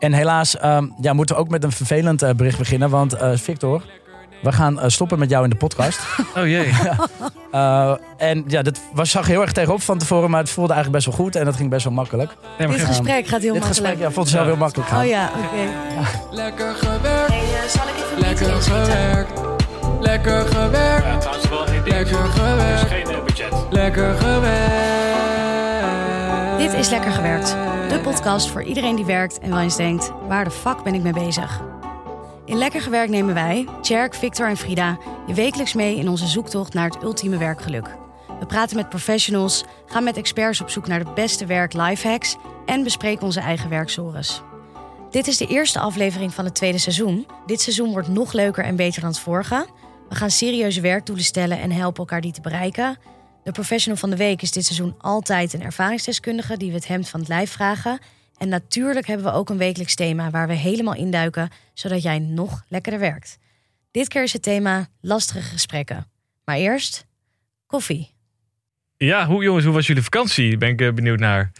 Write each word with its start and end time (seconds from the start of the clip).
En 0.00 0.12
helaas 0.12 0.56
ehm, 0.58 0.86
ja, 1.00 1.12
moeten 1.12 1.34
we 1.34 1.40
ook 1.40 1.48
met 1.48 1.64
een 1.64 1.72
vervelend 1.72 2.22
eh, 2.22 2.30
bericht 2.34 2.58
beginnen. 2.58 2.90
Want 2.90 3.12
eh, 3.12 3.30
Victor, 3.34 3.82
we 4.42 4.52
gaan 4.52 4.80
eh, 4.80 4.88
stoppen 4.88 5.18
met 5.18 5.30
jou 5.30 5.44
in 5.44 5.50
de 5.50 5.56
podcast. 5.56 6.00
Oh 6.36 6.46
jee. 6.46 6.70
Eh, 7.50 7.92
en 8.16 8.44
ja, 8.46 8.62
dat 8.62 8.80
was, 8.92 9.10
zag 9.10 9.26
heel 9.26 9.40
erg 9.40 9.52
tegenop 9.52 9.82
van 9.82 9.98
tevoren, 9.98 10.30
maar 10.30 10.40
het 10.40 10.50
voelde 10.50 10.72
eigenlijk 10.72 11.04
best 11.04 11.16
wel 11.16 11.24
goed. 11.26 11.36
En 11.36 11.44
dat 11.44 11.56
ging 11.56 11.70
best 11.70 11.84
wel 11.84 11.92
makkelijk. 11.92 12.32
Nee, 12.58 12.68
Dit 12.68 12.80
gesprek 12.80 13.26
gaat 13.26 13.40
heel 13.42 13.52
Dit 13.52 13.62
makkelijk. 13.62 13.66
gesprek 13.88 13.98
ja, 13.98 14.10
vond 14.10 14.26
ik 14.26 14.32
zelf 14.32 14.46
heel 14.46 14.56
makkelijk 14.56 14.88
gaan. 14.88 15.00
Oh 15.02 15.08
ja, 15.08 15.30
oké. 15.44 16.34
Lekker 16.34 16.74
gewerkt, 16.74 17.70
zal 17.70 17.82
ik 17.88 17.94
even 18.04 18.18
lekker 18.20 18.62
gewerkt. 18.62 19.40
Lekker 20.00 20.46
gewerkt, 20.46 21.04
Ja, 21.06 21.18
trouwens 21.18 21.48
wel 21.48 21.66
één 21.66 21.84
ding. 21.84 21.94
lekker 21.94 22.18
Er 22.18 22.24
is 22.24 22.30
gewerkt, 22.32 22.80
geen 23.10 23.24
budget. 23.24 23.52
lekker 23.70 24.14
gewerkt. 24.14 25.09
Dit 26.70 26.78
is 26.78 26.88
Lekker 26.88 27.10
Gewerkt. 27.10 27.48
De 27.88 28.00
podcast 28.02 28.48
voor 28.48 28.62
iedereen 28.62 28.96
die 28.96 29.04
werkt 29.04 29.38
en 29.38 29.50
wel 29.50 29.58
eens 29.58 29.76
denkt... 29.76 30.12
waar 30.28 30.44
de 30.44 30.50
fuck 30.50 30.82
ben 30.82 30.94
ik 30.94 31.02
mee 31.02 31.12
bezig? 31.12 31.60
In 32.44 32.56
Lekker 32.56 32.80
Gewerkt 32.80 33.10
nemen 33.10 33.34
wij, 33.34 33.68
Tjerk, 33.80 34.14
Victor 34.14 34.48
en 34.48 34.56
Frida... 34.56 34.98
je 35.26 35.34
wekelijks 35.34 35.74
mee 35.74 35.96
in 35.96 36.08
onze 36.08 36.26
zoektocht 36.26 36.74
naar 36.74 36.90
het 36.90 37.02
ultieme 37.02 37.38
werkgeluk. 37.38 37.96
We 38.40 38.46
praten 38.46 38.76
met 38.76 38.88
professionals, 38.88 39.64
gaan 39.86 40.04
met 40.04 40.16
experts 40.16 40.60
op 40.60 40.70
zoek 40.70 40.86
naar 40.86 41.04
de 41.04 41.12
beste 41.14 41.46
werk-lifehacks... 41.46 42.36
en 42.66 42.82
bespreken 42.82 43.24
onze 43.24 43.40
eigen 43.40 43.70
werksores. 43.70 44.42
Dit 45.10 45.26
is 45.26 45.36
de 45.36 45.46
eerste 45.46 45.78
aflevering 45.78 46.34
van 46.34 46.44
het 46.44 46.54
tweede 46.54 46.78
seizoen. 46.78 47.26
Dit 47.46 47.60
seizoen 47.60 47.90
wordt 47.92 48.08
nog 48.08 48.32
leuker 48.32 48.64
en 48.64 48.76
beter 48.76 49.00
dan 49.00 49.10
het 49.10 49.18
vorige. 49.18 49.66
We 50.08 50.14
gaan 50.14 50.30
serieuze 50.30 50.80
werkdoelen 50.80 51.24
stellen 51.24 51.60
en 51.60 51.70
helpen 51.70 51.98
elkaar 51.98 52.20
die 52.20 52.32
te 52.32 52.40
bereiken... 52.40 52.98
De 53.44 53.52
professional 53.52 53.98
van 53.98 54.10
de 54.10 54.16
week 54.16 54.42
is 54.42 54.52
dit 54.52 54.64
seizoen 54.64 54.94
altijd 54.98 55.52
een 55.52 55.62
ervaringsdeskundige 55.62 56.56
die 56.56 56.68
we 56.68 56.74
het 56.74 56.86
hemd 56.86 57.08
van 57.08 57.20
het 57.20 57.28
lijf 57.28 57.50
vragen. 57.50 57.98
En 58.38 58.48
natuurlijk 58.48 59.06
hebben 59.06 59.26
we 59.26 59.32
ook 59.32 59.48
een 59.48 59.58
wekelijks 59.58 59.94
thema 59.94 60.30
waar 60.30 60.48
we 60.48 60.54
helemaal 60.54 60.94
induiken, 60.94 61.50
zodat 61.74 62.02
jij 62.02 62.18
nog 62.18 62.64
lekkerder 62.68 63.00
werkt. 63.00 63.38
Dit 63.90 64.08
keer 64.08 64.22
is 64.22 64.32
het 64.32 64.42
thema 64.42 64.88
lastige 65.00 65.40
gesprekken. 65.40 66.06
Maar 66.44 66.56
eerst 66.56 67.06
koffie. 67.66 68.10
Ja, 68.96 69.26
hoe, 69.26 69.42
jongens, 69.42 69.64
hoe 69.64 69.74
was 69.74 69.86
jullie 69.86 70.02
vakantie? 70.02 70.56
Ben 70.56 70.68
ik 70.68 70.80
eh, 70.80 70.92
benieuwd 70.92 71.18
naar. 71.18 71.52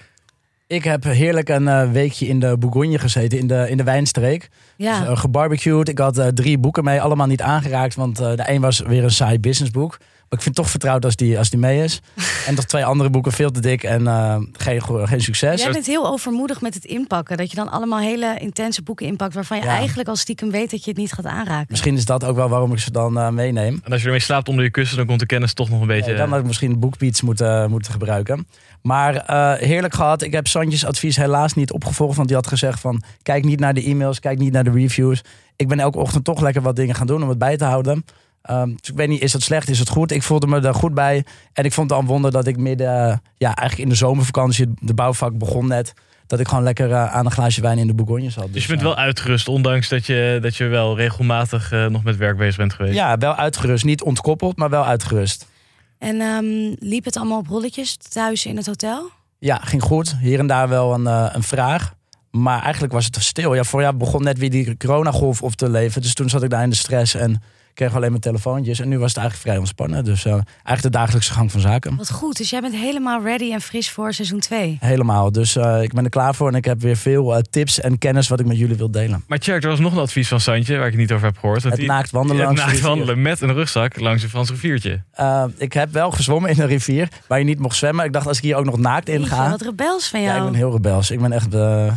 Ik 0.70 0.84
heb 0.84 1.04
heerlijk 1.04 1.48
een 1.48 1.68
eh, 1.68 1.90
weekje 1.90 2.26
in 2.26 2.40
de 2.40 2.58
Bourgogne 2.58 2.98
gezeten, 2.98 3.38
in 3.38 3.46
de, 3.46 3.66
in 3.70 3.76
de 3.76 3.82
wijnstreek. 3.82 4.48
Ja, 4.76 5.00
Dus, 5.00 5.08
eh, 5.08 5.16
gebarbecued. 5.16 5.88
Ik 5.88 5.98
had 5.98 6.18
eh, 6.18 6.26
drie 6.26 6.58
boeken 6.58 6.84
mee, 6.84 7.00
allemaal 7.00 7.26
niet 7.26 7.42
aangeraakt. 7.42 7.94
Want 7.94 8.16
de 8.16 8.42
een 8.46 8.60
was 8.60 8.80
weer 8.80 9.04
een 9.04 9.10
saai 9.10 9.40
businessboek. 9.40 9.98
Ik 10.32 10.42
vind 10.42 10.44
het 10.56 10.64
toch 10.64 10.70
vertrouwd 10.70 11.04
als 11.04 11.16
die, 11.16 11.38
als 11.38 11.50
die 11.50 11.58
mee 11.58 11.82
is. 11.82 12.00
en 12.46 12.54
nog 12.54 12.64
twee 12.64 12.84
andere 12.84 13.10
boeken, 13.10 13.32
veel 13.32 13.50
te 13.50 13.60
dik 13.60 13.82
en 13.82 14.06
eh, 14.06 14.36
geen, 14.52 14.82
geen 14.82 15.20
succes. 15.20 15.62
jij 15.62 15.72
bent 15.72 15.86
heel 15.86 16.06
overmoedig 16.06 16.60
met 16.60 16.74
het 16.74 16.84
inpakken. 16.84 17.36
Dat 17.36 17.50
je 17.50 17.56
dan 17.56 17.70
allemaal 17.70 17.98
hele 17.98 18.36
intense 18.38 18.82
boeken 18.82 19.06
inpakt 19.06 19.34
waarvan 19.34 19.58
je 19.58 19.64
Ja. 19.64 19.76
eigenlijk 19.76 20.08
al 20.08 20.16
stiekem 20.16 20.50
weet 20.50 20.70
dat 20.70 20.84
je 20.84 20.90
het 20.90 20.98
niet 20.98 21.12
gaat 21.12 21.26
aanraken. 21.26 21.66
Misschien 21.68 21.96
is 21.96 22.04
dat 22.04 22.24
ook 22.24 22.36
wel 22.36 22.48
waarom 22.48 22.72
ik 22.72 22.78
ze 22.78 22.90
dan 22.90 23.18
eh, 23.18 23.28
meeneem. 23.28 23.80
En 23.84 23.92
als 23.92 24.00
je 24.00 24.06
ermee 24.06 24.20
slaapt 24.20 24.48
onder 24.48 24.64
je 24.64 24.70
kussen, 24.70 24.96
dan 24.96 25.06
komt 25.06 25.20
de 25.20 25.26
kennis 25.26 25.52
toch 25.52 25.70
nog 25.70 25.80
een 25.80 25.86
beetje. 25.86 26.08
Nee, 26.10 26.16
dan 26.16 26.28
had 26.30 26.38
ik 26.38 26.46
misschien 26.46 26.78
BookBeats 26.78 27.20
moeten, 27.22 27.70
moeten 27.70 27.92
gebruiken. 27.92 28.46
Maar 28.82 29.14
eh, 29.16 29.52
heerlijk 29.66 29.94
gehad. 29.94 30.22
Ik 30.22 30.32
heb 30.32 30.46
Santjes 30.46 30.84
advies 30.84 31.16
helaas 31.16 31.54
niet 31.54 31.72
opgevolgd. 31.72 32.16
Want 32.16 32.28
die 32.28 32.36
had 32.36 32.46
gezegd 32.46 32.80
van... 32.80 33.02
kijk 33.22 33.44
niet 33.44 33.60
naar 33.60 33.74
de 33.74 33.82
e-mails, 33.84 34.20
kijk 34.20 34.38
niet 34.38 34.52
naar 34.52 34.64
de 34.64 34.70
reviews. 34.70 35.22
Ik 35.56 35.68
ben 35.68 35.80
elke 35.80 35.98
ochtend 35.98 36.24
toch 36.24 36.40
lekker 36.40 36.62
wat 36.62 36.76
dingen 36.76 36.94
gaan 36.94 37.06
doen 37.06 37.22
om 37.22 37.28
het 37.28 37.38
bij 37.38 37.56
te 37.56 37.64
houden. 37.64 38.04
Ehm, 38.42 38.68
dus 38.68 38.90
ik 38.90 38.96
weet 38.96 39.08
niet, 39.08 39.22
is 39.22 39.32
dat 39.32 39.42
slecht, 39.42 39.68
is 39.68 39.78
het 39.78 39.88
goed? 39.88 40.10
Ik 40.10 40.22
voelde 40.22 40.46
me 40.46 40.60
er 40.60 40.74
goed 40.74 40.94
bij. 40.94 41.24
En 41.52 41.64
ik 41.64 41.72
vond 41.72 41.90
het 41.90 41.98
al 41.98 42.04
een 42.04 42.10
wonder 42.10 42.30
dat 42.30 42.46
ik 42.46 42.56
midden... 42.56 43.22
ja, 43.36 43.54
eigenlijk 43.54 43.78
in 43.78 43.88
de 43.88 43.94
zomervakantie, 43.94 44.66
de 44.80 44.94
bouwvak 44.94 45.38
begon 45.38 45.66
net... 45.66 45.92
dat 46.26 46.40
ik 46.40 46.48
gewoon 46.48 46.64
lekker 46.64 46.90
eh, 46.90 47.14
aan 47.14 47.24
een 47.24 47.30
glaasje 47.30 47.60
wijn 47.60 47.78
in 47.78 47.86
de 47.86 47.94
Bourgogne 47.94 48.30
zat. 48.30 48.52
dus 48.52 48.62
je 48.62 48.68
bent 48.68 48.80
eh, 48.80 48.86
wel 48.86 48.96
uitgerust, 48.96 49.48
ondanks 49.48 49.88
dat 49.88 50.06
je, 50.06 50.38
dat 50.42 50.56
je 50.56 50.64
wel 50.64 50.96
regelmatig 50.96 51.72
eh, 51.72 51.86
nog 51.86 52.02
met 52.04 52.16
werk 52.16 52.36
bezig 52.36 52.56
bent 52.56 52.72
geweest. 52.72 52.94
Ja, 52.94 53.18
wel 53.18 53.34
uitgerust. 53.34 53.84
Niet 53.84 54.02
ontkoppeld, 54.02 54.56
maar 54.56 54.70
wel 54.70 54.84
uitgerust. 54.84 55.46
En 55.98 56.20
ehm, 56.20 56.74
liep 56.78 57.04
het 57.04 57.16
allemaal 57.16 57.38
op 57.38 57.46
rolletjes 57.46 57.96
thuis 57.96 58.46
in 58.46 58.56
het 58.56 58.66
hotel? 58.66 59.10
Ja, 59.38 59.56
ging 59.56 59.82
goed. 59.82 60.16
Hier 60.20 60.38
en 60.38 60.46
daar 60.46 60.68
wel 60.68 60.94
een, 60.94 61.06
een 61.06 61.42
vraag. 61.42 61.94
Maar 62.30 62.62
eigenlijk 62.62 62.92
was 62.92 63.04
het 63.04 63.16
stil. 63.20 63.54
Ja, 63.54 63.64
vorig 63.64 63.84
jaar 63.84 63.96
begon 63.96 64.22
net 64.22 64.38
weer 64.38 64.50
die 64.50 64.76
coronagolf 64.76 65.42
op 65.42 65.52
te 65.52 65.70
leven. 65.70 66.02
Dus 66.02 66.14
toen 66.14 66.28
zat 66.28 66.42
ik 66.42 66.50
daar 66.50 66.62
in 66.62 66.70
de 66.70 66.76
stress 66.76 67.14
en 67.14 67.42
kreeg 67.74 67.94
alleen 67.94 68.10
maar 68.10 68.20
telefoontjes. 68.20 68.80
En 68.80 68.88
nu 68.88 68.98
was 68.98 69.08
het 69.08 69.16
eigenlijk 69.18 69.48
vrij 69.48 69.58
ontspannen. 69.60 70.04
Dus 70.04 70.24
eh, 70.24 70.32
eigenlijk 70.32 70.82
de 70.82 70.90
dagelijkse 70.90 71.32
gang 71.32 71.50
van 71.52 71.60
zaken. 71.60 71.96
Wat 71.96 72.10
goed, 72.12 72.36
dus 72.36 72.50
jij 72.50 72.60
bent 72.60 72.74
helemaal 72.74 73.22
ready 73.22 73.52
en 73.52 73.60
fris 73.60 73.90
voor 73.90 74.12
seizoen 74.12 74.40
2. 74.40 74.76
Helemaal. 74.80 75.32
Dus 75.32 75.56
eh, 75.56 75.82
ik 75.82 75.92
ben 75.92 76.04
er 76.04 76.10
klaar 76.10 76.34
voor. 76.34 76.48
En 76.48 76.54
ik 76.54 76.64
heb 76.64 76.80
weer 76.80 76.96
veel 76.96 77.34
eh, 77.36 77.42
tips 77.50 77.80
en 77.80 77.98
kennis 77.98 78.28
wat 78.28 78.40
ik 78.40 78.46
met 78.46 78.58
jullie 78.58 78.76
wil 78.76 78.90
delen. 78.90 79.24
Maar 79.26 79.38
Tjerk, 79.38 79.62
er 79.62 79.68
was 79.68 79.78
nog 79.80 79.92
een 79.92 79.98
advies 79.98 80.28
van 80.28 80.40
Santje, 80.40 80.76
waar 80.76 80.84
ik 80.86 80.92
het 80.92 81.00
niet 81.00 81.12
over 81.12 81.26
heb 81.26 81.38
gehoord. 81.38 81.62
dat 81.62 81.72
Het 81.72 81.86
naakt 81.86 82.10
wandelen 82.10 82.36
het 82.36 82.46
langs 82.46 82.60
de 82.64 82.66
naakt 82.70 82.80
wandelen 82.80 83.22
met 83.22 83.40
een 83.40 83.52
rugzak 83.52 84.00
langs 84.00 84.22
een 84.22 84.28
Frans 84.28 84.50
riviertje. 84.50 85.02
Ik 85.56 85.72
heb 85.72 85.92
wel 85.92 86.10
gezwommen 86.10 86.50
in 86.50 86.60
een 86.60 86.66
rivier 86.66 87.08
waar 87.26 87.38
je 87.38 87.44
niet 87.44 87.58
mocht 87.58 87.76
zwemmen. 87.76 88.04
Ik 88.04 88.12
dacht 88.12 88.26
als 88.26 88.36
ik 88.36 88.42
hier 88.42 88.56
ook 88.56 88.64
nog 88.64 88.78
naakt 88.78 89.08
in 89.08 89.26
ga. 89.26 89.50
Wat 89.50 89.62
rebels 89.62 90.08
van 90.08 90.20
Ja, 90.20 90.26
jou. 90.26 90.38
ik 90.38 90.44
ben 90.50 90.54
heel 90.54 90.72
rebels. 90.72 91.10
Ik 91.10 91.20
ben 91.20 91.32
echt 91.32 91.48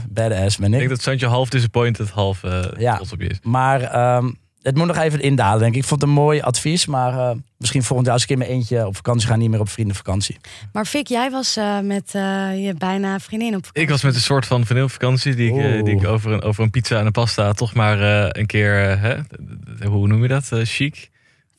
badass, 0.09 0.57
ben 0.57 0.67
Ik 0.67 0.73
ik. 0.73 0.78
denk 0.78 0.89
dat 0.89 1.01
Santje 1.01 1.28
half 1.28 1.50
disappointed, 1.50 2.09
half 2.09 2.41
Ja. 2.78 2.95
trots 2.95 3.12
op 3.13 3.22
je 3.22 3.28
is. 3.28 3.39
Maar 3.44 3.81
ehm, 3.81 4.31
het 4.63 4.75
moet 4.75 4.88
nog 4.88 4.97
even 4.97 5.22
indalen, 5.22 5.59
denk 5.59 5.74
ik. 5.74 5.81
Ik 5.81 5.88
vond 5.88 6.01
het 6.01 6.09
een 6.09 6.16
mooi 6.16 6.41
advies. 6.41 6.85
Maar 6.85 7.29
eh, 7.29 7.35
misschien 7.57 7.84
volgend 7.84 8.06
jaar 8.06 8.16
als 8.16 8.24
ik 8.24 8.29
in 8.29 8.38
mijn 8.38 8.50
eentje 8.50 8.88
op 8.88 8.96
vakantie 8.96 9.28
ga, 9.28 9.35
niet 9.35 9.50
meer 9.50 9.59
op 9.59 9.69
vriendenvakantie. 9.69 10.38
Maar 10.74 10.85
Fik, 10.85 11.07
jij 11.07 11.31
was 11.31 11.57
eh, 11.57 11.79
met 11.79 12.16
eh, 12.16 12.66
je 12.66 12.74
bijna 12.78 13.19
vriendin 13.19 13.56
op 13.56 13.66
vakantie. 13.66 13.81
Ik 13.81 13.90
was 13.90 14.03
met 14.03 14.16
een 14.16 14.22
soort 14.22 14.46
van 14.46 14.66
vakantie 14.66 15.35
die 15.35 15.53
ik, 15.53 15.85
die 15.85 15.96
ik 15.96 16.07
over, 16.07 16.31
een, 16.31 16.41
over 16.41 16.63
een 16.63 16.69
pizza 16.69 17.00
en 17.00 17.06
een 17.06 17.12
pasta 17.12 17.53
toch 17.53 17.74
maar 17.74 18.01
eh, 18.01 18.41
een 18.41 18.46
keer, 18.46 19.00
hè, 19.00 19.16
hoe 19.88 20.07
noem 20.07 20.22
je 20.22 20.28
dat, 20.28 20.51
Eh, 20.51 20.66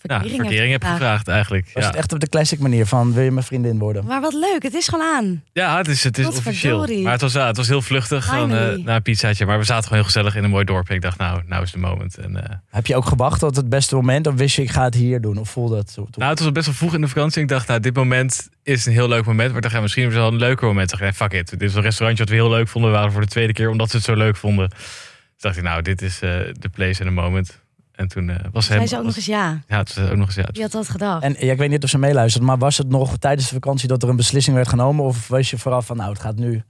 chic? 0.04 0.10
Ja, 0.10 0.19
Verkering 0.20 0.47
verkering 0.47 0.72
heb 0.72 0.81
gevraagd. 0.82 1.00
gevraagd 1.03 1.28
eigenlijk. 1.28 1.70
Was 1.75 1.82
Ja. 1.82 1.88
het 1.88 1.98
echt 1.98 2.12
op 2.12 2.20
de 2.20 2.28
classic 2.28 2.59
manier 2.59 2.87
van, 2.87 3.12
wil 3.12 3.22
je 3.25 3.31
mijn 3.31 3.44
vriendin 3.47 3.78
worden? 3.78 4.04
Maar 4.04 4.20
wat 4.20 4.32
leuk, 4.34 4.62
het 4.62 4.75
is 4.75 4.88
gewoon 4.88 5.06
aan. 5.16 5.42
Ja, 5.53 5.76
het 5.76 5.88
is, 5.88 6.04
het 6.04 6.19
is 6.19 6.26
officieel. 6.26 6.87
Maar 7.03 7.12
het 7.12 7.20
was, 7.20 7.32
ja, 7.32 7.47
het 7.47 7.56
was 7.56 7.69
heel 7.69 7.82
vluchtig. 7.82 8.25
Gewoon, 8.25 8.50
eh, 8.50 8.56
Finally. 8.59 8.82
na 8.82 8.94
een 8.97 9.03
pizzaatje. 9.03 9.47
Maar 9.47 9.59
we 9.59 9.65
zaten 9.65 9.82
gewoon 9.82 9.98
heel 9.98 10.06
gezellig 10.12 10.37
in 10.37 10.44
een 10.44 10.50
mooi 10.50 10.65
dorp. 10.65 10.88
En 10.88 10.94
ik 10.94 11.00
dacht, 11.03 11.19
nou, 11.19 11.42
nou 11.47 11.62
is 11.62 11.72
de 11.72 11.78
moment. 11.78 12.16
En, 12.19 12.44
eh, 12.44 12.56
Heb 12.70 12.87
je 12.87 12.97
ook 12.97 13.06
gewacht 13.06 13.38
tot 13.41 13.56
het 13.56 13.69
beste 13.69 13.94
moment? 13.94 14.26
Of 14.26 14.34
wist 14.34 14.56
je, 14.56 14.62
ik 14.62 14.70
ga 14.70 14.84
het 14.84 14.94
hier 14.94 15.20
doen? 15.20 15.37
Of 15.38 15.50
voelde 15.50 15.76
het 15.76 15.91
zo? 15.91 16.06
nou, 16.16 16.31
het 16.31 16.41
was 16.41 16.53
best 16.53 16.66
wel 16.66 16.75
vroeg 16.75 16.94
in 16.94 17.00
de 17.00 17.09
vakantie. 17.09 17.42
Ik 17.42 17.48
dacht, 17.48 17.69
nou, 17.69 17.81
dit 17.81 17.94
moment 17.94 18.48
is 18.62 18.86
een 18.86 18.92
heel 18.92 19.09
leuk 19.09 19.25
moment. 19.25 19.53
Maar 19.53 19.60
dan 19.60 19.71
gaan 19.71 19.78
we 19.78 19.84
misschien 19.84 20.10
wel 20.10 20.28
een 20.28 20.36
leuker 20.38 20.66
moment. 20.66 20.84
Ik 20.84 20.98
dacht, 20.98 21.03
nee, 21.03 21.28
fuck 21.28 21.41
it. 21.41 21.50
Dit 21.50 21.62
is 21.69 21.75
een 21.75 21.82
restaurantje 21.82 22.25
wat 22.25 22.32
we 22.32 22.38
heel 22.41 22.50
leuk 22.50 22.69
vonden. 22.69 22.91
We 22.91 22.97
waren 22.97 23.12
voor 23.12 23.21
de 23.21 23.26
tweede 23.26 23.53
keer 23.53 23.69
omdat 23.71 23.91
ze 23.91 23.97
het 23.97 24.04
zo 24.04 24.15
leuk 24.15 24.36
vonden. 24.36 24.69
Dus 24.69 24.78
dacht 25.38 25.56
ik, 25.56 25.62
nou, 25.62 25.82
dit 25.82 26.03
is 26.03 26.21
eh, 26.21 26.31
de 26.53 26.69
place 26.69 27.00
en 27.00 27.06
the 27.06 27.12
moment. 27.12 27.62
En 27.94 28.09
toen 28.09 28.31
eh, 28.31 28.37
was 28.53 28.69
hem... 28.69 28.77
Zei 28.77 28.88
ze 28.88 28.99
ook 28.99 29.05
nog 29.05 29.16
eens 29.16 29.27
ja. 29.27 29.62
Ja, 29.69 29.78
het 29.78 29.94
was 29.94 30.10
ook 30.10 30.16
nog 30.16 30.27
eens 30.27 30.37
ja. 30.37 30.49
Wie 30.53 30.62
had 30.62 30.72
dat 30.72 30.88
gedacht? 30.88 31.22
En 31.22 31.37
ja, 31.38 31.53
ik 31.53 31.59
weet 31.59 31.71
niet 31.71 31.84
of 31.84 31.91
ze 31.91 31.99
meeluistert, 31.99 32.44
maar 32.44 32.59
was 32.59 32.78
het 32.78 32.88
nog 32.88 33.19
tijdens 33.19 33.49
de 33.49 33.55
vakantie 33.55 33.88
dat 33.88 34.03
er 34.03 34.09
een 34.09 34.16
beslissing 34.16 34.56
werd 34.56 34.69
genomen? 34.69 35.05
Of 35.05 35.28
was 35.28 35.50
je 35.50 35.59
vooraf 35.59 35.87
van, 35.87 35.97
nou, 35.97 36.10
het 36.10 36.21
gaat 36.21 36.37
nu 36.37 36.62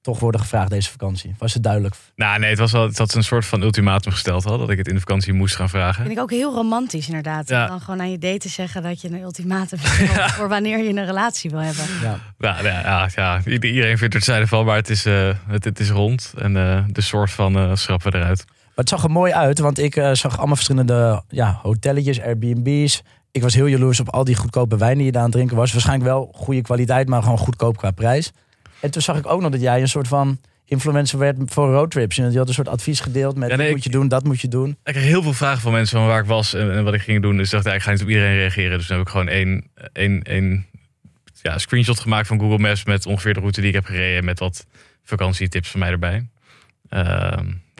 toch 0.00 0.18
worden 0.18 0.40
gevraagd 0.40 0.70
deze 0.70 0.90
vakantie? 0.90 1.34
Was 1.38 1.54
het 1.54 1.62
duidelijk? 1.62 1.94
Nou, 2.16 2.38
nee, 2.38 2.50
het 2.50 2.58
was 2.58 2.72
wel 2.72 2.86
het 2.86 2.98
had 2.98 3.14
een 3.14 3.22
soort 3.22 3.46
van 3.46 3.62
ultimatum 3.62 4.12
gesteld 4.12 4.46
al. 4.46 4.58
Dat 4.58 4.70
ik 4.70 4.78
het 4.78 4.88
in 4.88 4.94
de 4.94 5.00
vakantie 5.00 5.32
moest 5.32 5.56
gaan 5.56 5.68
vragen. 5.68 6.02
Vind 6.02 6.16
ik 6.16 6.22
ook 6.22 6.30
heel 6.30 6.54
romantisch 6.54 7.06
inderdaad. 7.06 7.48
Ja. 7.48 7.62
Om 7.62 7.68
dan 7.68 7.80
gewoon 7.80 8.00
aan 8.00 8.10
je 8.10 8.18
date 8.18 8.38
te 8.38 8.48
zeggen 8.48 8.82
dat 8.82 9.00
je 9.00 9.08
een 9.08 9.20
ultimatum 9.20 9.78
hebt 9.82 10.32
voor 10.36 10.48
wanneer 10.48 10.78
je 10.78 10.88
een 10.88 11.06
relatie 11.06 11.50
wil 11.50 11.60
hebben. 11.60 11.84
Ja. 12.02 12.18
Ja, 12.38 12.62
ja, 12.62 12.80
ja, 12.80 13.08
ja, 13.14 13.40
iedereen 13.44 13.98
vindt 13.98 14.14
er 14.14 14.22
zijde 14.22 14.46
van, 14.46 14.64
maar 14.64 14.76
het 14.76 14.90
is, 14.90 15.06
eh, 15.06 15.30
het, 15.48 15.64
het 15.64 15.80
is 15.80 15.90
rond. 15.90 16.32
En 16.38 16.56
eh, 16.56 16.84
de 16.86 17.00
soort 17.00 17.30
van 17.30 17.56
eh, 17.56 17.74
schrappen 17.74 18.12
we 18.12 18.18
eruit. 18.18 18.44
Het 18.80 18.88
zag 18.88 19.04
er 19.04 19.10
mooi 19.10 19.32
uit, 19.32 19.58
want 19.58 19.78
ik 19.78 19.96
eh, 19.96 20.12
zag 20.12 20.36
allemaal 20.36 20.54
verschillende 20.54 21.22
ja, 21.28 21.58
hotelletjes, 21.62 22.20
Airbnb's. 22.20 23.02
Ik 23.30 23.42
was 23.42 23.54
heel 23.54 23.66
jaloers 23.66 24.00
op 24.00 24.08
al 24.08 24.24
die 24.24 24.34
goedkope 24.34 24.76
wijn 24.76 24.96
die 24.96 25.06
je 25.06 25.12
daar 25.12 25.20
aan 25.20 25.26
het 25.26 25.36
drinken 25.36 25.56
was. 25.56 25.72
Waarschijnlijk 25.72 26.10
wel 26.10 26.30
goede 26.34 26.62
kwaliteit, 26.62 27.08
maar 27.08 27.22
gewoon 27.22 27.38
goedkoop 27.38 27.76
qua 27.76 27.90
prijs. 27.90 28.32
En 28.80 28.90
toen 28.90 29.02
zag 29.02 29.18
ik 29.18 29.26
ook 29.26 29.40
nog 29.40 29.50
dat 29.50 29.60
jij 29.60 29.80
een 29.80 29.88
soort 29.88 30.08
van 30.08 30.38
influencer 30.64 31.18
werd 31.18 31.36
voor 31.46 31.72
roadtrips. 31.72 32.18
En 32.18 32.32
je 32.32 32.38
had 32.38 32.48
een 32.48 32.54
soort 32.54 32.68
advies 32.68 33.00
gedeeld 33.00 33.36
met 33.36 33.50
Ja, 33.50 33.56
nee, 33.56 33.66
dit 33.66 33.74
moet 33.74 33.84
je 33.84 33.90
doen, 33.90 34.08
dat 34.08 34.24
moet 34.24 34.40
je 34.40 34.48
doen. 34.48 34.70
Ik 34.70 34.92
kreeg 34.92 35.04
heel 35.04 35.22
veel 35.22 35.32
vragen 35.32 35.60
van 35.60 35.72
mensen 35.72 35.98
van 35.98 36.06
waar 36.06 36.20
ik 36.20 36.26
was 36.26 36.54
en, 36.54 36.72
en 36.72 36.84
wat 36.84 36.94
ik 36.94 37.00
ging 37.00 37.22
doen. 37.22 37.36
Dus 37.36 37.46
ik 37.46 37.52
dacht, 37.52 37.64
ja, 37.64 37.74
ik 37.74 37.82
ga 37.82 37.90
niet 37.90 38.02
op 38.02 38.08
iedereen 38.08 38.36
reageren. 38.36 38.78
Dus 38.78 38.86
toen 38.86 38.96
heb 38.96 39.06
ik 39.06 39.12
gewoon 39.12 39.28
één, 39.28 39.70
één, 39.92 40.22
één 40.22 40.66
ja, 41.42 41.58
screenshot 41.58 42.00
gemaakt 42.00 42.26
van 42.26 42.40
Google 42.40 42.58
Maps 42.58 42.84
met 42.84 43.06
ongeveer 43.06 43.34
de 43.34 43.40
route 43.40 43.60
die 43.60 43.68
ik 43.68 43.74
heb 43.74 43.84
gereden. 43.84 44.24
Met 44.24 44.38
wat 44.38 44.66
vakantietips 45.04 45.70
van 45.70 45.80
mij 45.80 45.90
erbij. 45.90 46.28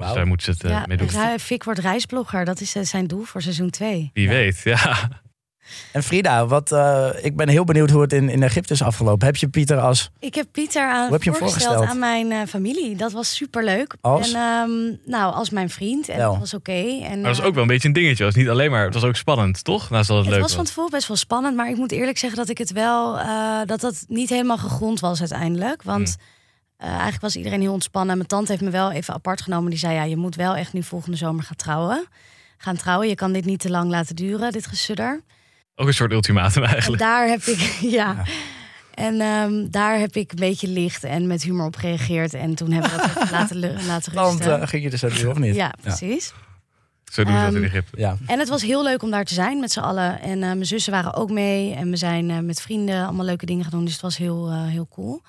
Ehm, 0.01 0.09
dus 0.09 0.17
daar 0.19 0.27
moeten 0.27 0.47
ze 0.47 0.51
het 0.53 0.65
eh, 0.65 0.71
Ja, 0.71 0.85
mee 0.87 0.97
doen. 0.97 1.09
Ru- 1.09 1.39
Fik 1.39 1.65
wordt 1.65 1.81
reisblogger. 1.81 2.45
Dat 2.45 2.61
is 2.61 2.75
eh, 2.75 2.83
zijn 2.83 3.07
doel 3.07 3.23
voor 3.25 3.43
seizoen 3.43 3.71
2. 3.71 4.11
Wie 4.13 4.29
weet, 4.29 4.61
ja. 4.65 5.09
En 5.93 6.03
Frida, 6.03 6.47
wat, 6.47 6.73
eh, 6.73 7.09
ik 7.23 7.37
ben 7.37 7.49
heel 7.49 7.65
benieuwd 7.65 7.91
hoe 7.91 8.01
het 8.03 8.13
in, 8.13 8.29
in 8.29 8.43
Egypte 8.43 8.73
is 8.73 8.83
afgelopen. 8.83 9.27
Heb 9.27 9.37
je 9.37 9.49
Pieter 9.49 9.79
als... 9.81 10.11
Ik 10.19 10.35
heb 10.35 10.47
Pieter 10.53 10.83
aan 10.89 11.03
Hoe 11.05 11.13
heb 11.13 11.23
je 11.23 11.31
hem 11.31 11.39
voorgesteld 11.39 11.75
voorgesteld? 11.77 12.03
aan 12.05 12.27
mijn 12.29 12.33
eh, 12.43 12.49
familie. 12.49 12.97
Dat 12.97 13.13
was 13.13 13.35
superleuk. 13.35 13.95
Als? 14.01 14.33
En, 14.33 14.41
ehm, 14.41 15.11
nou, 15.11 15.35
als 15.35 15.51
mijn 15.51 15.71
vriend. 15.71 16.09
En 16.09 16.17
Wel. 16.17 16.31
dat 16.31 16.39
was 16.41 16.55
oké. 16.55 16.73
En, 16.73 17.01
Maar 17.01 17.17
dat 17.31 17.37
was 17.37 17.43
ook 17.43 17.55
wel 17.55 17.63
een 17.63 17.69
beetje 17.69 17.89
een 17.89 17.95
dingetje. 17.95 18.25
Het 18.25 18.35
was 18.35 18.43
niet 18.43 18.53
alleen 18.53 18.71
maar, 18.71 18.85
het 18.85 18.95
was 18.95 19.05
ook 19.05 19.17
spannend, 19.17 19.65
toch? 19.65 19.91
Naast 19.91 20.09
dat 20.09 20.17
het, 20.17 20.27
Het 20.27 20.35
leuk 20.35 20.43
was 20.43 20.55
van 20.55 20.65
tevoren 20.65 20.91
best 20.91 21.09
wel 21.09 21.17
spannend, 21.17 21.57
maar 21.57 21.69
ik 21.71 21.77
moet 21.77 21.93
eerlijk 21.93 22.19
zeggen 22.19 22.39
dat 22.39 22.49
ik 22.49 22.59
het 22.59 22.73
wel, 22.73 23.19
eh, 23.19 23.61
dat 23.67 23.81
dat 23.81 24.05
niet 24.09 24.29
helemaal 24.29 24.59
gegrond 24.59 25.01
was 25.01 25.21
uiteindelijk. 25.21 25.83
Want 25.83 26.17
Eh, 26.81 26.89
eigenlijk 26.89 27.21
was 27.21 27.37
iedereen 27.37 27.61
heel 27.61 27.73
ontspannen. 27.73 28.17
Mijn 28.17 28.29
tante 28.29 28.51
heeft 28.51 28.65
me 28.65 28.71
wel 28.71 28.91
even 28.93 29.15
apart 29.15 29.43
genomen. 29.43 29.71
Die 29.71 29.79
zei, 29.79 29.95
ja, 29.95 30.03
je 30.03 30.17
moet 30.17 30.35
wel 30.37 30.57
echt 30.57 30.73
nu 30.73 30.83
volgende 30.83 31.17
zomer 31.17 31.45
gaan 31.45 31.57
trouwen. 31.57 32.07
Gaan 32.57 32.77
trouwen. 32.77 33.09
Je 33.09 33.15
kan 33.15 33.33
dit 33.33 33.45
niet 33.45 33.61
te 33.61 33.71
lang 33.71 33.91
laten 33.91 34.17
duren, 34.17 34.53
dit 34.53 34.67
gesudder. 34.67 35.21
Ook 35.75 35.87
een 35.87 35.95
soort 35.95 36.13
ultimatum 36.13 36.63
En 36.63 36.69
eigenlijk. 36.71 37.03
daar 37.03 37.29
heb 37.29 37.43
ik, 37.43 37.59
ja. 37.99 38.23
En 38.95 39.21
ehm, 39.21 39.67
daar 39.71 39.99
heb 39.99 40.15
ik 40.17 40.31
een 40.31 40.39
beetje 40.39 40.69
licht 40.69 41.05
en 41.05 41.27
met 41.27 41.43
humor 41.43 41.67
op 41.67 41.77
gereageerd. 41.77 42.35
En 42.35 42.55
toen 42.55 42.71
hebben 42.73 42.91
we 42.91 43.13
dat 43.15 43.31
laten, 43.39 43.85
laten 43.87 44.15
Want 44.15 44.39
rusten. 44.39 44.61
eh, 44.61 44.69
ging 44.69 44.83
je 44.83 44.91
er 44.91 44.99
zo 44.99 45.09
doen 45.09 45.31
of 45.31 45.39
niet? 45.39 45.55
ja, 45.55 45.73
precies. 45.81 46.33
Zo 47.13 47.25
doen 47.25 47.35
ze 47.35 47.41
dat 47.41 47.51
in 47.55 47.57
Ehm, 47.57 47.65
Egypte. 47.65 47.99
Ja. 48.01 48.17
En 48.27 48.39
het 48.39 48.49
was 48.49 48.63
heel 48.63 48.83
leuk 48.83 49.03
om 49.03 49.11
daar 49.11 49.25
te 49.25 49.35
zijn 49.35 49.61
met 49.61 49.73
z'n 49.73 49.81
allen. 49.81 50.21
En 50.21 50.33
eh, 50.33 50.39
mijn 50.39 50.67
zussen 50.67 50.93
waren 50.93 51.15
ook 51.15 51.31
mee. 51.31 51.75
En 51.75 51.91
we 51.91 51.97
zijn 51.97 52.31
eh, 52.31 52.39
met 52.39 52.61
vrienden 52.61 53.05
allemaal 53.05 53.25
leuke 53.25 53.47
dingen 53.47 53.65
gedaan. 53.65 53.85
Dus 53.85 53.93
het 53.93 54.03
was 54.03 54.17
heel, 54.17 54.49
eh, 54.51 54.67
heel 54.67 54.89
cool. 54.91 55.23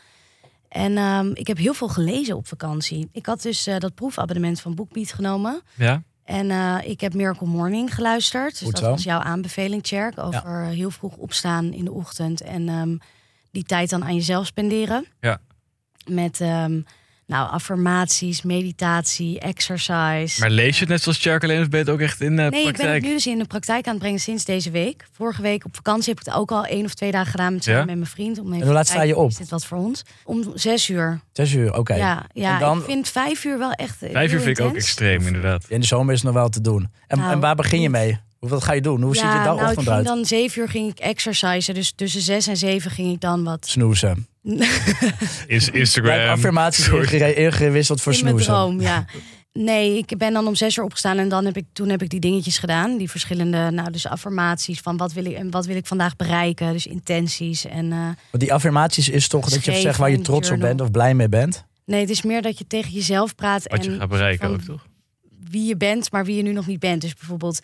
En 0.71 0.97
ehm, 0.97 1.31
ik 1.33 1.47
heb 1.47 1.57
heel 1.57 1.73
veel 1.73 1.87
gelezen 1.87 2.35
op 2.35 2.47
vakantie. 2.47 3.09
Ik 3.11 3.25
had 3.25 3.41
dus 3.41 3.67
eh, 3.67 3.77
dat 3.77 3.95
proefabonnement 3.95 4.61
van 4.61 4.75
BookBeat 4.75 5.13
genomen. 5.13 5.61
Ja? 5.75 6.03
En 6.23 6.51
eh, 6.51 6.77
ik 6.83 7.01
heb 7.01 7.13
Miracle 7.13 7.47
Morning 7.47 7.93
geluisterd. 7.93 8.59
Dus 8.59 8.69
dat 8.69 8.81
was 8.81 9.03
jouw 9.03 9.19
aanbeveling, 9.19 9.83
Tjerk. 9.83 10.19
Over 10.19 10.65
heel 10.65 10.91
vroeg 10.91 11.15
opstaan 11.15 11.73
in 11.73 11.85
de 11.85 11.91
ochtend. 11.91 12.41
En 12.41 12.69
ehm, 12.69 12.97
die 13.51 13.63
tijd 13.63 13.89
dan 13.89 14.03
aan 14.03 14.15
jezelf 14.15 14.45
spenderen. 14.45 15.05
Ja. 15.19 15.41
Met 16.05 16.41
ehm, 16.41 16.81
nou, 17.25 17.49
affirmaties, 17.51 18.41
meditatie, 18.41 19.39
exercise. 19.39 20.39
Maar 20.39 20.49
lees 20.49 20.73
je 20.75 20.79
het 20.79 20.89
net 20.89 21.01
zoals 21.01 21.17
Tjerk 21.17 21.43
alleen 21.43 21.61
of 21.61 21.69
ben 21.69 21.79
je 21.79 21.85
het 21.85 21.93
ook 21.93 21.99
echt 22.01 22.21
in 22.21 22.35
de 22.35 22.41
Nee, 22.41 22.45
ik 22.45 22.51
ben 22.51 22.65
het 22.65 22.75
praktijk? 22.75 23.03
nu 23.03 23.09
dus 23.13 23.27
in 23.27 23.37
de 23.37 23.45
praktijk 23.45 23.85
aan 23.85 23.91
het 23.93 24.01
brengen 24.01 24.19
sinds 24.19 24.45
deze 24.45 24.71
week. 24.71 25.05
Vorige 25.11 25.41
week 25.41 25.65
op 25.65 25.75
vakantie 25.75 26.09
heb 26.09 26.19
ik 26.19 26.25
het 26.25 26.35
ook 26.35 26.51
al 26.51 26.65
één 26.65 26.85
of 26.85 26.93
twee 26.93 27.11
dagen 27.11 27.31
gedaan 27.31 27.53
met, 27.53 27.65
Ja? 27.65 27.77
met 27.77 27.85
mijn 27.95 28.05
vriend. 28.05 28.39
Om 28.39 28.45
even 28.47 28.59
En 28.59 28.65
hoe 28.65 28.73
laat 28.73 28.87
sta 28.87 29.01
je 29.01 29.15
op? 29.17 29.29
Is 29.29 29.35
dit 29.35 29.49
wat 29.49 29.65
voor 29.65 29.77
ons? 29.77 30.03
Om 30.23 30.51
zes 30.53 30.89
uur. 30.89 31.19
Zes 31.31 31.53
uur, 31.53 31.73
oké. 31.77 31.93
Ja, 31.95 32.25
ja 32.33 32.53
En 32.53 32.59
dan- 32.59 32.77
ik 32.77 32.83
vind 32.85 33.09
vijf 33.09 33.43
uur 33.43 33.57
wel 33.57 33.71
echt 33.71 33.97
Vijf 34.11 34.33
uur 34.33 34.39
vind 34.41 34.57
ik 34.59 34.65
ook 34.65 34.75
extreem, 34.75 35.25
inderdaad. 35.27 35.65
In 35.67 35.79
de 35.79 35.85
zomer 35.85 36.13
is 36.13 36.21
het 36.21 36.31
nog 36.31 36.33
wel 36.41 36.49
te 36.49 36.61
doen. 36.61 36.89
En, 37.07 37.17
Nou, 37.17 37.31
en 37.31 37.39
waar 37.39 37.55
begin 37.55 37.81
je 37.81 37.89
niet. 37.89 37.97
mee? 37.97 38.19
Hoe, 38.41 38.49
wat 38.49 38.63
ga 38.63 38.73
je 38.73 38.81
doen? 38.81 39.01
Hoe 39.01 39.15
ziet 39.15 39.23
je 39.23 39.29
ja, 39.29 39.43
nou, 39.43 39.53
ik 39.55 39.59
dagochtend 39.59 39.87
ging 39.89 40.05
dan 40.05 40.25
zeven 40.25 40.61
uur 40.61 40.69
ging 40.69 40.91
ik 40.91 40.99
exercisen. 40.99 41.73
Dus 41.73 41.91
tussen 41.95 42.21
zes 42.21 42.47
en 42.47 42.57
zeven 42.57 42.91
ging 42.91 43.13
ik 43.13 43.21
dan 43.21 43.43
wat 43.43 43.67
Snoezen. 43.67 44.27
Is 45.47 45.69
Instagram. 45.69 46.13
hebt 46.13 46.29
affirmaties 46.29 46.83
Sorry. 46.85 47.01
ingere- 47.01 47.33
ingewisseld 47.33 48.01
voor 48.01 48.13
in 48.13 48.23
mijn 48.23 48.39
snoezen. 48.39 48.53
droom, 48.53 48.81
ja. 48.81 49.05
Nee, 49.53 49.97
ik 49.97 50.17
ben 50.17 50.33
dan 50.33 50.47
om 50.47 50.55
zes 50.55 50.77
uur 50.77 50.83
opgestaan 50.83 51.17
en 51.17 51.29
dan 51.29 51.45
heb 51.45 51.57
ik, 51.57 51.65
toen 51.73 51.89
heb 51.89 52.01
ik 52.01 52.09
die 52.09 52.19
dingetjes 52.19 52.57
gedaan. 52.57 52.97
Die 52.97 53.09
verschillende, 53.09 53.69
nou 53.71 53.91
dus 53.91 54.07
affirmaties 54.07 54.79
van 54.79 54.97
wat 54.97 55.13
wil 55.13 55.25
ik, 55.25 55.33
en 55.35 55.51
wat 55.51 55.65
wil 55.65 55.75
ik 55.75 55.85
vandaag 55.85 56.15
bereiken. 56.15 56.71
Dus 56.73 56.87
intenties 56.87 57.65
en... 57.65 57.91
eh, 57.91 57.97
Want 58.05 58.15
die 58.43 58.53
affirmaties 58.53 59.09
is 59.09 59.27
toch 59.27 59.49
dat 59.49 59.65
je 59.65 59.75
zegt 59.79 59.97
waar 59.97 60.09
je 60.11 60.21
trots 60.21 60.49
op 60.51 60.59
bent 60.59 60.81
of 60.81 60.91
blij 60.91 61.13
mee 61.13 61.29
bent. 61.29 61.63
nee, 61.85 61.99
het 62.01 62.09
is 62.09 62.21
meer 62.21 62.41
dat 62.41 62.57
je 62.57 62.67
tegen 62.67 62.91
jezelf 62.91 63.35
praat. 63.35 63.67
Wat 63.67 63.83
je 63.85 63.91
en 63.91 63.99
gaat 63.99 64.09
bereiken 64.09 64.49
ook, 64.49 64.61
toch? 64.61 64.85
wie 65.49 65.65
je 65.67 65.77
bent, 65.77 66.11
maar 66.11 66.25
wie 66.25 66.35
je 66.35 66.41
nu 66.43 66.53
nog 66.53 66.67
niet 66.67 66.79
bent. 66.79 67.01
Dus 67.01 67.13
bijvoorbeeld, 67.15 67.59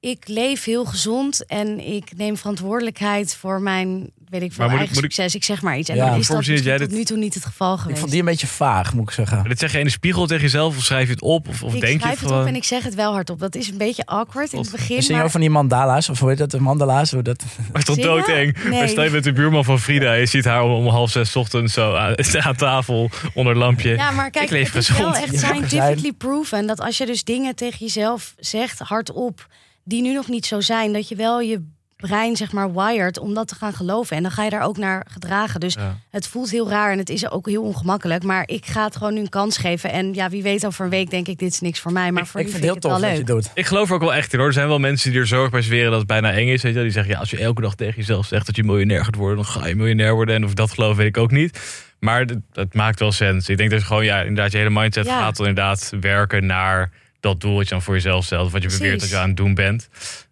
ik 0.00 0.28
leef 0.28 0.64
heel 0.64 0.84
gezond 0.84 1.46
en 1.46 1.86
ik 1.92 2.12
neem 2.16 2.36
verantwoordelijkheid 2.36 3.34
voor 3.34 3.60
mijn, 3.60 4.10
weet 4.28 4.42
ik 4.42 4.56
Maar 4.56 4.66
ik- 4.72 4.76
eigen 4.78 4.96
ik- 4.96 5.02
succes. 5.02 5.34
Ik 5.34 5.44
zeg 5.44 5.62
maar 5.62 5.78
iets. 5.78 5.88
En 5.88 5.96
Ja. 5.96 6.06
dan 6.10 6.18
is 6.18 6.26
Voor 6.26 6.36
dat 6.36 6.46
misschien 6.46 6.70
dat 6.70 6.78
tot 6.78 6.88
jij 6.90 6.98
nu 6.98 7.04
toe 7.04 7.16
niet 7.16 7.34
het 7.34 7.44
geval 7.44 7.76
geweest. 7.76 7.90
Ik 7.90 7.98
vond 7.98 8.10
die 8.10 8.20
een 8.20 8.26
beetje 8.26 8.46
vaag, 8.46 8.94
moet 8.94 9.08
ik 9.08 9.14
zeggen. 9.14 9.38
Maar 9.38 9.48
dit 9.48 9.58
zeg 9.58 9.72
je 9.72 9.78
in 9.78 9.84
de 9.84 9.90
spiegel 9.90 10.26
tegen 10.26 10.42
jezelf 10.42 10.76
of 10.76 10.82
schrijf 10.84 11.06
je 11.06 11.12
het 11.12 11.22
op? 11.22 11.48
Of, 11.48 11.62
of 11.62 11.74
ik 11.74 11.80
denk 11.80 11.92
je 11.92 11.98
schrijf 11.98 12.02
het 12.02 12.18
het 12.20 12.28
gewoon? 12.28 12.40
op 12.42 12.48
en 12.48 12.54
ik 12.54 12.64
zeg 12.64 12.82
het 12.82 12.94
wel 12.94 13.12
hardop. 13.12 13.38
Dat 13.38 13.54
is 13.54 13.68
een 13.68 13.76
beetje 13.76 14.06
awkward 14.06 14.52
in 14.52 14.58
het 14.60 14.70
begin. 14.70 14.86
Zing 14.96 15.06
je 15.06 15.12
maar- 15.14 15.24
ook 15.24 15.30
van 15.30 15.40
die 15.40 15.50
mandala's, 15.50 16.08
of 16.08 16.18
hoe 16.20 16.28
heet 16.28 16.38
dat, 16.38 16.50
de 16.50 16.60
mandala's? 16.60 17.10
Hoe 17.10 17.22
dat... 17.22 17.42
Maar 17.56 17.66
het 17.66 17.76
is 17.78 17.84
toch 17.84 17.94
Zingen? 17.94 18.10
doodeng? 18.26 18.62
Nee. 18.64 18.78
Maar 18.78 18.88
stel 18.88 19.04
je 19.04 19.10
bent 19.10 19.24
de 19.24 19.32
buurman 19.32 19.64
van 19.64 19.78
Frida. 19.80 20.12
Je 20.12 20.26
ziet 20.26 20.44
haar 20.44 20.62
om, 20.62 20.70
om 20.70 20.86
half 20.86 21.10
zes 21.10 21.30
's 21.30 21.36
ochtends 21.36 21.72
zo 21.72 21.94
aan, 21.94 22.14
aan 22.46 22.56
tafel 22.56 23.10
onder 23.34 23.52
het 23.52 23.62
lampje. 23.62 23.90
Ja, 23.96 24.10
maar 24.10 24.30
kijk, 24.30 24.44
Ik 24.44 24.50
leef 24.50 24.72
het 24.72 24.82
is 24.82 24.98
wel 24.98 25.14
echt 25.16 25.38
scientifically 25.44 26.12
proven 26.12 26.66
dat 26.66 26.80
als 26.80 26.96
je 26.98 27.06
dus 27.06 27.24
dingen 27.24 27.54
tegen 27.54 27.78
jezelf 27.78 28.34
zegt 28.38 28.78
hardop 28.78 29.46
die 29.84 30.02
nu 30.02 30.12
nog 30.12 30.28
niet 30.28 30.46
zo 30.46 30.60
zijn, 30.60 30.92
dat 30.92 31.08
je 31.08 31.14
wel 31.16 31.40
je 31.40 31.62
brein 31.96 32.36
zeg 32.36 32.52
maar 32.52 32.72
wired 32.72 33.18
om 33.18 33.34
dat 33.34 33.48
te 33.48 33.54
gaan 33.54 33.72
geloven 33.72 34.16
en 34.16 34.22
dan 34.22 34.30
ga 34.32 34.44
je 34.44 34.50
daar 34.50 34.62
ook 34.62 34.76
naar 34.76 35.06
gedragen. 35.10 35.60
Dus 35.60 35.74
Ja. 35.74 35.96
het 36.10 36.26
voelt 36.26 36.50
heel 36.50 36.68
raar 36.68 36.92
en 36.92 36.98
het 36.98 37.08
is 37.10 37.30
ook 37.30 37.46
heel 37.48 37.62
ongemakkelijk, 37.62 38.22
maar 38.22 38.42
ik 38.46 38.66
ga 38.66 38.84
het 38.84 38.96
gewoon 38.96 39.14
nu 39.14 39.20
een 39.20 39.28
kans 39.28 39.56
geven 39.56 39.92
en 39.92 40.14
ja, 40.14 40.28
wie 40.30 40.42
weet 40.42 40.66
over 40.66 40.84
een 40.84 40.90
week 40.90 41.10
denk 41.10 41.28
ik 41.28 41.38
dit 41.38 41.52
is 41.52 41.60
niks 41.60 41.80
voor 41.80 41.92
mij, 41.92 42.12
maar 42.12 42.26
voor 42.26 42.40
ik 42.40 42.46
vind 42.48 42.56
het 42.58 42.64
heel 42.66 42.76
ik 42.76 42.82
het 42.82 42.90
tof 42.92 43.00
wel 43.00 43.10
wat 43.10 43.18
je 43.18 43.24
leuk. 43.34 43.42
doet. 43.42 43.50
Ik 43.54 43.66
geloof 43.66 43.88
er 43.88 43.94
ook 43.94 44.00
wel 44.00 44.14
echt 44.14 44.32
in 44.32 44.38
hoor. 44.38 44.48
Er 44.48 44.54
zijn 44.54 44.68
wel 44.68 44.78
mensen 44.78 45.10
die 45.10 45.20
er 45.20 45.26
zorg 45.26 45.50
bij 45.50 45.62
zweren 45.62 45.90
dat 45.90 45.98
het 45.98 46.08
bijna 46.08 46.32
eng 46.32 46.48
is. 46.48 46.62
Weet 46.62 46.74
je? 46.74 46.82
Die 46.82 46.90
zeggen, 46.90 47.12
ja, 47.12 47.18
als 47.18 47.30
je 47.30 47.38
elke 47.38 47.60
dag 47.62 47.74
tegen 47.74 47.96
jezelf 47.96 48.26
zegt 48.26 48.46
dat 48.46 48.56
je 48.56 48.64
miljonair 48.64 49.04
gaat 49.04 49.14
worden, 49.14 49.36
dan 49.36 49.46
ga 49.46 49.66
je 49.66 49.76
miljonair 49.76 50.14
worden. 50.14 50.34
En 50.34 50.44
of 50.44 50.54
dat 50.54 50.70
geloof, 50.70 50.96
weet 50.96 51.06
ik 51.06 51.16
ook 51.16 51.30
niet. 51.30 51.58
Maar 51.98 52.20
het, 52.20 52.36
het 52.52 52.74
maakt 52.74 52.98
wel 52.98 53.12
sens. 53.12 53.48
Ik 53.48 53.56
denk 53.56 53.70
dat 53.70 53.80
je 53.80 53.86
gewoon, 53.86 54.04
ja, 54.04 54.20
inderdaad, 54.20 54.52
je 54.52 54.58
hele 54.58 54.70
mindset 54.70 55.06
Ja. 55.06 55.18
gaat 55.20 55.36
dan 55.36 55.46
inderdaad 55.46 55.92
werken 56.00 56.46
naar 56.46 56.90
dat 57.20 57.40
doel 57.40 57.54
wat 57.54 57.64
je 57.64 57.70
dan 57.70 57.82
voor 57.82 57.94
jezelf 57.94 58.24
stelt. 58.24 58.50
Wat 58.52 58.62
je 58.62 58.68
Precies. 58.68 58.78
beweert 58.78 59.00
dat 59.00 59.10
je 59.10 59.16
aan 59.16 59.28
het 59.28 59.36
doen 59.36 59.54
bent. 59.54 59.88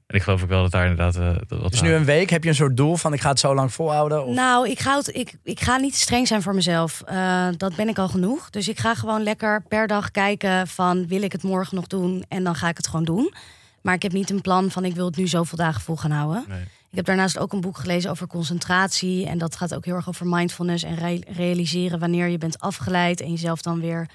En 0.06 0.16
ik 0.16 0.22
geloof 0.22 0.42
ook 0.42 0.48
wel 0.48 0.62
dat 0.62 0.70
daar 0.70 0.86
inderdaad 0.86 1.16
eh, 1.16 1.34
dat 1.48 1.60
wat 1.60 1.70
Dus 1.70 1.80
nu 1.80 1.92
een 1.92 2.04
week 2.04 2.30
heb 2.30 2.42
je 2.42 2.48
een 2.48 2.54
soort 2.54 2.76
doel 2.76 2.96
van 2.96 3.12
ik 3.12 3.20
ga 3.20 3.28
het 3.28 3.38
zo 3.38 3.54
lang 3.54 3.72
volhouden? 3.72 4.24
Of... 4.24 4.34
Nou, 4.34 4.68
ik 4.68 4.78
ga, 4.78 4.96
het, 4.96 5.14
ik, 5.16 5.34
ik 5.44 5.60
ga 5.60 5.76
niet 5.76 5.92
te 5.92 5.98
streng 5.98 6.26
zijn 6.26 6.42
voor 6.42 6.54
mezelf. 6.54 7.02
Eh, 7.06 7.48
dat 7.56 7.76
ben 7.76 7.88
ik 7.88 7.98
al 7.98 8.08
genoeg. 8.08 8.50
Dus 8.50 8.68
ik 8.68 8.78
ga 8.78 8.94
gewoon 8.94 9.22
lekker 9.22 9.62
per 9.68 9.86
dag 9.86 10.10
kijken 10.10 10.66
van 10.68 11.06
wil 11.06 11.22
ik 11.22 11.32
het 11.32 11.42
morgen 11.42 11.76
nog 11.76 11.86
doen 11.86 12.24
en 12.28 12.44
dan 12.44 12.54
ga 12.54 12.68
ik 12.68 12.76
het 12.76 12.86
gewoon 12.88 13.04
doen. 13.04 13.34
Maar 13.82 13.94
ik 13.94 14.02
heb 14.02 14.12
niet 14.12 14.30
een 14.30 14.40
plan 14.40 14.70
van 14.70 14.84
ik 14.84 14.94
wil 14.94 15.06
het 15.06 15.16
nu 15.16 15.26
zoveel 15.26 15.58
dagen 15.58 15.80
vol 15.80 15.96
gaan 15.96 16.10
houden. 16.10 16.44
Nee. 16.48 16.60
Ik 16.90 16.96
heb 16.96 17.04
daarnaast 17.04 17.38
ook 17.38 17.52
een 17.52 17.60
boek 17.60 17.78
gelezen 17.78 18.10
over 18.10 18.26
concentratie. 18.26 19.26
En 19.26 19.38
dat 19.38 19.56
gaat 19.56 19.74
ook 19.74 19.84
heel 19.84 19.94
erg 19.94 20.08
over 20.08 20.26
mindfulness 20.26 20.84
en 20.84 20.94
re- 20.94 21.20
realiseren 21.36 21.98
wanneer 21.98 22.28
je 22.28 22.38
bent 22.38 22.58
afgeleid 22.60 23.20
en 23.20 23.30
jezelf 23.30 23.62
dan 23.62 23.80
weer 23.80 24.08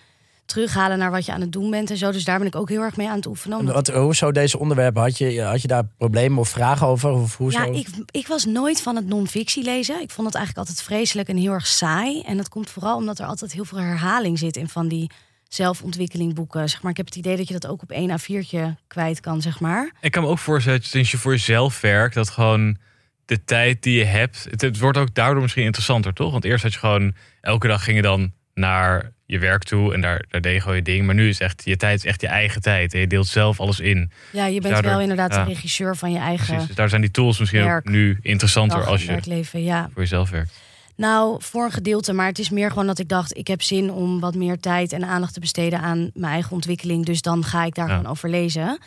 terughalen 0.45 0.97
naar 0.97 1.11
wat 1.11 1.25
je 1.25 1.31
aan 1.31 1.41
het 1.41 1.51
doen 1.51 1.69
bent 1.69 1.89
en 1.89 1.97
zo. 1.97 2.11
Dus 2.11 2.23
daar 2.23 2.37
ben 2.37 2.47
ik 2.47 2.55
ook 2.55 2.69
heel 2.69 2.81
erg 2.81 2.97
mee 2.97 3.09
aan 3.09 3.15
het 3.15 3.25
oefenen. 3.25 3.59
En 3.59 3.65
Wat, 3.65 3.87
hoezo 3.87 4.31
deze 4.31 4.59
onderwerpen? 4.59 5.01
Had 5.01 5.17
je, 5.17 5.41
had 5.41 5.61
je 5.61 5.67
daar 5.67 5.83
problemen 5.97 6.37
of 6.37 6.49
vragen 6.49 6.87
over? 6.87 7.09
Of 7.09 7.37
hoezo? 7.37 7.59
Ja, 7.59 7.79
ik, 7.79 7.87
ik 8.11 8.27
was 8.27 8.45
nooit 8.45 8.81
van 8.81 8.95
het 8.95 9.07
non-fictie 9.07 9.63
lezen. 9.63 10.01
Ik 10.01 10.11
vond 10.11 10.27
het 10.27 10.35
eigenlijk 10.35 10.67
altijd 10.67 10.85
vreselijk 10.85 11.29
en 11.29 11.37
heel 11.37 11.51
erg 11.51 11.67
saai. 11.67 12.21
En 12.21 12.37
dat 12.37 12.49
komt 12.49 12.69
vooral 12.69 12.97
omdat 12.97 13.19
er 13.19 13.25
altijd 13.25 13.51
heel 13.51 13.65
veel 13.65 13.77
herhaling 13.77 14.39
zit 14.39 14.57
in 14.57 14.69
van 14.69 14.87
die 14.87 15.09
zelfontwikkelingboeken. 15.47 16.69
Zeg 16.69 16.81
maar, 16.81 16.91
ik 16.91 16.97
heb 16.97 17.05
het 17.05 17.15
idee 17.15 17.37
dat 17.37 17.47
je 17.47 17.53
dat 17.59 17.67
ook 17.67 17.81
op 17.81 17.91
één 17.91 18.19
A4'tje 18.19 18.87
kwijt 18.87 19.19
kan, 19.19 19.41
zeg 19.41 19.59
maar. 19.59 19.91
Ik 20.01 20.11
kan 20.11 20.23
me 20.23 20.29
ook 20.29 20.39
voorstellen 20.39 20.79
dat 20.79 20.87
sinds 20.87 21.11
je 21.11 21.17
voor 21.17 21.31
jezelf 21.31 21.81
werkt, 21.81 22.15
dat 22.15 22.29
gewoon 22.29 22.77
de 23.25 23.43
tijd 23.43 23.83
die 23.83 23.97
je 23.97 24.05
hebt, 24.05 24.47
het, 24.49 24.61
het 24.61 24.79
wordt 24.79 24.97
ook 24.97 25.13
daardoor 25.13 25.41
misschien 25.41 25.63
interessanter, 25.63 26.13
toch? 26.13 26.31
Want 26.31 26.45
eerst 26.45 26.63
had 26.63 26.73
je 26.73 26.79
gewoon, 26.79 27.13
elke 27.41 27.67
dag 27.67 27.83
ging 27.83 27.95
je 27.95 28.01
dan 28.01 28.31
naar 28.53 29.11
je 29.25 29.39
werk 29.39 29.63
toe 29.63 29.93
en 29.93 30.01
daar, 30.01 30.25
daar 30.29 30.41
deed 30.41 30.53
je 30.53 30.59
gewoon 30.59 30.75
je 30.75 30.81
ding. 30.81 31.05
Maar 31.05 31.15
nu 31.15 31.29
is 31.29 31.39
echt, 31.39 31.61
je 31.65 31.77
tijd 31.77 31.97
is 31.97 32.05
echt 32.05 32.21
je 32.21 32.27
eigen 32.27 32.61
tijd 32.61 32.93
en 32.93 32.99
je 32.99 33.07
deelt 33.07 33.27
zelf 33.27 33.59
alles 33.59 33.79
in. 33.79 34.11
Ja, 34.31 34.45
je 34.45 34.59
bent 34.61 34.73
Daardoor- 34.73 34.91
wel 34.91 35.01
inderdaad 35.01 35.33
ja. 35.33 35.43
de 35.43 35.49
regisseur 35.53 35.95
van 35.95 36.11
je 36.11 36.17
eigen 36.19 36.45
Precies, 36.45 36.67
dus 36.67 36.75
daar 36.75 36.89
zijn 36.89 37.01
die 37.01 37.11
tools 37.11 37.39
misschien 37.39 37.63
werk. 37.63 37.87
ook 37.87 37.93
nu 37.93 38.17
interessanter 38.21 38.85
als 38.85 39.01
je 39.01 39.07
werkleven. 39.07 39.63
Ja, 39.63 39.89
voor 39.93 40.01
jezelf 40.01 40.29
werkt. 40.29 40.51
nou, 40.95 41.41
voor 41.43 41.65
een 41.65 41.71
gedeelte. 41.71 42.13
Maar 42.13 42.27
het 42.27 42.39
is 42.39 42.49
meer 42.49 42.69
gewoon 42.69 42.87
dat 42.87 42.99
ik 42.99 43.07
dacht, 43.09 43.37
ik 43.37 43.47
heb 43.47 43.61
zin 43.61 43.91
om 43.91 44.19
wat 44.19 44.35
meer 44.35 44.59
tijd 44.59 44.91
en 44.93 45.03
aandacht 45.05 45.33
te 45.33 45.39
besteden 45.39 45.79
aan 45.79 46.09
mijn 46.13 46.33
eigen 46.33 46.51
ontwikkeling. 46.51 47.05
Dus 47.05 47.21
dan 47.21 47.43
ga 47.43 47.63
ik 47.63 47.75
daar 47.75 47.87
Ja. 47.87 47.95
gewoon 47.95 48.11
over 48.11 48.29
lezen. 48.29 48.77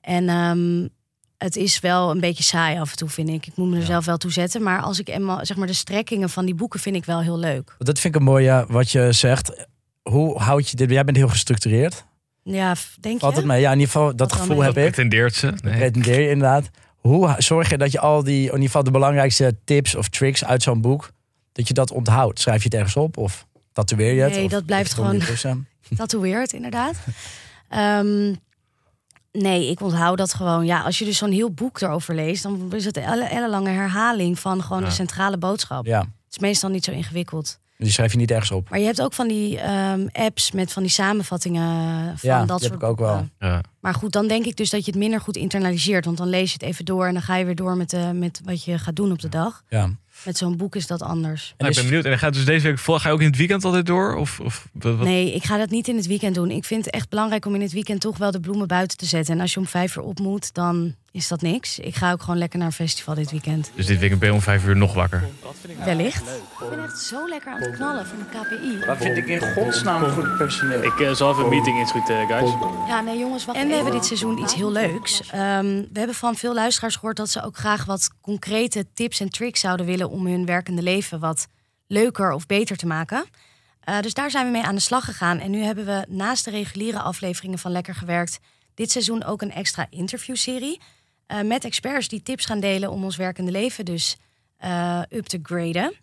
En 0.00 0.28
ehm, 0.28 0.88
het 1.38 1.56
is 1.56 1.80
wel 1.80 2.10
een 2.10 2.20
beetje 2.20 2.42
saai 2.42 2.78
af 2.78 2.90
en 2.90 2.96
toe, 2.96 3.08
vind 3.08 3.28
ik. 3.28 3.46
Ik 3.46 3.56
moet 3.56 3.68
me 3.68 3.74
er 3.74 3.80
Ja. 3.80 3.86
zelf 3.86 4.04
wel 4.04 4.16
toe 4.16 4.32
zetten. 4.32 4.62
Maar 4.62 4.80
als 4.80 4.98
ik 5.00 5.08
eenmaal, 5.08 5.46
zeg 5.46 5.56
maar, 5.56 5.66
de 5.66 5.72
strekkingen 5.72 6.30
van 6.30 6.44
die 6.44 6.54
boeken 6.54 6.80
vind 6.80 6.96
ik 6.96 7.04
wel 7.04 7.20
heel 7.20 7.38
leuk. 7.38 7.74
Dat 7.78 7.98
vind 7.98 8.14
ik 8.14 8.20
een 8.20 8.26
mooie 8.26 8.64
wat 8.68 8.90
je 8.90 9.12
zegt. 9.12 9.66
Hoe 10.02 10.38
houd 10.38 10.68
je 10.70 10.76
dit? 10.76 10.90
Jij 10.90 11.04
bent 11.04 11.16
heel 11.16 11.28
gestructureerd. 11.28 12.04
Ja, 12.42 12.74
denk 13.00 13.20
Valt 13.20 13.32
je? 13.32 13.38
het 13.38 13.48
mee? 13.48 13.60
Ja, 13.60 13.72
in 13.72 13.78
ieder 13.78 13.92
geval, 13.92 14.16
dat 14.16 14.32
gevoel 14.32 14.60
heb 14.60 14.76
ik. 14.76 14.82
Pretendeert 14.82 15.34
ze? 15.34 15.46
Nee. 15.62 15.76
pretendeer 15.76 16.20
je 16.20 16.28
inderdaad. 16.28 16.70
Hoe 16.96 17.34
zorg 17.38 17.70
je 17.70 17.78
dat 17.78 17.92
je 17.92 18.00
al 18.00 18.22
die, 18.22 18.38
in 18.40 18.44
ieder 18.52 18.60
geval 18.66 18.82
de 18.84 18.90
belangrijkste 18.90 19.56
tips 19.64 19.94
of 19.94 20.08
tricks 20.08 20.44
uit 20.44 20.62
zo'n 20.62 20.80
boek, 20.80 21.10
dat 21.52 21.68
je 21.68 21.74
dat 21.74 21.90
onthoudt? 21.90 22.40
Schrijf 22.40 22.58
je 22.58 22.64
het 22.68 22.74
ergens 22.74 22.96
op 22.96 23.16
of 23.16 23.46
tatoeëer 23.72 24.14
je 24.14 24.20
het? 24.20 24.32
Nee, 24.32 24.44
Of 24.44 24.50
dat 24.50 24.66
blijft 24.66 24.92
gewoon-? 24.94 25.20
Tatoeëerd, 25.96 26.52
inderdaad. 26.52 26.96
Ehm, 27.68 28.34
nee, 29.38 29.70
ik 29.70 29.80
onthoud 29.80 30.18
dat 30.18 30.34
gewoon. 30.34 30.64
Ja, 30.66 30.80
als 30.82 30.98
je 30.98 31.04
dus 31.04 31.18
zo'n 31.18 31.30
heel 31.32 31.50
boek 31.50 31.80
erover 31.80 32.14
leest, 32.14 32.42
dan 32.42 32.72
is 32.72 32.84
het 32.84 32.96
een 32.96 33.02
elle- 33.02 33.24
ellenlange 33.24 33.70
herhaling 33.70 34.38
van 34.38 34.62
gewoon 34.62 34.82
Ja. 34.82 34.88
de 34.88 34.94
centrale 34.94 35.36
boodschap. 35.36 35.86
Ja, 35.86 35.98
Het 36.00 36.08
is 36.30 36.38
meestal 36.38 36.70
niet 36.70 36.84
zo 36.84 36.90
ingewikkeld. 36.90 37.58
die 37.78 37.90
schrijf 37.92 38.12
je 38.12 38.18
niet 38.18 38.30
ergens 38.30 38.50
op. 38.50 38.70
Maar 38.70 38.78
je 38.78 38.84
hebt 38.84 39.02
ook 39.02 39.12
van 39.12 39.28
die 39.28 39.58
ehm, 39.60 40.06
apps 40.12 40.50
met 40.52 40.72
van 40.72 40.82
die 40.82 40.90
samenvattingen 40.92 42.18
van 42.18 42.30
Ja, 42.30 42.38
dat 42.44 42.48
die 42.60 42.68
soort 42.68 42.80
heb 42.80 42.82
ik 42.82 42.82
ook 42.82 42.98
wel. 42.98 43.28
Ja. 43.38 43.60
Maar 43.80 43.94
goed, 43.94 44.12
dan 44.12 44.28
denk 44.28 44.44
ik 44.46 44.56
dus 44.56 44.70
dat 44.70 44.84
je 44.84 44.90
het 44.90 45.00
minder 45.00 45.20
goed 45.20 45.36
internaliseert. 45.36 46.04
Want 46.04 46.16
dan 46.16 46.28
lees 46.28 46.46
je 46.52 46.58
het 46.58 46.62
even 46.62 46.84
door 46.84 47.06
en 47.06 47.12
dan 47.12 47.22
ga 47.22 47.36
je 47.36 47.44
weer 47.44 47.54
door 47.54 47.76
met, 47.76 47.90
de, 47.90 48.10
met 48.14 48.40
wat 48.44 48.64
je 48.64 48.78
gaat 48.78 48.96
doen 48.96 49.12
op 49.12 49.20
de 49.20 49.28
dag. 49.28 49.62
Ja. 49.68 49.90
Met 50.24 50.36
zo'n 50.36 50.56
boek 50.56 50.76
is 50.76 50.86
dat 50.86 51.02
anders. 51.02 51.54
Nou, 51.58 51.70
ik 51.70 51.76
ben 51.76 51.84
benieuwd. 51.84 52.04
En 52.04 52.18
gaat 52.18 52.34
dus 52.34 52.44
deze 52.44 52.66
week 52.66 52.78
vol? 52.78 52.98
Ga 52.98 53.08
je 53.08 53.14
ook 53.14 53.20
in 53.20 53.26
het 53.26 53.36
weekend 53.36 53.64
altijd 53.64 53.86
door? 53.86 54.14
Of, 54.14 54.40
of 54.40 54.68
wat, 54.72 54.98
Nee, 54.98 55.34
ik 55.34 55.44
ga 55.44 55.56
dat 55.56 55.70
niet 55.70 55.88
in 55.88 55.96
het 55.96 56.06
weekend 56.06 56.34
doen. 56.34 56.50
Ik 56.50 56.64
vind 56.64 56.84
het 56.84 56.94
echt 56.94 57.08
belangrijk 57.08 57.46
om 57.46 57.54
in 57.54 57.60
het 57.60 57.72
weekend 57.72 58.00
toch 58.00 58.18
wel 58.18 58.30
de 58.30 58.40
bloemen 58.40 58.66
buiten 58.66 58.96
te 58.96 59.06
zetten. 59.06 59.34
En 59.34 59.40
als 59.40 59.54
je 59.54 59.60
om 59.60 59.66
vijf 59.66 59.96
uur 59.96 60.02
op 60.02 60.18
moet, 60.18 60.54
dan 60.54 60.94
is 61.14 61.28
dat 61.28 61.42
niks. 61.42 61.78
Ik 61.78 61.94
ga 61.94 62.12
ook 62.12 62.20
gewoon 62.20 62.38
lekker 62.38 62.58
naar 62.58 62.68
een 62.68 62.74
festival 62.74 63.14
dit 63.14 63.30
weekend. 63.30 63.70
Dus 63.74 63.86
dit 63.86 63.98
weekend 63.98 64.20
ben 64.20 64.28
je 64.28 64.34
om 64.34 64.40
vijf 64.40 64.66
uur 64.66 64.76
nog 64.76 64.94
wakker. 64.94 65.28
Wellicht. 65.84 66.22
Ik 66.60 66.68
ben 66.70 66.82
echt 66.82 66.98
zo 66.98 67.28
lekker 67.28 67.52
aan 67.52 67.60
het 67.60 67.74
knallen 67.76 68.06
van 68.06 68.18
de 68.18 68.24
KPI. 68.24 68.86
Wat 68.86 68.96
vind 68.96 69.16
ik 69.16 69.26
in 69.26 69.40
godsnaam 69.40 70.10
goed 70.10 70.36
personeel? 70.36 70.82
Ik 70.82 71.00
eh, 71.00 71.14
zal 71.14 71.30
even 71.30 71.44
een 71.44 71.50
meeting 71.50 71.78
inschieten, 71.78 72.26
guys. 72.26 72.50
Ja, 72.88 73.00
nee 73.00 73.18
jongens, 73.18 73.44
wacht 73.44 73.58
En 73.58 73.68
we 73.68 73.74
hebben 73.74 73.92
dit 73.92 74.04
seizoen 74.04 74.38
iets 74.38 74.54
heel 74.54 74.72
leuks. 74.72 75.20
Ehm, 75.30 75.66
we 75.66 75.98
hebben 75.98 76.14
van 76.14 76.34
veel 76.34 76.54
luisteraars 76.54 76.94
gehoord 76.94 77.16
dat 77.16 77.30
ze 77.30 77.42
ook 77.42 77.56
graag 77.56 77.84
wat 77.84 78.10
concrete 78.20 78.86
tips 78.94 79.20
en 79.20 79.28
tricks 79.28 79.60
zouden 79.60 79.86
willen 79.86 80.03
om 80.10 80.26
hun 80.26 80.46
werkende 80.46 80.82
leven 80.82 81.20
wat 81.20 81.46
leuker 81.86 82.32
of 82.32 82.46
beter 82.46 82.76
te 82.76 82.86
maken. 82.86 83.24
Eh, 83.80 84.00
dus 84.00 84.14
daar 84.14 84.30
zijn 84.30 84.46
we 84.46 84.52
mee 84.52 84.62
aan 84.62 84.74
de 84.74 84.80
slag 84.80 85.04
gegaan. 85.04 85.38
En 85.38 85.50
nu 85.50 85.62
hebben 85.62 85.84
we 85.84 86.06
naast 86.08 86.44
de 86.44 86.50
reguliere 86.50 87.00
afleveringen 87.00 87.58
van 87.58 87.72
Lekker 87.72 87.94
Gewerkt 87.94 88.38
dit 88.74 88.90
seizoen 88.90 89.24
ook 89.24 89.42
een 89.42 89.52
extra 89.52 89.86
interviewserie. 89.90 90.80
eh, 91.26 91.40
met 91.40 91.64
experts 91.64 92.08
die 92.08 92.22
tips 92.22 92.44
gaan 92.44 92.60
delen 92.60 92.90
om 92.90 93.04
ons 93.04 93.16
werkende 93.16 93.50
leven 93.50 93.84
dus 93.84 94.16
eh, 94.56 95.02
up 95.10 95.26
te 95.26 95.38
graden. 95.42 95.94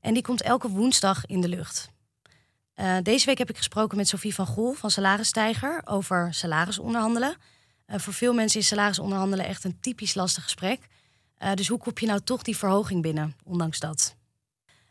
En 0.00 0.14
die 0.14 0.22
komt 0.22 0.42
elke 0.42 0.68
woensdag 0.68 1.26
in 1.26 1.40
de 1.40 1.48
lucht. 1.48 1.88
Deze 3.02 3.26
week 3.26 3.38
heb 3.38 3.50
ik 3.50 3.56
gesproken 3.56 3.96
met 3.96 4.08
Sophie 4.08 4.34
van 4.34 4.46
Gool 4.46 4.72
van 4.72 4.90
Salarisstijger 4.90 5.82
over 5.84 6.34
salarisonderhandelen. 6.34 7.36
Voor 7.86 8.12
veel 8.12 8.34
mensen 8.34 8.60
is 8.60 8.66
salarisonderhandelen 8.66 9.46
echt 9.46 9.64
een 9.64 9.80
typisch 9.80 10.14
lastig 10.14 10.42
gesprek. 10.42 10.80
Eh, 11.40 11.54
dus 11.54 11.68
hoe 11.68 11.78
kop 11.78 11.98
je 11.98 12.06
nou 12.06 12.20
toch 12.20 12.42
die 12.42 12.56
verhoging 12.56 13.02
binnen, 13.02 13.34
ondanks 13.44 13.78
dat? 13.78 14.14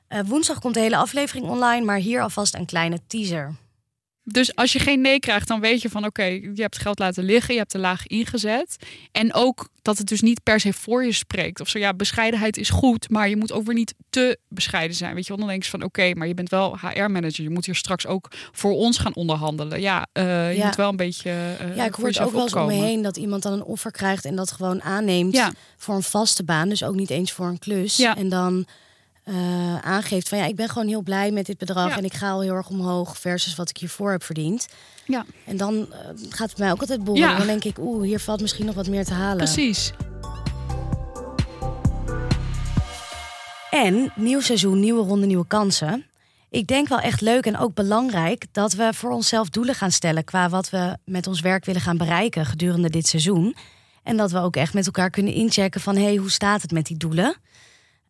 Eh, 0.08 0.20
woensdag 0.26 0.60
komt 0.60 0.74
de 0.74 0.80
hele 0.80 0.98
aflevering 0.98 1.48
online, 1.48 1.86
maar 1.86 1.98
hier 1.98 2.22
alvast 2.22 2.56
een 2.56 2.66
kleine 2.66 3.00
teaser. 3.08 3.56
Dus 4.32 4.56
als 4.56 4.74
je 4.74 4.80
geen 4.80 5.02
nee 5.02 5.20
krijgt, 5.20 5.48
dan 5.48 5.60
weet 5.60 5.82
je 5.82 5.90
van 5.90 6.06
oké, 6.06 6.24
je 6.24 6.52
hebt 6.56 6.78
geld 6.78 7.00
laten 7.00 7.24
liggen, 7.24 7.54
je 7.54 7.60
hebt 7.60 7.72
te 7.72 7.78
laag 7.80 8.08
ingezet. 8.08 8.76
En 9.12 9.34
ook 9.34 9.70
dat 9.82 9.98
het 9.98 10.08
dus 10.08 10.22
niet 10.22 10.44
per 10.44 10.60
se 10.60 10.74
voor 10.74 11.06
je 11.06 11.12
spreekt. 11.12 11.60
Of 11.60 11.70
zo 11.70 11.80
ja, 11.80 11.94
bescheidenheid 11.94 12.58
is 12.58 12.70
goed, 12.70 13.10
maar 13.10 13.30
je 13.30 13.38
moet 13.38 13.52
ook 13.52 13.66
weer 13.66 13.76
niet 13.76 13.94
te 14.10 14.38
bescheiden 14.50 14.96
zijn. 14.98 15.14
Weet 15.16 15.24
je 15.24 15.30
wel, 15.30 15.38
dan 15.38 15.48
denk 15.48 15.64
je 15.64 15.70
van 15.70 15.84
oké, 15.84 16.14
maar 16.14 16.28
je 16.28 16.34
bent 16.34 16.50
wel 16.50 16.78
HR-manager. 16.80 17.44
Je 17.44 17.50
moet 17.50 17.66
hier 17.66 17.76
straks 17.76 18.08
ook 18.08 18.28
voor 18.52 18.72
ons 18.72 18.98
gaan 18.98 19.16
onderhandelen. 19.16 19.82
Ja, 19.82 20.08
eh, 20.12 20.52
je 20.52 20.58
Ja. 20.58 20.66
moet 20.66 20.76
wel 20.76 20.90
een 20.90 20.96
beetje. 20.96 21.30
eh, 21.30 21.76
ja, 21.76 21.86
ik 21.86 21.94
hoor 21.94 22.08
het 22.08 22.20
ook 22.20 22.32
wel 22.32 22.42
eens 22.42 22.54
om 22.54 22.66
me 22.66 22.74
heen 22.74 23.02
dat 23.02 23.18
iemand 23.18 23.44
dan 23.44 23.54
een 23.54 23.64
offer 23.64 23.92
krijgt 23.92 24.26
en 24.26 24.36
dat 24.36 24.52
gewoon 24.52 24.82
aanneemt 24.82 25.34
Ja. 25.34 25.52
voor 25.78 25.96
een 25.96 26.04
vaste 26.04 26.44
baan. 26.44 26.70
Dus 26.70 26.84
ook 26.84 26.96
niet 26.96 27.10
eens 27.10 27.32
voor 27.32 27.46
een 27.48 27.60
klus. 27.60 27.98
Ja. 27.98 28.18
En 28.18 28.30
dan 28.30 28.66
eh, 29.30 29.78
aangeeft 29.80 30.30
van 30.30 30.38
ja, 30.38 30.46
ik 30.46 30.56
ben 30.56 30.70
gewoon 30.70 30.88
heel 30.88 31.02
blij 31.02 31.32
met 31.32 31.46
dit 31.46 31.58
bedrag 31.58 31.90
Ja. 31.90 31.98
en 31.98 32.04
ik 32.06 32.14
ga 32.14 32.30
al 32.30 32.42
heel 32.42 32.54
erg 32.54 32.70
omhoog 32.70 33.18
versus 33.18 33.56
wat 33.56 33.70
ik 33.70 33.78
hiervoor 33.78 34.12
heb 34.12 34.24
verdiend. 34.24 34.68
Ja. 35.06 35.26
En 35.46 35.58
dan 35.58 35.88
eh, 35.92 36.00
gaat 36.30 36.50
het 36.50 36.58
mij 36.58 36.72
ook 36.72 36.80
altijd 36.80 37.04
borrelen. 37.04 37.30
Ja. 37.30 37.38
Dan 37.38 37.48
denk 37.48 37.64
ik, 37.64 37.78
oeh, 37.80 38.04
hier 38.04 38.20
valt 38.20 38.42
misschien 38.42 38.66
nog 38.66 38.76
wat 38.76 38.88
meer 38.88 39.06
te 39.06 39.14
halen. 39.14 39.38
Precies. 39.38 39.92
En 43.70 44.12
nieuw 44.16 44.40
seizoen, 44.40 44.80
nieuwe 44.80 45.04
ronde, 45.04 45.26
nieuwe 45.26 45.48
kansen. 45.48 46.06
Ik 46.50 46.68
denk 46.68 46.88
wel 46.88 47.00
echt 47.00 47.22
leuk 47.22 47.46
en 47.46 47.58
ook 47.58 47.74
belangrijk 47.74 48.46
dat 48.52 48.74
we 48.74 48.90
voor 48.94 49.12
onszelf 49.12 49.50
doelen 49.50 49.76
gaan 49.76 49.92
stellen 49.92 50.24
qua 50.24 50.50
wat 50.50 50.70
we 50.70 50.98
met 51.06 51.28
ons 51.28 51.42
werk 51.42 51.66
willen 51.66 51.82
gaan 51.82 51.98
bereiken 51.98 52.46
gedurende 52.46 52.90
dit 52.90 53.08
seizoen. 53.08 53.56
En 54.04 54.18
dat 54.18 54.32
we 54.32 54.40
ook 54.40 54.56
echt 54.56 54.74
met 54.74 54.86
elkaar 54.86 55.10
kunnen 55.10 55.34
inchecken 55.34 55.82
van 55.82 55.96
hey, 55.96 56.16
hoe 56.16 56.32
staat 56.32 56.62
het 56.62 56.72
met 56.72 56.86
die 56.86 56.98
doelen? 56.98 57.36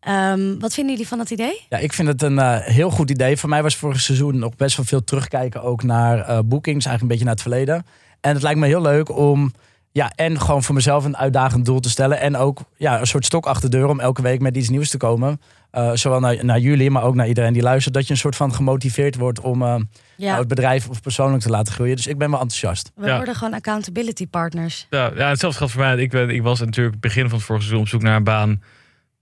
Ehm, 0.00 0.58
wat 0.58 0.74
vinden 0.74 0.92
jullie 0.92 1.08
van 1.08 1.18
dat 1.18 1.30
idee? 1.30 1.60
Ja, 1.68 1.78
ik 1.78 1.92
vind 1.92 2.08
het 2.08 2.22
een 2.22 2.38
eh, 2.38 2.58
heel 2.60 2.90
goed 2.90 3.10
idee. 3.10 3.36
Voor 3.36 3.48
mij 3.48 3.62
was 3.62 3.76
vorig 3.76 4.00
seizoen 4.00 4.38
nog 4.38 4.56
best 4.56 4.76
wel 4.76 4.86
veel 4.86 5.04
terugkijken 5.04 5.62
ook 5.62 5.82
naar 5.82 6.18
eh, 6.18 6.38
boekings, 6.44 6.86
eigenlijk 6.86 7.00
een 7.02 7.08
beetje 7.08 7.24
naar 7.24 7.32
het 7.32 7.42
verleden. 7.42 7.86
En 8.20 8.32
het 8.34 8.42
lijkt 8.42 8.58
me 8.58 8.66
heel 8.66 8.82
leuk 8.82 9.16
om, 9.16 9.52
ja, 9.92 10.12
en 10.14 10.40
gewoon 10.40 10.62
voor 10.62 10.74
mezelf 10.74 11.04
een 11.04 11.16
uitdagend 11.16 11.64
doel 11.64 11.80
te 11.80 11.90
stellen. 11.90 12.20
En 12.20 12.36
ook 12.36 12.60
ja, 12.76 13.00
een 13.00 13.06
soort 13.06 13.24
stok 13.24 13.46
achter 13.46 13.70
de 13.70 13.76
deur 13.76 13.88
om 13.88 14.00
elke 14.00 14.22
week 14.22 14.40
met 14.40 14.56
iets 14.56 14.68
nieuws 14.68 14.90
te 14.90 14.96
komen. 14.96 15.40
Eh, 15.70 15.90
zowel 15.94 16.20
naar, 16.20 16.44
naar 16.44 16.58
jullie, 16.58 16.90
maar 16.90 17.02
ook 17.02 17.14
naar 17.14 17.28
iedereen 17.28 17.52
die 17.52 17.62
luistert. 17.62 17.94
Dat 17.94 18.06
je 18.06 18.12
een 18.12 18.18
soort 18.18 18.36
van 18.36 18.54
gemotiveerd 18.54 19.16
wordt 19.16 19.40
om 19.40 19.62
eh, 19.62 19.74
Ja, 20.16 20.26
nou, 20.26 20.38
het 20.38 20.48
bedrijf 20.48 20.88
of 20.88 21.00
persoonlijk 21.02 21.42
te 21.42 21.50
laten 21.50 21.72
groeien. 21.72 21.96
Dus 21.96 22.06
ik 22.06 22.18
ben 22.18 22.30
wel 22.30 22.40
enthousiast. 22.40 22.92
we 22.94 23.06
Ja. 23.06 23.16
worden 23.16 23.34
gewoon 23.34 23.54
accountability 23.54 24.26
partners. 24.26 24.86
Ja, 24.90 25.10
ja, 25.16 25.28
hetzelfde 25.28 25.58
geldt 25.58 25.72
voor 25.72 25.82
mij. 25.82 25.96
Ik, 25.96 26.10
ben, 26.10 26.30
ik 26.30 26.42
was 26.42 26.60
natuurlijk 26.60 27.00
begin 27.00 27.28
van 27.28 27.38
het 27.38 27.46
vorige 27.46 27.64
seizoen 27.64 27.84
op 27.84 27.90
zoek 27.90 28.02
naar 28.02 28.16
een 28.16 28.24
baan. 28.24 28.62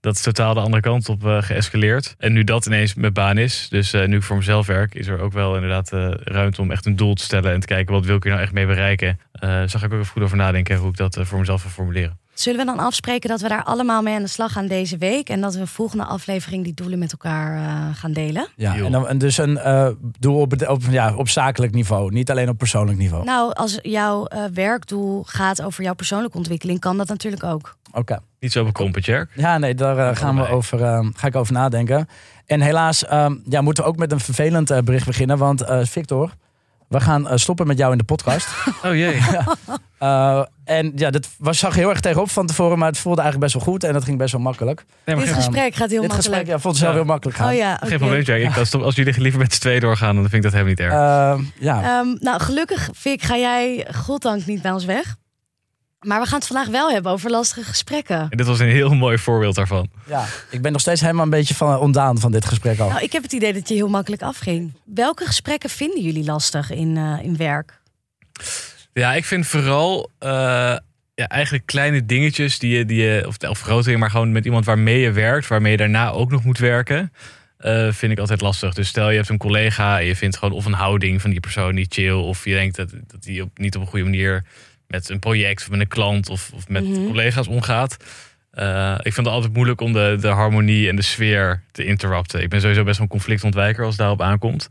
Dat 0.01 0.15
is 0.15 0.21
totaal 0.21 0.53
de 0.53 0.59
andere 0.59 0.81
kant 0.81 1.09
op 1.09 1.25
eh, 1.25 1.41
geëscaleerd. 1.41 2.15
En 2.17 2.33
nu 2.33 2.43
dat 2.43 2.65
ineens 2.65 2.93
mijn 2.93 3.13
baan 3.13 3.37
is, 3.37 3.67
dus 3.69 3.93
eh, 3.93 4.07
nu 4.07 4.15
ik 4.15 4.23
voor 4.23 4.35
mezelf 4.35 4.67
werk, 4.67 4.95
is 4.95 5.07
er 5.07 5.19
ook 5.19 5.33
wel 5.33 5.55
inderdaad 5.55 5.93
eh, 5.93 6.11
ruimte 6.23 6.61
om 6.61 6.71
echt 6.71 6.85
een 6.85 6.95
doel 6.95 7.13
te 7.13 7.23
stellen 7.23 7.53
en 7.53 7.59
te 7.59 7.67
kijken 7.67 7.93
wat 7.93 8.05
wil 8.05 8.15
ik 8.15 8.23
hier 8.23 8.31
nou 8.31 8.43
echt 8.43 8.53
mee 8.53 8.65
bereiken. 8.65 9.19
Zag 9.65 9.83
ik 9.83 9.93
ook 9.93 9.99
even 9.99 10.05
goed 10.05 10.23
over 10.23 10.37
nadenken 10.37 10.77
hoe 10.77 10.89
ik 10.89 10.97
dat 10.97 11.17
voor 11.21 11.39
mezelf 11.39 11.61
wil 11.61 11.71
formuleren. 11.71 12.18
Zullen 12.39 12.59
we 12.59 12.65
dan 12.65 12.79
afspreken 12.79 13.29
dat 13.29 13.41
we 13.41 13.47
daar 13.47 13.63
allemaal 13.63 14.01
mee 14.01 14.15
aan 14.15 14.21
de 14.21 14.27
slag 14.27 14.51
gaan 14.51 14.67
deze 14.67 14.97
week? 14.97 15.29
En 15.29 15.41
dat 15.41 15.55
we 15.55 15.67
volgende 15.67 16.03
aflevering 16.03 16.63
die 16.63 16.73
doelen 16.73 16.99
met 16.99 17.11
elkaar 17.11 17.57
eh, 17.57 17.95
gaan 17.95 18.13
delen? 18.13 18.47
Ja, 18.55 18.75
en, 18.75 18.91
dan, 18.91 19.07
en 19.07 19.17
dus 19.17 19.37
een 19.37 19.57
eh, 19.57 19.89
doel 20.19 20.39
op, 20.39 20.67
op, 20.67 20.81
ja, 20.89 21.15
op 21.15 21.29
zakelijk 21.29 21.73
niveau, 21.73 22.11
niet 22.11 22.31
alleen 22.31 22.49
op 22.49 22.57
persoonlijk 22.57 22.97
niveau. 22.97 23.23
Nou, 23.23 23.53
als 23.53 23.79
jouw 23.81 24.25
eh, 24.25 24.43
werkdoel 24.53 25.23
gaat 25.23 25.61
over 25.61 25.83
jouw 25.83 25.93
persoonlijke 25.93 26.37
ontwikkeling, 26.37 26.79
kan 26.79 26.97
dat 26.97 27.07
natuurlijk 27.07 27.43
ook. 27.43 27.75
Oké. 27.91 28.19
Niet 28.39 28.51
zo 28.51 28.65
bekrompen, 28.65 29.01
Jerk. 29.01 29.31
Ja, 29.35 29.57
nee, 29.57 29.75
daar 29.75 30.15
gaan 30.15 30.35
we 30.35 30.47
over, 30.47 30.83
eh, 30.83 31.07
ga 31.13 31.27
ik 31.27 31.35
over 31.35 31.53
nadenken. 31.53 32.07
En 32.45 32.61
helaas 32.61 33.05
ehm, 33.05 33.35
ja, 33.45 33.61
moeten 33.61 33.83
we 33.83 33.89
ook 33.89 33.97
met 33.97 34.11
een 34.11 34.19
vervelend 34.19 34.85
bericht 34.85 35.05
beginnen. 35.05 35.37
Want 35.37 35.61
eh, 35.61 35.79
Victor, 35.83 36.33
we 36.89 36.99
gaan 36.99 37.27
eh, 37.29 37.37
stoppen 37.37 37.67
met 37.67 37.77
jou 37.77 37.91
in 37.91 37.97
de 37.97 38.03
podcast. 38.03 38.47
Oh 38.85 38.95
jee. 38.95 39.19
Eh, 39.99 40.43
en 40.63 40.91
ja, 40.95 41.09
dat 41.09 41.27
was, 41.37 41.59
zag 41.59 41.75
heel 41.75 41.89
erg 41.89 41.99
tegenop 41.99 42.29
van 42.29 42.45
tevoren, 42.45 42.77
maar 42.77 42.87
het 42.87 42.97
voelde 42.97 43.21
eigenlijk 43.21 43.51
best 43.51 43.63
wel 43.65 43.73
goed. 43.73 43.83
En 43.83 43.93
dat 43.93 44.03
ging 44.03 44.17
best 44.17 44.31
wel 44.31 44.41
makkelijk. 44.41 44.85
Nee, 45.05 45.15
maar 45.15 45.25
Dit 45.25 45.33
geen, 45.33 45.43
gesprek 45.43 45.75
gaat 45.75 45.89
heel 45.89 46.01
Dit 46.01 46.09
makkelijk. 46.09 46.35
gesprek 46.35 46.47
ja, 46.47 46.51
vond 46.61 46.63
het 46.73 46.77
zelf 46.77 46.91
Ja. 46.91 46.97
heel 46.99 47.07
makkelijk 47.07 47.37
gaan. 47.37 47.49
Oh 47.51 47.55
ja, 47.55 47.75
geen 47.75 47.87
oké. 47.87 47.97
probleem, 47.97 48.21
Jerk. 48.21 48.43
Ik 48.43 48.51
kan 48.51 48.65
stop, 48.65 48.81
als 48.81 48.95
jullie 48.95 49.21
liever 49.21 49.39
met 49.39 49.53
z'n 49.53 49.59
tweeën 49.59 49.79
doorgaan, 49.79 50.15
dan 50.15 50.29
vind 50.29 50.33
ik 50.33 50.41
dat 50.41 50.51
helemaal 50.51 50.73
niet 50.73 50.79
erg. 50.79 50.93
Eh, 50.93 51.63
ja. 51.65 51.99
Ehm, 51.99 52.15
nou, 52.19 52.41
gelukkig, 52.41 52.89
Vic, 52.93 53.21
ga 53.23 53.37
jij 53.37 53.87
goddank 53.95 54.45
niet 54.45 54.61
bij 54.61 54.71
ons 54.71 54.85
weg. 54.85 55.15
Maar 55.99 56.21
we 56.21 56.27
gaan 56.27 56.37
het 56.37 56.47
vandaag 56.47 56.67
wel 56.67 56.91
hebben 56.91 57.11
over 57.11 57.29
lastige 57.29 57.63
gesprekken. 57.63 58.27
En 58.29 58.37
dit 58.37 58.45
was 58.45 58.59
een 58.59 58.69
heel 58.69 58.95
mooi 58.95 59.17
voorbeeld 59.17 59.55
daarvan. 59.55 59.89
ja, 60.05 60.25
ik 60.49 60.61
ben 60.61 60.71
nog 60.71 60.81
steeds 60.81 61.01
helemaal 61.01 61.23
een 61.23 61.29
beetje 61.29 61.55
van, 61.55 61.77
ontdaan 61.77 62.19
van 62.19 62.31
dit 62.31 62.45
gesprek 62.45 62.79
al. 62.79 62.89
Nou, 62.89 63.03
ik 63.03 63.11
heb 63.11 63.23
het 63.23 63.33
idee 63.33 63.53
dat 63.53 63.67
je 63.67 63.75
heel 63.75 63.89
makkelijk 63.89 64.21
afging. 64.21 64.73
Welke 64.85 65.25
gesprekken 65.25 65.69
vinden 65.69 66.01
jullie 66.01 66.23
lastig 66.23 66.71
in, 66.71 66.97
eh, 66.97 67.25
in 67.25 67.37
werk? 67.37 67.79
Ja, 68.93 69.13
ik 69.13 69.25
vind 69.25 69.47
vooral 69.47 70.09
eh, 70.19 70.29
ja, 71.15 71.27
eigenlijk 71.27 71.65
kleine 71.65 72.05
dingetjes 72.05 72.59
die 72.59 72.77
je, 72.77 72.85
die 72.85 73.01
je 73.01 73.23
of, 73.27 73.37
of 73.49 73.61
grote 73.61 73.83
dingen, 73.83 73.99
maar 73.99 74.11
gewoon 74.11 74.31
met 74.31 74.45
iemand 74.45 74.65
waarmee 74.65 74.99
je 74.99 75.11
werkt, 75.11 75.47
waarmee 75.47 75.71
je 75.71 75.77
daarna 75.77 76.09
ook 76.09 76.31
nog 76.31 76.43
moet 76.43 76.57
werken, 76.57 77.13
eh, 77.57 77.91
vind 77.91 78.11
ik 78.11 78.19
altijd 78.19 78.41
lastig. 78.41 78.73
Dus 78.73 78.87
stel 78.87 79.09
je 79.09 79.15
hebt 79.15 79.29
een 79.29 79.37
collega 79.37 79.99
en 79.99 80.05
je 80.05 80.15
vindt 80.15 80.37
gewoon 80.37 80.53
of 80.53 80.65
een 80.65 80.73
houding 80.73 81.21
van 81.21 81.29
die 81.29 81.39
persoon 81.39 81.73
niet 81.73 81.93
chill, 81.93 82.11
of 82.11 82.45
je 82.45 82.53
denkt 82.53 82.75
dat, 82.75 82.89
dat 83.07 83.23
die 83.23 83.41
op, 83.41 83.57
niet 83.57 83.75
op 83.75 83.81
een 83.81 83.87
goede 83.87 84.05
manier 84.05 84.43
met 84.89 85.09
een 85.09 85.19
project 85.19 85.61
of 85.61 85.69
met 85.69 85.79
een 85.79 85.87
klant 85.87 86.29
of, 86.29 86.51
of 86.55 86.67
met 86.67 86.83
Mhm. 86.87 87.05
collega's 87.07 87.47
omgaat. 87.47 87.97
Eh, 88.51 88.91
ik 88.97 89.13
vind 89.13 89.25
het 89.25 89.35
altijd 89.35 89.53
moeilijk 89.53 89.81
om 89.81 89.93
de, 89.93 90.17
de 90.21 90.27
harmonie 90.27 90.89
en 90.89 90.95
de 90.95 91.01
sfeer 91.01 91.63
te 91.71 91.83
interrupten. 91.85 92.41
Ik 92.41 92.49
ben 92.49 92.61
sowieso 92.61 92.83
best 92.83 92.97
wel 92.97 93.05
een 93.05 93.11
conflictontwijker 93.11 93.81
als 93.83 93.89
het 93.91 93.99
daarop 93.99 94.21
aankomt. 94.21 94.67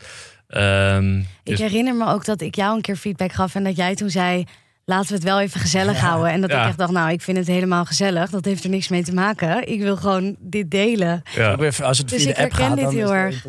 Ehm, 0.49 1.19
Ik 1.19 1.25
dus- 1.43 1.59
herinner 1.59 1.95
me 1.95 2.07
ook 2.07 2.25
dat 2.25 2.41
ik 2.41 2.55
jou 2.55 2.77
een 2.77 2.83
keer 2.83 2.97
feedback 2.97 3.33
gaf 3.33 3.55
en 3.55 3.65
dat 3.65 3.77
jij 3.77 3.95
toen 3.95 4.11
zei: 4.11 4.45
laten 4.85 5.09
we 5.09 5.15
het 5.15 5.25
wel 5.25 5.41
even 5.41 5.61
gezellig 5.61 6.01
houden. 6.01 6.33
En 6.33 6.41
dat 6.41 6.51
Ja. 6.51 6.63
ik 6.63 6.69
echt 6.69 6.79
dacht: 6.79 6.93
nou, 6.93 7.11
ik 7.13 7.21
vind 7.23 7.37
het 7.37 7.47
helemaal 7.47 7.85
gezellig. 7.85 8.31
Dat 8.31 8.45
heeft 8.45 8.65
er 8.65 8.71
niks 8.71 8.89
mee 8.89 9.03
te 9.05 9.15
maken. 9.15 9.69
Ik 9.69 9.81
wil 9.81 9.97
gewoon 9.97 10.37
dit 10.41 10.71
delen. 10.71 11.23
ja. 11.35 11.53
Als 11.83 11.99
het 11.99 12.09
Dus 12.09 12.23
via 12.23 12.31
ik 12.31 12.37
de 12.37 12.43
app 12.43 12.51
herken 12.53 12.67
gaat, 12.67 12.77
dit 12.77 12.85
dan 12.85 12.95
heel 12.95 13.15
erg. 13.15 13.45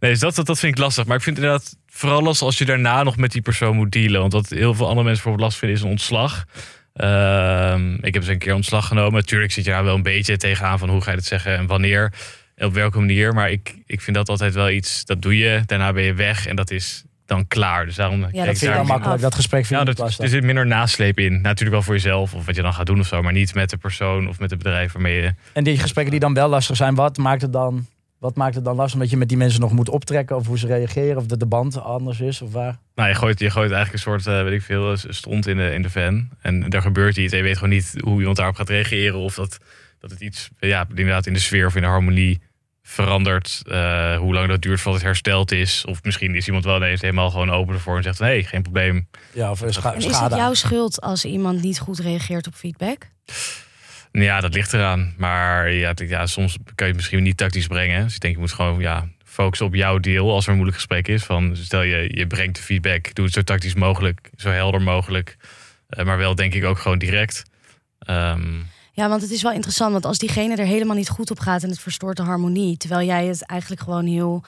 Nee, 0.00 0.10
dus 0.10 0.18
dat, 0.20 0.34
dat, 0.34 0.46
dat 0.46 0.58
vind 0.58 0.72
ik 0.76 0.78
lastig. 0.82 1.06
Maar 1.06 1.16
ik 1.16 1.22
vind 1.22 1.36
inderdaad 1.36 1.76
vooral 1.94 2.22
lastig 2.22 2.46
als 2.46 2.58
je 2.58 2.64
daarna 2.64 3.02
nog 3.02 3.16
met 3.16 3.32
die 3.32 3.42
persoon 3.42 3.76
moet 3.76 3.92
dealen. 3.92 4.20
Want 4.20 4.32
wat 4.32 4.48
heel 4.48 4.74
veel 4.74 4.88
andere 4.88 5.06
mensen 5.06 5.22
bijvoorbeeld 5.22 5.40
last 5.40 5.58
vinden 5.58 5.78
is 5.78 5.84
een 5.84 5.90
ontslag. 5.90 6.44
Ehm, 6.94 7.94
ik 7.94 8.14
heb 8.14 8.22
eens 8.22 8.26
een 8.26 8.38
keer 8.38 8.54
ontslag 8.54 8.86
genomen. 8.86 9.12
Natuurlijk 9.12 9.52
zit 9.52 9.64
je 9.64 9.70
daar 9.70 9.84
wel 9.84 9.94
een 9.94 10.02
beetje 10.02 10.36
tegenaan 10.36 10.78
van 10.78 10.88
hoe 10.88 11.00
ga 11.00 11.10
je 11.10 11.16
het 11.16 11.26
zeggen 11.26 11.56
en 11.56 11.66
wanneer. 11.66 12.12
En 12.54 12.66
op 12.66 12.74
welke 12.74 12.98
manier. 12.98 13.34
Maar 13.34 13.50
ik, 13.50 13.74
ik 13.86 14.00
vind 14.00 14.16
dat 14.16 14.28
altijd 14.28 14.54
wel 14.54 14.70
iets, 14.70 15.04
dat 15.04 15.22
doe 15.22 15.38
je. 15.38 15.62
Daarna 15.66 15.92
ben 15.92 16.02
je 16.02 16.14
weg 16.14 16.46
en 16.46 16.56
dat 16.56 16.70
is 16.70 17.04
dan 17.26 17.46
klaar. 17.46 17.86
Dus 17.86 17.94
daarom 17.94 18.20
dat 18.20 18.30
kijk 18.30 18.44
vind 18.44 18.62
ik 18.62 18.68
wel 18.68 18.84
makkelijk, 18.84 19.14
af. 19.14 19.20
dat 19.20 19.34
gesprek 19.34 19.66
vind 19.66 19.78
ja, 19.80 19.86
dat, 19.86 19.98
lastig. 19.98 20.24
er 20.24 20.30
zit 20.30 20.42
minder 20.42 20.66
nasleep 20.66 21.18
in. 21.18 21.40
Natuurlijk 21.40 21.70
wel 21.70 21.82
voor 21.82 21.94
jezelf 21.94 22.34
of 22.34 22.46
wat 22.46 22.56
je 22.56 22.62
dan 22.62 22.74
gaat 22.74 22.86
doen 22.86 23.00
of 23.00 23.06
zo. 23.06 23.22
Maar 23.22 23.32
niet 23.32 23.54
met 23.54 23.70
de 23.70 23.76
persoon 23.76 24.28
of 24.28 24.38
met 24.38 24.50
het 24.50 24.58
bedrijf 24.58 24.92
waarmee 24.92 25.22
je... 25.22 25.34
En 25.52 25.64
die 25.64 25.78
gesprekken 25.78 26.12
die 26.12 26.20
dan 26.20 26.34
wel 26.34 26.48
lastig 26.48 26.76
zijn, 26.76 26.94
wat 26.94 27.16
maakt 27.16 27.42
het 27.42 27.52
dan... 27.52 27.86
Wat 28.24 28.36
maakt 28.36 28.54
het 28.54 28.64
dan 28.64 28.76
lastig? 28.76 28.94
Omdat 28.94 29.10
je 29.10 29.16
met 29.16 29.28
die 29.28 29.36
mensen 29.36 29.60
nog 29.60 29.72
moet 29.72 29.88
optrekken 29.88 30.36
of 30.36 30.46
hoe 30.46 30.58
ze 30.58 30.66
reageren 30.66 31.16
of 31.16 31.26
dat 31.26 31.40
de 31.40 31.46
band 31.46 31.80
anders 31.82 32.20
is 32.20 32.42
of 32.42 32.52
waar? 32.52 32.78
Nou, 32.94 33.08
je 33.08 33.14
gooit, 33.14 33.38
je 33.38 33.50
gooit 33.50 33.70
eigenlijk 33.70 33.92
een 33.92 34.10
soort, 34.10 34.26
eh, 34.26 34.42
weet 34.42 34.52
ik 34.52 34.62
veel, 34.62 34.96
stront 34.96 35.46
in 35.46 35.56
de, 35.56 35.72
in 35.74 35.82
de 35.82 35.90
van. 35.90 36.28
En 36.40 36.68
er 36.68 36.82
gebeurt 36.82 37.16
iets 37.16 37.32
en 37.32 37.38
je 37.38 37.44
weet 37.44 37.54
gewoon 37.58 37.74
niet 37.74 37.94
hoe 38.00 38.18
iemand 38.18 38.36
daarop 38.36 38.56
gaat 38.56 38.68
reageren. 38.68 39.18
Of 39.18 39.34
dat, 39.34 39.58
dat 39.98 40.10
het 40.10 40.20
iets, 40.20 40.48
ja, 40.58 40.86
inderdaad 40.88 41.26
in 41.26 41.32
de 41.32 41.38
sfeer 41.38 41.66
of 41.66 41.74
in 41.74 41.82
de 41.82 41.88
harmonie 41.88 42.40
verandert. 42.82 43.62
eh, 43.66 44.16
hoe 44.16 44.34
lang 44.34 44.48
dat 44.48 44.62
duurt 44.62 44.80
voordat 44.80 45.00
het 45.00 45.10
hersteld 45.10 45.52
is. 45.52 45.84
Of 45.84 46.02
misschien 46.02 46.34
is 46.34 46.46
iemand 46.46 46.64
wel 46.64 46.76
ineens 46.76 47.00
helemaal 47.00 47.30
gewoon 47.30 47.50
open 47.50 47.74
ervoor 47.74 47.96
en 47.96 48.02
zegt 48.02 48.16
van... 48.16 48.26
hé, 48.26 48.42
geen 48.42 48.62
probleem. 48.62 49.08
Ja, 49.32 49.50
of 49.50 49.62
scha- 49.68 49.92
is 49.92 50.04
het 50.04 50.34
jouw 50.34 50.54
schuld 50.54 51.00
als 51.00 51.24
iemand 51.24 51.62
niet 51.62 51.78
goed 51.78 51.98
reageert 51.98 52.46
op 52.46 52.54
feedback? 52.54 53.08
Ja, 54.22 54.40
dat 54.40 54.54
ligt 54.54 54.72
eraan. 54.72 55.14
Maar 55.16 55.72
ja, 55.72 55.92
ja, 55.96 56.26
soms 56.26 56.52
kan 56.64 56.72
je 56.76 56.84
het 56.84 56.94
misschien 56.96 57.22
niet 57.22 57.36
tactisch 57.36 57.66
brengen. 57.66 58.02
Dus 58.04 58.14
ik 58.14 58.20
denk, 58.20 58.34
je 58.34 58.40
moet 58.40 58.52
gewoon 58.52 58.80
ja, 58.80 59.08
focussen 59.24 59.66
op 59.66 59.74
jouw 59.74 59.98
deel 59.98 60.30
als 60.30 60.44
er 60.44 60.48
een 60.50 60.54
moeilijk 60.56 60.78
gesprek 60.78 61.08
is. 61.08 61.22
Van, 61.24 61.56
stel 61.56 61.82
je, 61.82 62.16
je 62.18 62.26
brengt 62.26 62.56
de 62.56 62.62
feedback, 62.62 63.14
doe 63.14 63.24
het 63.24 63.34
zo 63.34 63.42
tactisch 63.42 63.74
mogelijk, 63.74 64.30
zo 64.36 64.48
helder 64.50 64.82
mogelijk. 64.82 65.36
Eh, 65.88 66.04
maar 66.04 66.18
wel 66.18 66.34
denk 66.34 66.54
ik 66.54 66.64
ook 66.64 66.78
gewoon 66.78 66.98
direct. 66.98 67.42
Ehm, 67.98 68.52
Ja, 68.92 69.08
want 69.08 69.22
het 69.22 69.30
is 69.30 69.42
wel 69.42 69.52
interessant, 69.52 69.92
want 69.92 70.04
als 70.04 70.18
diegene 70.18 70.56
er 70.56 70.66
helemaal 70.66 70.96
niet 70.96 71.08
goed 71.08 71.30
op 71.30 71.38
gaat 71.38 71.62
en 71.62 71.68
het 71.68 71.80
verstoort 71.80 72.16
de 72.16 72.22
harmonie, 72.22 72.76
terwijl 72.76 73.06
jij 73.06 73.26
het 73.26 73.46
eigenlijk 73.46 73.82
gewoon 73.82 74.06
heel 74.06 74.44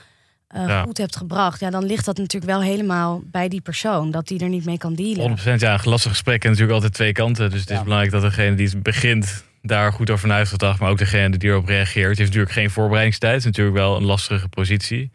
eh, 0.49 0.66
Ja. 0.66 0.82
goed 0.82 0.99
hebt 0.99 1.16
gebracht, 1.16 1.61
ja, 1.61 1.70
dan 1.70 1.85
ligt 1.85 2.04
dat 2.04 2.16
natuurlijk 2.16 2.52
wel 2.52 2.62
helemaal 2.62 3.23
bij 3.25 3.49
die 3.49 3.61
persoon, 3.61 4.11
dat 4.11 4.26
die 4.26 4.40
er 4.40 4.49
niet 4.49 4.64
mee 4.64 4.78
kan 4.78 4.94
dealen. 4.94 5.20
100% 5.20 5.61
ja, 5.61 5.73
een 5.75 5.90
lastig 5.90 6.11
gesprek 6.11 6.42
en 6.42 6.49
natuurlijk 6.49 6.75
altijd 6.75 6.92
twee 6.94 7.12
kanten. 7.12 7.50
Dus 7.50 7.61
het 7.61 7.70
is 7.70 7.82
belangrijk 7.82 8.12
dat 8.12 8.23
degene 8.23 8.54
die 8.56 8.66
het 8.68 8.82
begint 8.82 9.44
daar 9.66 9.92
goed 9.92 10.11
over 10.11 10.28
na 10.28 10.37
heeft 10.37 10.50
gedacht. 10.50 10.80
Maar 10.80 10.90
ook 10.90 10.99
degene 10.99 11.37
die 11.37 11.50
erop 11.50 11.66
reageert. 11.66 12.08
Het 12.08 12.18
heeft 12.18 12.30
natuurlijk 12.30 12.52
geen 12.52 12.70
voorbereidingstijd. 12.70 13.32
Het 13.32 13.40
is 13.40 13.46
natuurlijk 13.46 13.76
wel 13.76 13.96
een 13.96 14.04
lastige 14.04 14.49
positie. 14.49 15.11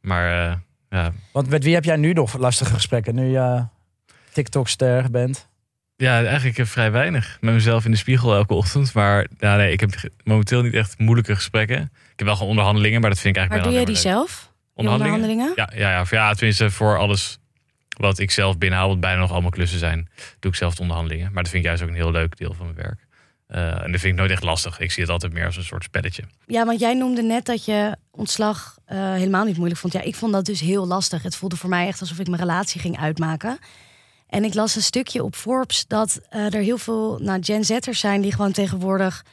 Maar 0.00 0.50
eh, 0.50 0.56
ja, 0.90 1.12
Want 1.32 1.48
met 1.48 1.64
wie 1.64 1.74
heb 1.74 1.84
jij 1.84 1.96
nu 1.96 2.12
nog 2.12 2.38
lastige 2.38 2.74
gesprekken? 2.74 3.14
Nu 3.14 3.24
je 3.24 3.64
TikTok-ster 4.32 5.10
bent. 5.10 5.48
Ja, 5.96 6.24
eigenlijk 6.24 6.58
eh, 6.58 6.66
vrij 6.66 6.92
weinig. 6.92 7.38
Met 7.40 7.54
mezelf 7.54 7.84
in 7.84 7.90
de 7.90 7.96
spiegel 7.96 8.34
elke 8.34 8.54
ochtend. 8.54 8.94
Maar 8.94 9.26
ja, 9.38 9.56
nee, 9.56 9.72
ik 9.72 9.80
heb 9.80 9.90
momenteel 10.24 10.62
niet 10.62 10.74
echt 10.74 10.98
moeilijke 10.98 11.34
gesprekken. 11.34 11.80
Ik 11.82 11.90
heb 12.16 12.26
wel 12.26 12.34
gewoon 12.34 12.50
onderhandelingen, 12.50 13.00
maar 13.00 13.10
dat 13.10 13.18
vind 13.18 13.36
ik 13.36 13.42
maar 13.42 13.50
eigenlijk 13.50 13.86
doe 13.86 13.94
jij 13.94 13.94
die 13.94 14.12
maar 14.12 14.26
zelf? 14.26 14.52
onderhandelingen? 14.74 15.52
Ja, 15.54 15.70
ja, 15.74 15.90
ja, 15.90 16.04
ja, 16.10 16.34
tenminste 16.34 16.70
voor 16.70 16.98
alles 16.98 17.38
wat 17.96 18.18
ik 18.18 18.30
zelf 18.30 18.58
binnenhaal, 18.58 18.88
wat 18.88 19.00
bijna 19.00 19.20
nog 19.20 19.30
allemaal 19.30 19.50
klussen 19.50 19.78
zijn, 19.78 20.08
doe 20.40 20.50
ik 20.50 20.56
zelf 20.56 20.74
de 20.74 20.82
onderhandelingen. 20.82 21.32
Maar 21.32 21.42
dat 21.42 21.52
vind 21.52 21.62
ik 21.64 21.68
juist 21.68 21.82
ook 21.82 21.88
een 21.88 21.94
heel 21.94 22.10
leuk 22.10 22.36
deel 22.36 22.54
van 22.54 22.66
mijn 22.66 22.78
werk. 22.78 23.06
Eh, 23.46 23.82
en 23.82 23.92
dat 23.92 24.00
vind 24.00 24.12
ik 24.12 24.18
nooit 24.18 24.30
echt 24.30 24.42
lastig. 24.42 24.80
Ik 24.80 24.92
zie 24.92 25.02
het 25.02 25.12
altijd 25.12 25.32
meer 25.32 25.46
als 25.46 25.56
een 25.56 25.64
soort 25.64 25.84
spelletje. 25.84 26.22
Ja, 26.46 26.64
want 26.64 26.80
jij 26.80 26.94
noemde 26.94 27.22
net 27.22 27.44
dat 27.44 27.64
je 27.64 27.96
ontslag 28.10 28.78
eh, 28.84 29.12
helemaal 29.12 29.44
niet 29.44 29.56
moeilijk 29.56 29.80
vond. 29.80 29.92
Ja, 29.92 30.00
ik 30.00 30.14
vond 30.14 30.32
dat 30.32 30.44
dus 30.44 30.60
heel 30.60 30.86
lastig. 30.86 31.22
Het 31.22 31.36
voelde 31.36 31.56
voor 31.56 31.68
mij 31.68 31.86
echt 31.86 32.00
alsof 32.00 32.18
ik 32.18 32.28
mijn 32.28 32.40
relatie 32.40 32.80
ging 32.80 32.98
uitmaken. 32.98 33.58
En 34.28 34.44
ik 34.44 34.54
las 34.54 34.76
een 34.76 34.82
stukje 34.82 35.22
op 35.22 35.36
Forbes 35.36 35.84
dat 35.86 36.20
eh, 36.28 36.54
er 36.54 36.60
heel 36.60 36.78
veel 36.78 37.18
nou, 37.22 37.42
Gen 37.42 37.64
Z'ers 37.64 38.00
zijn 38.00 38.20
die 38.20 38.32
gewoon 38.32 38.52
tegenwoordig 38.52 39.24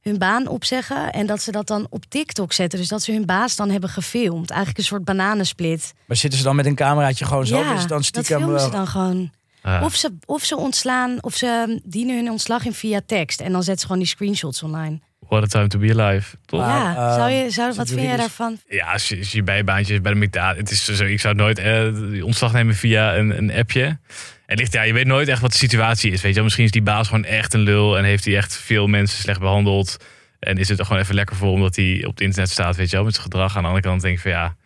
hun 0.00 0.18
baan 0.18 0.46
opzeggen. 0.46 1.12
En 1.12 1.26
dat 1.26 1.42
ze 1.42 1.50
dat 1.50 1.66
dan 1.66 1.86
op 1.90 2.04
TikTok 2.08 2.52
zetten. 2.52 2.78
Dus 2.78 2.88
dat 2.88 3.02
ze 3.02 3.12
hun 3.12 3.26
baas 3.26 3.56
dan 3.56 3.70
hebben 3.70 3.90
gefilmd. 3.90 4.50
Eigenlijk 4.50 4.78
een 4.78 4.84
soort 4.84 5.04
bananensplit. 5.04 5.92
Maar 6.06 6.16
zitten 6.16 6.38
ze 6.38 6.44
dan 6.44 6.56
met 6.56 6.66
een 6.66 6.74
cameraatje 6.74 7.24
gewoon 7.24 7.46
zo? 7.46 7.58
ja, 7.58 7.72
dus 7.72 7.86
dan 7.86 7.88
dat 7.88 8.04
stiekem, 8.04 8.38
filmen 8.38 8.60
ze 8.60 8.70
dan 8.70 8.86
gewoon. 8.86 9.30
Ah, 9.76 9.82
Of 9.84 9.94
ze, 9.94 10.10
of 10.26 10.44
ze 10.44 10.56
ontslaan, 10.56 11.18
of 11.20 11.34
ze 11.34 11.80
dienen 11.84 12.16
hun 12.16 12.30
ontslag 12.30 12.64
in 12.64 12.72
via 12.72 13.00
tekst. 13.06 13.40
En 13.40 13.52
dan 13.52 13.62
zetten 13.62 13.80
ze 13.80 13.86
gewoon 13.86 14.02
die 14.02 14.10
screenshots 14.10 14.62
online. 14.62 15.00
what 15.28 15.42
a 15.42 15.46
time 15.46 15.66
to 15.68 15.78
be 15.78 15.94
alive. 16.00 16.36
Toch? 16.46 16.60
Ja, 16.60 16.96
eh, 16.96 17.14
zou 17.14 17.30
je, 17.30 17.50
zou, 17.50 17.74
wat 17.74 17.88
vind 17.88 18.00
jij 18.00 18.08
juridisch? 18.10 18.36
daarvan? 18.36 18.58
Ja, 18.68 18.92
als 18.92 19.08
je, 19.08 19.18
als 19.18 19.32
je 19.32 19.42
bijbaantje 19.42 19.94
is 19.94 20.00
bij 20.00 20.12
de 20.12 20.18
McDonald's. 20.18 20.58
Het 20.58 20.70
is 20.70 20.84
zo, 20.84 21.04
ik 21.04 21.20
zou 21.20 21.34
nooit 21.34 21.58
eh, 21.58 22.24
ontslag 22.24 22.52
nemen 22.52 22.74
via 22.74 23.16
een, 23.16 23.38
een 23.38 23.52
appje. 23.52 23.98
Het 24.46 24.58
ligt, 24.58 24.72
ja, 24.72 24.82
je 24.82 24.92
weet 24.92 25.06
nooit 25.06 25.28
echt 25.28 25.40
wat 25.40 25.52
de 25.52 25.58
situatie 25.58 26.12
is. 26.12 26.20
Weet 26.20 26.28
je, 26.30 26.34
wel. 26.34 26.44
misschien 26.44 26.64
is 26.64 26.70
die 26.70 26.82
baas 26.82 27.06
gewoon 27.08 27.24
echt 27.24 27.54
een 27.54 27.60
lul 27.60 27.98
en 27.98 28.04
heeft 28.04 28.24
hij 28.24 28.36
echt 28.36 28.56
veel 28.56 28.86
mensen 28.86 29.18
slecht 29.18 29.40
behandeld. 29.40 29.96
En 30.38 30.58
is 30.58 30.68
het 30.68 30.78
er 30.78 30.84
gewoon 30.86 31.02
even 31.02 31.14
lekker 31.14 31.36
voor 31.36 31.52
omdat 31.52 31.76
hij 31.76 32.04
op 32.04 32.10
het 32.10 32.20
internet 32.20 32.50
staat, 32.50 32.76
weet 32.76 32.90
je 32.90 32.96
wel, 32.96 33.04
met 33.04 33.14
zijn 33.14 33.24
gedrag. 33.26 33.56
Aan 33.56 33.62
de 33.62 33.68
andere 33.68 33.86
kant 33.86 34.02
denk 34.02 34.16
ik 34.16 34.22
van 34.22 34.30
ja, 34.30 34.56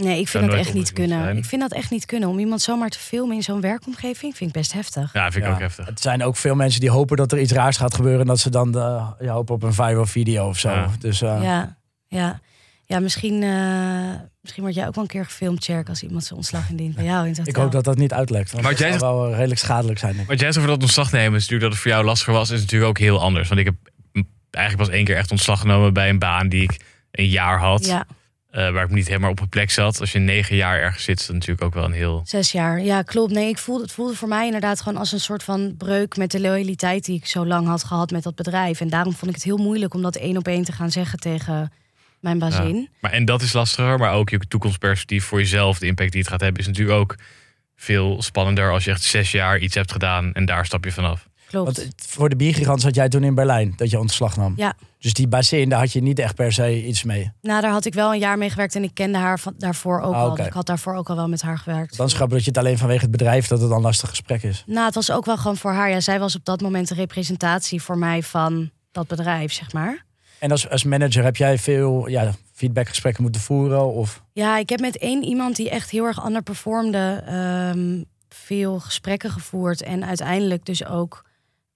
Nee, 0.00 0.20
ik 0.20 0.28
vind 0.28 0.46
dat 0.46 0.54
echt 0.54 0.74
niet 0.74 0.92
kunnen. 0.92 1.22
zijn. 1.22 1.36
Ik 1.36 1.44
vind 1.44 1.60
dat 1.60 1.72
echt 1.72 1.90
niet 1.90 2.06
kunnen. 2.06 2.28
Om 2.28 2.38
iemand 2.38 2.62
zomaar 2.62 2.88
te 2.88 2.98
filmen 2.98 3.36
in 3.36 3.42
zo'n 3.42 3.60
werkomgeving 3.60 4.36
vind 4.36 4.50
ik 4.50 4.56
best 4.56 4.72
heftig. 4.72 5.12
ja 5.12 5.30
vind 5.30 5.44
ik 5.44 5.50
ja, 5.50 5.54
ook 5.54 5.60
heftig. 5.60 5.86
Het 5.86 6.00
zijn 6.00 6.22
ook 6.22 6.36
veel 6.36 6.54
mensen 6.54 6.80
die 6.80 6.90
hopen 6.90 7.16
dat 7.16 7.32
er 7.32 7.40
iets 7.40 7.52
raars 7.52 7.76
gaat 7.76 7.94
gebeuren. 7.94 8.20
En 8.20 8.26
dat 8.26 8.38
ze 8.38 8.50
dan 8.50 8.72
de, 8.72 9.02
ja, 9.20 9.32
hopen 9.32 9.54
op 9.54 9.62
een 9.62 9.74
viral 9.74 10.06
video 10.06 10.48
of 10.48 10.58
zo. 10.58 10.70
Ja. 10.70 10.90
Dus 10.98 11.22
eh, 11.22 11.38
Ja, 11.42 11.76
ja. 12.06 12.40
Ja, 12.84 13.00
misschien, 13.00 13.42
eh, 13.42 14.20
misschien 14.40 14.62
word 14.62 14.74
jij 14.74 14.86
ook 14.86 14.94
wel 14.94 15.04
een 15.04 15.10
keer 15.10 15.24
gefilmd, 15.24 15.64
Cherk, 15.64 15.88
als 15.88 16.02
iemand 16.02 16.24
zijn 16.24 16.38
ontslag 16.38 16.70
indient 16.70 16.94
bij 16.94 17.04
jou 17.04 17.28
in 17.28 17.36
ik 17.44 17.56
hoop 17.56 17.72
dat 17.72 17.84
dat 17.84 17.96
niet 17.96 18.12
uitlekt. 18.12 18.50
Want 18.50 18.62
Maar 18.62 18.72
dat 18.72 18.80
jij 18.80 18.98
zou 18.98 19.16
wel 19.16 19.30
eh, 19.30 19.36
redelijk 19.36 19.60
schadelijk 19.60 19.98
zijn. 19.98 20.12
denk 20.12 20.24
ik. 20.24 20.30
Wat 20.30 20.40
jij 20.40 20.52
zegt 20.52 20.64
over 20.64 20.78
dat 20.78 20.82
ontslag 20.82 21.12
nemen, 21.12 21.34
is 21.38 21.48
natuurlijk 21.48 21.60
dat 21.60 21.72
het 21.72 21.80
voor 21.80 21.90
jou 21.90 22.04
lastiger 22.04 22.32
was, 22.32 22.50
is 22.50 22.60
natuurlijk 22.60 22.90
ook 22.90 22.98
heel 22.98 23.20
anders. 23.20 23.48
Want 23.48 23.60
ik 23.60 23.66
heb 23.66 23.76
eigenlijk 24.50 24.88
pas 24.88 24.98
één 24.98 25.04
keer 25.04 25.16
echt 25.16 25.30
ontslag 25.30 25.60
genomen 25.60 25.92
bij 25.92 26.08
een 26.08 26.18
baan 26.18 26.48
die 26.48 26.62
ik 26.62 26.80
een 27.10 27.28
jaar 27.28 27.58
had. 27.58 27.86
Ja, 27.86 28.06
eh, 28.50 28.70
waar 28.70 28.84
ik 28.84 28.90
niet 28.90 29.08
helemaal 29.08 29.30
op 29.30 29.36
mijn 29.36 29.48
plek 29.48 29.70
zat. 29.70 30.00
Als 30.00 30.12
je 30.12 30.18
negen 30.18 30.56
jaar 30.56 30.80
ergens 30.80 31.04
zit, 31.04 31.20
is 31.20 31.26
dat 31.26 31.34
natuurlijk 31.34 31.62
ook 31.62 31.74
wel 31.74 31.84
een 31.84 31.92
heel... 31.92 32.22
zes 32.24 32.52
jaar. 32.52 32.80
Ja, 32.80 33.02
klopt. 33.02 33.32
Nee, 33.32 33.48
ik 33.48 33.58
voelde, 33.58 33.82
het 33.82 33.92
voelde 33.92 34.14
voor 34.14 34.28
mij 34.28 34.46
inderdaad 34.46 34.80
gewoon 34.80 34.98
als 34.98 35.12
een 35.12 35.20
soort 35.20 35.42
van 35.42 35.74
breuk 35.76 36.16
met 36.16 36.30
de 36.30 36.40
loyaliteit 36.40 37.04
die 37.04 37.16
ik 37.16 37.26
zo 37.26 37.46
lang 37.46 37.66
had 37.66 37.84
gehad 37.84 38.10
met 38.10 38.22
dat 38.22 38.34
bedrijf. 38.34 38.80
En 38.80 38.88
daarom 38.88 39.12
vond 39.12 39.30
ik 39.30 39.36
het 39.36 39.44
heel 39.44 39.56
moeilijk 39.56 39.94
om 39.94 40.02
dat 40.02 40.16
één 40.16 40.36
op 40.36 40.46
één 40.46 40.64
te 40.64 40.72
gaan 40.72 40.90
zeggen 40.90 41.18
tegen 41.18 41.72
mijn 42.20 42.38
bazin. 42.38 42.88
Maar, 43.00 43.12
en 43.12 43.24
dat 43.24 43.42
is 43.42 43.52
lastiger, 43.52 43.98
maar 43.98 44.12
ook 44.12 44.30
je 44.30 44.38
toekomstperspectief 44.38 45.24
voor 45.24 45.38
jezelf, 45.38 45.78
de 45.78 45.86
impact 45.86 46.12
die 46.12 46.20
het 46.20 46.30
gaat 46.30 46.40
hebben, 46.40 46.60
is 46.60 46.66
natuurlijk 46.66 46.98
ook 46.98 47.16
veel 47.76 48.22
spannender 48.22 48.70
als 48.70 48.84
je 48.84 48.90
echt 48.90 49.02
zes 49.02 49.30
jaar 49.30 49.58
iets 49.58 49.74
hebt 49.74 49.92
gedaan 49.92 50.32
en 50.32 50.44
daar 50.44 50.66
stap 50.66 50.84
je 50.84 50.92
vanaf. 50.92 51.28
Klopt. 51.50 51.76
Want 51.76 51.92
voor 51.96 52.28
de 52.28 52.36
biergigant 52.36 52.80
zat 52.80 52.94
jij 52.94 53.08
toen 53.08 53.24
in 53.24 53.34
Berlijn, 53.34 53.72
dat 53.76 53.90
je 53.90 53.98
ontslag 53.98 54.36
nam. 54.36 54.52
Ja. 54.56 54.74
Dus 54.98 55.12
die 55.12 55.28
bazin, 55.28 55.68
daar 55.68 55.78
had 55.78 55.92
je 55.92 56.02
niet 56.02 56.18
echt 56.18 56.34
per 56.34 56.52
se 56.52 56.86
iets 56.86 57.02
mee. 57.04 57.32
Nou, 57.42 57.60
daar 57.60 57.70
had 57.70 57.84
ik 57.84 57.94
wel 57.94 58.12
een 58.12 58.18
jaar 58.18 58.38
mee 58.38 58.50
gewerkt 58.50 58.74
en 58.74 58.82
ik 58.82 58.94
kende 58.94 59.18
haar 59.18 59.38
van, 59.40 59.54
daarvoor 59.58 60.00
ook 60.00 60.14
Ah, 60.14 60.22
al. 60.22 60.38
ik 60.38 60.52
had 60.52 60.66
daarvoor 60.66 60.94
ook 60.94 61.08
al 61.08 61.16
wel 61.16 61.28
met 61.28 61.42
haar 61.42 61.58
gewerkt. 61.58 61.96
Dan 61.96 62.08
grappig 62.10 62.36
dat 62.36 62.44
je 62.44 62.50
het 62.50 62.58
alleen 62.58 62.78
vanwege 62.78 63.00
het 63.02 63.10
bedrijf 63.10 63.46
dat 63.46 63.60
het 63.60 63.68
dan 63.68 63.76
een 63.78 63.84
lastig 63.84 64.08
gesprek 64.08 64.42
is. 64.42 64.64
Nou, 64.66 64.86
het 64.86 64.94
was 64.94 65.10
ook 65.10 65.24
wel 65.24 65.36
gewoon 65.36 65.56
voor 65.56 65.72
haar. 65.72 65.90
Ja, 65.90 66.00
zij 66.00 66.18
was 66.18 66.36
op 66.36 66.44
dat 66.44 66.60
moment 66.60 66.88
de 66.88 66.94
representatie 66.94 67.82
voor 67.82 67.98
mij 67.98 68.22
van 68.22 68.70
dat 68.92 69.06
bedrijf, 69.06 69.52
zeg 69.52 69.72
maar. 69.72 70.04
En 70.38 70.50
als, 70.50 70.68
als 70.68 70.84
manager 70.84 71.24
heb 71.24 71.36
jij 71.36 71.58
veel 71.58 72.08
ja, 72.08 72.32
feedbackgesprekken 72.52 73.22
moeten 73.22 73.40
voeren? 73.40 73.92
Of 73.92 74.22
Ja, 74.32 74.58
ik 74.58 74.68
heb 74.68 74.80
met 74.80 74.98
één 74.98 75.22
iemand 75.22 75.56
die 75.56 75.70
echt 75.70 75.90
heel 75.90 76.04
erg 76.04 76.24
underperformde... 76.26 77.22
ehm 77.26 78.02
veel 78.34 78.80
gesprekken 78.80 79.30
gevoerd. 79.30 79.82
En 79.82 80.04
uiteindelijk 80.04 80.64
dus 80.66 80.84
ook... 80.86 81.24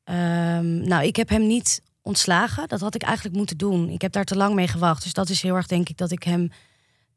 ehm, 0.04 0.80
nou, 0.88 1.04
ik 1.04 1.16
heb 1.16 1.28
hem 1.28 1.46
niet 1.46 1.82
ontslagen. 2.02 2.68
Dat 2.68 2.80
had 2.80 2.94
ik 2.94 3.02
eigenlijk 3.02 3.36
moeten 3.36 3.56
doen. 3.58 3.88
Ik 3.88 4.02
heb 4.02 4.12
daar 4.12 4.24
te 4.24 4.36
lang 4.36 4.54
mee 4.54 4.68
gewacht. 4.68 5.02
Dus 5.02 5.12
dat 5.12 5.28
is 5.28 5.42
heel 5.42 5.54
erg, 5.54 5.66
denk 5.66 5.88
ik, 5.88 5.96
dat 5.96 6.10
ik 6.10 6.22
hem 6.22 6.50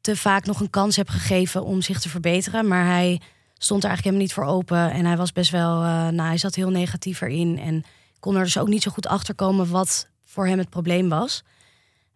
te 0.00 0.16
vaak 0.16 0.46
nog 0.46 0.60
een 0.60 0.70
kans 0.70 0.96
heb 0.96 1.08
gegeven 1.08 1.64
om 1.64 1.82
zich 1.82 2.00
te 2.00 2.08
verbeteren. 2.08 2.68
Maar 2.68 2.86
hij 2.86 3.20
stond 3.58 3.82
er 3.82 3.88
eigenlijk 3.88 4.16
helemaal 4.16 4.22
niet 4.22 4.32
voor 4.32 4.44
open. 4.56 4.90
En 4.92 5.04
hij 5.04 5.16
was 5.16 5.32
best 5.32 5.50
wel, 5.50 5.82
eh, 5.82 5.88
nou, 6.08 6.28
hij 6.28 6.38
zat 6.38 6.54
heel 6.54 6.70
negatief 6.70 7.20
erin. 7.20 7.58
En 7.58 7.84
kon 8.20 8.36
er 8.36 8.44
dus 8.44 8.58
ook 8.58 8.68
niet 8.68 8.82
zo 8.82 8.90
goed 8.90 9.06
achter 9.06 9.34
komen 9.34 9.70
wat 9.70 10.08
voor 10.24 10.46
hem 10.46 10.58
het 10.58 10.70
probleem 10.70 11.08
was. 11.08 11.42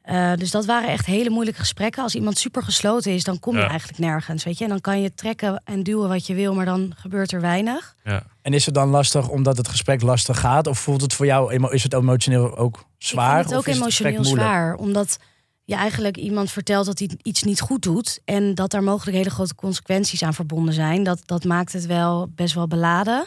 Eh, 0.03 0.35
dus 0.35 0.51
dat 0.51 0.65
waren 0.65 0.89
echt 0.89 1.07
hele 1.07 1.31
moeilijke 1.31 1.61
gesprekken. 1.61 2.03
Als 2.03 2.15
iemand 2.15 2.39
super 2.39 2.63
gesloten 2.63 3.13
is, 3.13 3.25
dan 3.25 3.39
kom 3.41 3.55
je 3.55 3.61
Ja. 3.61 3.69
eigenlijk 3.69 3.99
nergens. 3.99 4.45
Weet 4.45 4.59
je? 4.59 4.65
En 4.65 4.71
dan 4.71 4.81
kan 4.81 5.01
je 5.01 5.15
trekken 5.15 5.63
en 5.65 5.83
duwen 5.83 6.09
wat 6.09 6.27
je 6.27 6.35
wil, 6.35 6.55
maar 6.55 6.65
dan 6.65 6.93
gebeurt 6.97 7.33
er 7.33 7.41
weinig. 7.41 7.95
Ja. 8.05 8.23
En 8.43 8.53
is 8.53 8.67
het 8.67 8.75
dan 8.75 8.89
lastig 8.89 9.29
omdat 9.29 9.57
het 9.57 9.69
gesprek 9.69 10.03
lastig 10.03 10.41
gaat? 10.41 10.67
Of 10.67 10.79
voelt 10.79 11.01
het 11.01 11.13
voor 11.13 11.27
jou, 11.27 11.71
is 11.73 11.83
het 11.83 11.95
emotioneel 11.95 12.57
ook 12.57 12.85
zwaar? 12.99 13.29
Ik 13.29 13.35
vind 13.37 13.45
het 13.49 13.55
ook 13.55 13.61
of 13.61 13.67
is 13.67 13.75
het 13.77 13.85
gesprek 13.85 14.13
emotioneel 14.13 14.45
zwaar. 14.45 14.75
Omdat 14.75 15.19
je 15.65 15.75
eigenlijk 15.75 16.17
iemand 16.17 16.51
vertelt 16.51 16.87
dat 16.87 16.99
hij 16.99 17.11
iets 17.23 17.43
niet 17.43 17.61
goed 17.61 17.83
doet. 17.83 18.21
En 18.25 18.55
dat 18.55 18.71
daar 18.71 18.83
mogelijk 18.83 19.17
hele 19.17 19.31
grote 19.31 19.55
consequenties 19.55 20.23
aan 20.23 20.35
verbonden 20.35 20.75
zijn. 20.75 21.03
Dat, 21.03 21.23
dat 21.25 21.45
maakt 21.45 21.73
het 21.73 21.87
wel 21.87 22.29
best 22.35 22.55
wel 22.55 22.67
beladen. 22.67 23.27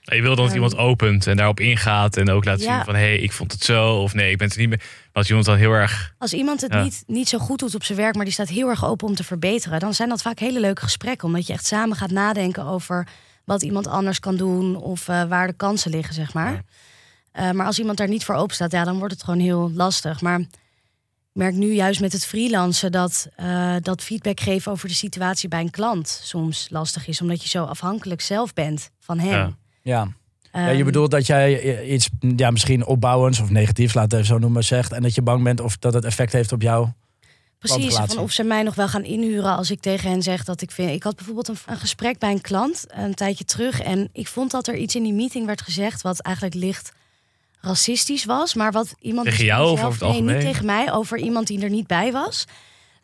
Je 0.00 0.20
wil 0.22 0.34
dan 0.34 0.36
dat 0.36 0.46
Ehm, 0.46 0.54
iemand 0.54 0.76
opent 0.76 1.26
en 1.26 1.36
daarop 1.36 1.60
ingaat 1.60 2.16
en 2.16 2.30
ook 2.30 2.44
laat 2.44 2.60
Ja. 2.62 2.74
zien 2.74 2.84
van 2.84 2.94
hé, 2.94 3.00
hey, 3.00 3.18
ik 3.18 3.32
vond 3.32 3.52
het 3.52 3.62
zo 3.64 3.96
of 3.96 4.14
nee, 4.14 4.30
ik 4.30 4.36
ben 4.38 4.46
het 4.46 4.56
er 4.56 4.60
niet 4.62 4.70
meer. 4.70 4.78
Maar 4.78 5.10
als 5.12 5.26
iemand 5.28 5.46
dan 5.46 5.56
heel 5.56 5.72
erg 5.72 6.14
Als 6.18 6.32
iemand 6.32 6.60
het 6.60 6.72
Ja. 6.72 6.82
niet, 6.82 7.02
niet 7.06 7.28
zo 7.28 7.38
goed 7.38 7.58
doet 7.58 7.74
op 7.74 7.84
zijn 7.84 7.98
werk, 7.98 8.14
maar 8.14 8.24
die 8.24 8.32
staat 8.32 8.48
heel 8.48 8.68
erg 8.68 8.84
open 8.84 9.08
om 9.08 9.14
te 9.14 9.24
verbeteren, 9.24 9.80
dan 9.80 9.94
zijn 9.94 10.08
dat 10.08 10.22
vaak 10.22 10.38
hele 10.38 10.60
leuke 10.60 10.82
gesprekken. 10.82 11.26
Omdat 11.28 11.46
je 11.46 11.52
echt 11.52 11.66
samen 11.66 11.96
gaat 11.96 12.10
nadenken 12.10 12.64
over 12.64 13.06
wat 13.46 13.62
iemand 13.62 13.86
anders 13.86 14.20
kan 14.20 14.36
doen 14.36 14.76
of 14.76 15.08
eh, 15.08 15.24
waar 15.24 15.46
de 15.46 15.52
kansen 15.52 15.90
liggen, 15.90 16.14
zeg 16.14 16.34
maar. 16.34 16.52
Ja. 16.52 16.62
Eh, 17.32 17.50
maar 17.50 17.66
als 17.66 17.78
iemand 17.78 17.98
daar 17.98 18.08
niet 18.08 18.24
voor 18.24 18.34
open 18.34 18.54
staat, 18.54 18.72
ja, 18.72 18.84
dan 18.84 18.98
wordt 18.98 19.14
het 19.14 19.22
gewoon 19.22 19.40
heel 19.40 19.70
lastig. 19.74 20.20
Maar 20.20 20.40
ik 20.40 20.48
merk 21.32 21.54
nu 21.54 21.72
juist 21.72 22.00
met 22.00 22.12
het 22.12 22.26
freelancen 22.26 22.92
dat, 22.92 23.28
eh, 23.36 23.74
dat 23.80 24.02
feedback 24.02 24.40
geven 24.40 24.72
over 24.72 24.88
de 24.88 24.94
situatie 24.94 25.48
bij 25.48 25.60
een 25.60 25.70
klant 25.70 26.20
soms 26.22 26.66
lastig 26.70 27.06
is, 27.06 27.20
omdat 27.20 27.42
je 27.42 27.48
zo 27.48 27.64
afhankelijk 27.64 28.20
zelf 28.20 28.52
bent 28.52 28.90
van 29.00 29.18
hem. 29.18 29.30
Ja. 29.30 29.56
Ja. 29.82 30.08
ja, 30.52 30.68
Ehm, 30.68 30.76
je 30.76 30.84
bedoelt 30.84 31.10
dat 31.10 31.26
jij 31.26 31.84
iets 31.84 32.08
ja, 32.36 32.50
misschien 32.50 32.86
opbouwends 32.86 33.40
of 33.40 33.50
negatiefs, 33.50 33.94
laten 33.94 34.18
we 34.18 34.24
zo 34.24 34.38
noemen, 34.38 34.64
zegt. 34.64 34.92
En 34.92 35.02
dat 35.02 35.14
je 35.14 35.22
bang 35.22 35.42
bent 35.42 35.60
of 35.60 35.76
dat 35.76 35.94
het 35.94 36.04
effect 36.04 36.32
heeft 36.32 36.52
op 36.52 36.62
jou. 36.62 36.88
Precies, 37.74 37.94
van 37.94 38.18
of 38.18 38.32
ze 38.32 38.42
mij 38.42 38.62
nog 38.62 38.74
wel 38.74 38.88
gaan 38.88 39.04
inhuren 39.04 39.56
als 39.56 39.70
ik 39.70 39.80
tegen 39.80 40.10
hen 40.10 40.22
zeg 40.22 40.44
dat 40.44 40.60
ik 40.60 40.70
vind. 40.70 40.90
Ik 40.90 41.02
had 41.02 41.16
bijvoorbeeld 41.16 41.48
een, 41.48 41.56
een 41.66 41.76
gesprek 41.78 42.18
bij 42.18 42.30
een 42.30 42.40
klant 42.40 42.84
een 42.88 43.14
tijdje 43.14 43.44
terug. 43.44 43.80
En 43.80 44.08
ik 44.12 44.28
vond 44.28 44.50
dat 44.50 44.66
er 44.66 44.76
iets 44.76 44.94
in 44.94 45.02
die 45.02 45.12
meeting 45.12 45.46
werd 45.46 45.62
gezegd 45.62 46.02
wat 46.02 46.20
eigenlijk 46.20 46.54
licht 46.56 46.92
racistisch 47.60 48.24
was. 48.24 48.54
Maar 48.54 48.72
wat 48.72 48.94
iemand. 49.00 49.26
Tegen 49.26 49.44
jou 49.44 49.70
of 49.70 49.84
over 49.84 49.90
het 49.92 50.00
Nee, 50.00 50.20
niet 50.20 50.30
algemeen? 50.30 50.52
tegen 50.52 50.66
mij, 50.66 50.92
over 50.92 51.18
iemand 51.18 51.46
die 51.46 51.62
er 51.62 51.70
niet 51.70 51.86
bij 51.86 52.12
was. 52.12 52.44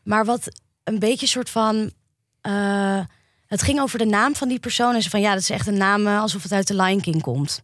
Maar 0.03 0.25
wat 0.25 0.49
een 0.85 0.99
beetje 0.99 1.27
soort 1.27 1.51
van. 1.51 1.93
eh, 2.41 3.01
het 3.47 3.63
ging 3.63 3.81
over 3.81 3.99
de 3.99 4.05
naam 4.07 4.35
van 4.37 4.49
die 4.49 4.59
persoon. 4.59 4.95
En 4.95 5.03
ze 5.03 5.11
van 5.11 5.21
ja, 5.21 5.33
dat 5.33 5.43
is 5.43 5.51
echt 5.51 5.67
een 5.67 5.77
naam 5.79 6.07
eh, 6.07 6.21
alsof 6.21 6.43
het 6.43 6.53
uit 6.53 6.67
de 6.67 6.75
Lion 6.83 7.01
King 7.01 7.23
komt. 7.23 7.63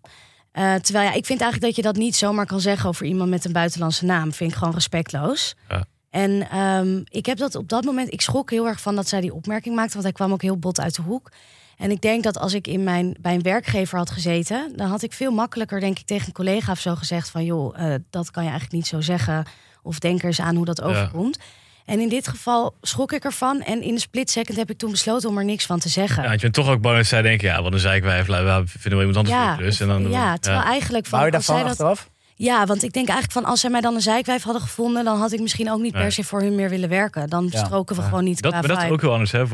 Eh, 0.52 0.74
terwijl 0.74 1.04
ja, 1.08 1.14
ik 1.14 1.26
vind 1.26 1.40
eigenlijk 1.40 1.60
dat 1.60 1.76
je 1.76 1.92
dat 1.92 1.96
niet 2.02 2.16
zomaar 2.16 2.46
kan 2.46 2.60
zeggen 2.60 2.88
over 2.88 3.06
iemand 3.06 3.30
met 3.30 3.44
een 3.44 3.52
buitenlandse 3.52 4.04
naam. 4.04 4.32
Vind 4.32 4.50
ik 4.50 4.56
gewoon 4.56 4.74
respectloos. 4.74 5.54
Ja. 5.68 5.84
En 6.10 6.50
ehm, 6.50 7.00
ik 7.04 7.26
heb 7.26 7.38
dat 7.38 7.54
op 7.54 7.68
dat 7.68 7.84
moment, 7.84 8.12
ik 8.12 8.20
schrok 8.20 8.50
heel 8.50 8.66
erg 8.66 8.80
van 8.80 8.94
dat 8.96 9.08
zij 9.08 9.20
die 9.20 9.34
opmerking 9.34 9.74
maakte, 9.74 9.92
want 9.92 10.04
hij 10.04 10.12
kwam 10.12 10.32
ook 10.32 10.42
heel 10.42 10.58
bot 10.58 10.80
uit 10.80 10.94
de 10.94 11.02
hoek. 11.02 11.30
En 11.76 11.90
ik 11.90 12.00
denk 12.00 12.22
dat 12.22 12.38
als 12.38 12.54
ik 12.54 12.66
in 12.66 12.84
mijn, 12.84 13.16
bij 13.20 13.34
een 13.34 13.42
werkgever 13.42 13.98
had 13.98 14.10
gezeten, 14.10 14.72
dan 14.76 14.88
had 14.88 15.02
ik 15.02 15.12
veel 15.12 15.30
makkelijker, 15.30 15.80
denk 15.80 15.98
ik, 15.98 16.06
tegen 16.06 16.26
een 16.26 16.32
collega 16.32 16.72
of 16.72 16.78
zo 16.78 16.94
gezegd 16.94 17.30
van, 17.30 17.44
joh, 17.44 17.78
eh, 17.78 17.94
dat 18.10 18.30
kan 18.30 18.42
je 18.42 18.48
eigenlijk 18.48 18.78
niet 18.78 18.86
zo 18.86 19.00
zeggen. 19.00 19.46
Of 19.82 19.98
denk 19.98 20.20
er 20.20 20.26
eens 20.26 20.40
aan 20.40 20.56
hoe 20.56 20.64
dat 20.64 20.82
overkomt. 20.82 21.38
En 21.84 22.00
in 22.00 22.08
dit 22.08 22.28
geval 22.28 22.74
schrok 22.82 23.12
ik 23.12 23.24
ervan. 23.24 23.60
En 23.62 23.82
in 23.82 23.94
de 23.94 24.00
split 24.00 24.30
second 24.30 24.56
heb 24.56 24.70
ik 24.70 24.78
toen 24.78 24.90
besloten 24.90 25.28
om 25.28 25.38
er 25.38 25.44
niks 25.44 25.66
van 25.66 25.78
te 25.78 25.88
zeggen. 25.88 26.22
Ja, 26.22 26.28
want 26.28 26.34
je 26.34 26.50
bent 26.50 26.54
toch 26.54 26.68
ook 26.68 26.80
bang 26.80 26.96
dat 26.96 27.06
zij 27.06 27.22
denken, 27.22 27.48
ja, 27.48 27.62
wat 27.62 27.72
een 27.72 27.78
zeikwijf, 27.78 28.26
we 28.26 28.62
vinden 28.66 28.98
wel 28.98 29.08
iemand 29.08 29.16
anders 29.16 29.36
voor 29.36 29.44
Ja, 29.44 29.56
de 29.56 29.62
klus. 29.62 29.80
En 29.80 29.88
dan, 29.88 30.10
ja, 30.10 30.36
terwijl 30.36 30.64
eigenlijk 30.64 31.06
van 31.06 31.18
Hou 31.18 31.30
je 31.30 31.40
zij 31.40 31.54
daarvan 31.54 31.68
dat, 31.68 31.86
achteraf? 31.86 32.10
Ja, 32.40 32.66
want 32.66 32.82
ik 32.82 32.92
denk 32.92 33.08
eigenlijk 33.08 33.32
van 33.40 33.44
als 33.50 33.60
zij 33.60 33.70
mij 33.70 33.80
dan 33.80 33.94
een 33.94 34.00
zijkwijf 34.00 34.42
hadden 34.42 34.62
gevonden, 34.62 35.04
dan 35.04 35.18
had 35.18 35.32
ik 35.32 35.40
misschien 35.40 35.70
ook 35.70 35.80
niet 35.80 35.92
Nee. 35.92 36.02
per 36.02 36.12
se 36.12 36.24
voor 36.24 36.40
hun 36.40 36.54
meer 36.54 36.68
willen 36.70 36.88
werken. 36.88 37.28
Dan 37.28 37.48
Ja. 37.50 37.64
stroken 37.64 37.96
we 37.96 38.02
Ja. 38.02 38.08
gewoon 38.08 38.24
niet 38.24 38.42
Dat, 38.42 38.52
qua 38.52 38.60
maar 38.60 38.68
dat 38.76 38.82
is 38.84 38.90
ook 38.90 39.00
heel 39.00 39.12
anders. 39.12 39.32
Hè? 39.32 39.44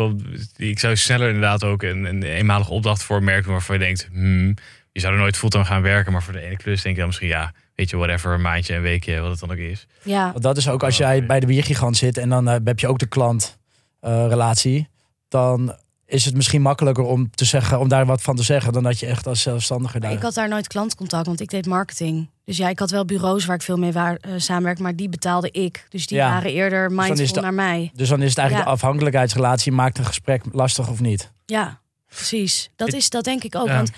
Ik 0.56 0.78
zou 0.78 0.96
sneller 0.96 1.26
inderdaad 1.26 1.64
ook 1.64 1.82
een, 1.82 2.04
een 2.04 2.22
eenmalige 2.22 2.70
opdracht 2.70 3.02
voor 3.02 3.16
een 3.16 3.24
merk 3.24 3.42
doen 3.44 3.52
waarvan 3.52 3.78
je 3.78 3.84
denkt, 3.84 4.08
hmm, 4.12 4.54
je 4.92 5.00
zou 5.00 5.12
er 5.14 5.18
nooit 5.20 5.36
fulltime 5.36 5.64
gaan 5.64 5.82
werken, 5.82 6.12
maar 6.12 6.22
voor 6.22 6.32
de 6.32 6.40
ene 6.40 6.56
klus 6.56 6.82
denk 6.82 6.94
je 6.94 7.00
dan 7.00 7.06
misschien, 7.10 7.28
ja, 7.28 7.52
weet 7.74 7.90
je, 7.90 7.96
whatever, 7.96 8.32
een 8.34 8.40
maandje, 8.40 8.74
een 8.74 8.82
weekje, 8.82 9.20
wat 9.20 9.30
het 9.30 9.40
dan 9.40 9.50
ook 9.50 9.56
is. 9.56 9.86
Ja, 10.02 10.30
Want 10.30 10.42
dat 10.42 10.56
is 10.56 10.68
ook 10.68 10.82
als 10.82 10.96
jij 10.96 11.26
bij 11.26 11.40
de 11.40 11.46
biergigant 11.46 11.96
zit 11.96 12.18
en 12.18 12.28
dan 12.28 12.48
eh, 12.48 12.56
heb 12.64 12.78
je 12.78 12.88
ook 12.88 12.98
de 12.98 13.06
klant-relatie. 13.06 14.88
dan 15.28 15.76
is 16.06 16.24
het 16.24 16.34
misschien 16.34 16.62
makkelijker 16.62 17.04
om, 17.04 17.30
te 17.30 17.44
zeggen, 17.44 17.80
om 17.80 17.88
daar 17.88 18.06
wat 18.06 18.22
van 18.22 18.36
te 18.36 18.42
zeggen 18.42 18.72
dan 18.72 18.82
dat 18.82 18.98
je 18.98 19.06
echt 19.06 19.26
als 19.26 19.42
zelfstandiger 19.42 20.00
daar. 20.00 20.12
ik 20.12 20.22
had 20.22 20.34
daar 20.34 20.48
nooit 20.48 20.66
klantcontact, 20.66 21.26
want 21.26 21.40
ik 21.40 21.50
deed 21.50 21.66
marketing. 21.66 22.30
Dus 22.44 22.56
ja, 22.56 22.68
ik 22.68 22.78
had 22.78 22.90
wel 22.90 23.04
bureaus 23.04 23.44
waar 23.44 23.56
ik 23.56 23.62
veel 23.62 23.76
mee 23.76 23.92
waar, 23.92 24.16
eh, 24.16 24.32
samenwerk, 24.36 24.78
maar 24.78 24.96
die 24.96 25.08
betaalde 25.08 25.50
ik. 25.50 25.86
Dus 25.88 26.06
die 26.06 26.16
Ja. 26.18 26.28
waren 26.30 26.52
eerder 26.52 26.90
mindful 26.92 27.18
is 27.24 27.32
de- 27.32 27.40
naar 27.40 27.54
mij. 27.54 27.90
Dus 27.94 28.08
dan 28.08 28.22
is 28.22 28.28
het 28.28 28.38
eigenlijk 28.38 28.68
Ja. 28.68 28.74
de 28.74 28.80
afhankelijkheidsrelatie 28.82 29.72
maakt 29.72 29.98
een 29.98 30.04
gesprek 30.04 30.42
lastig 30.52 30.88
of 30.88 31.00
niet. 31.00 31.32
Ja, 31.46 31.80
precies. 32.08 32.70
Dat, 32.76 32.92
is, 32.92 33.10
dat 33.10 33.24
denk 33.24 33.42
ik 33.44 33.54
ook. 33.54 33.66
Ja. 33.66 33.74
Want 33.74 33.90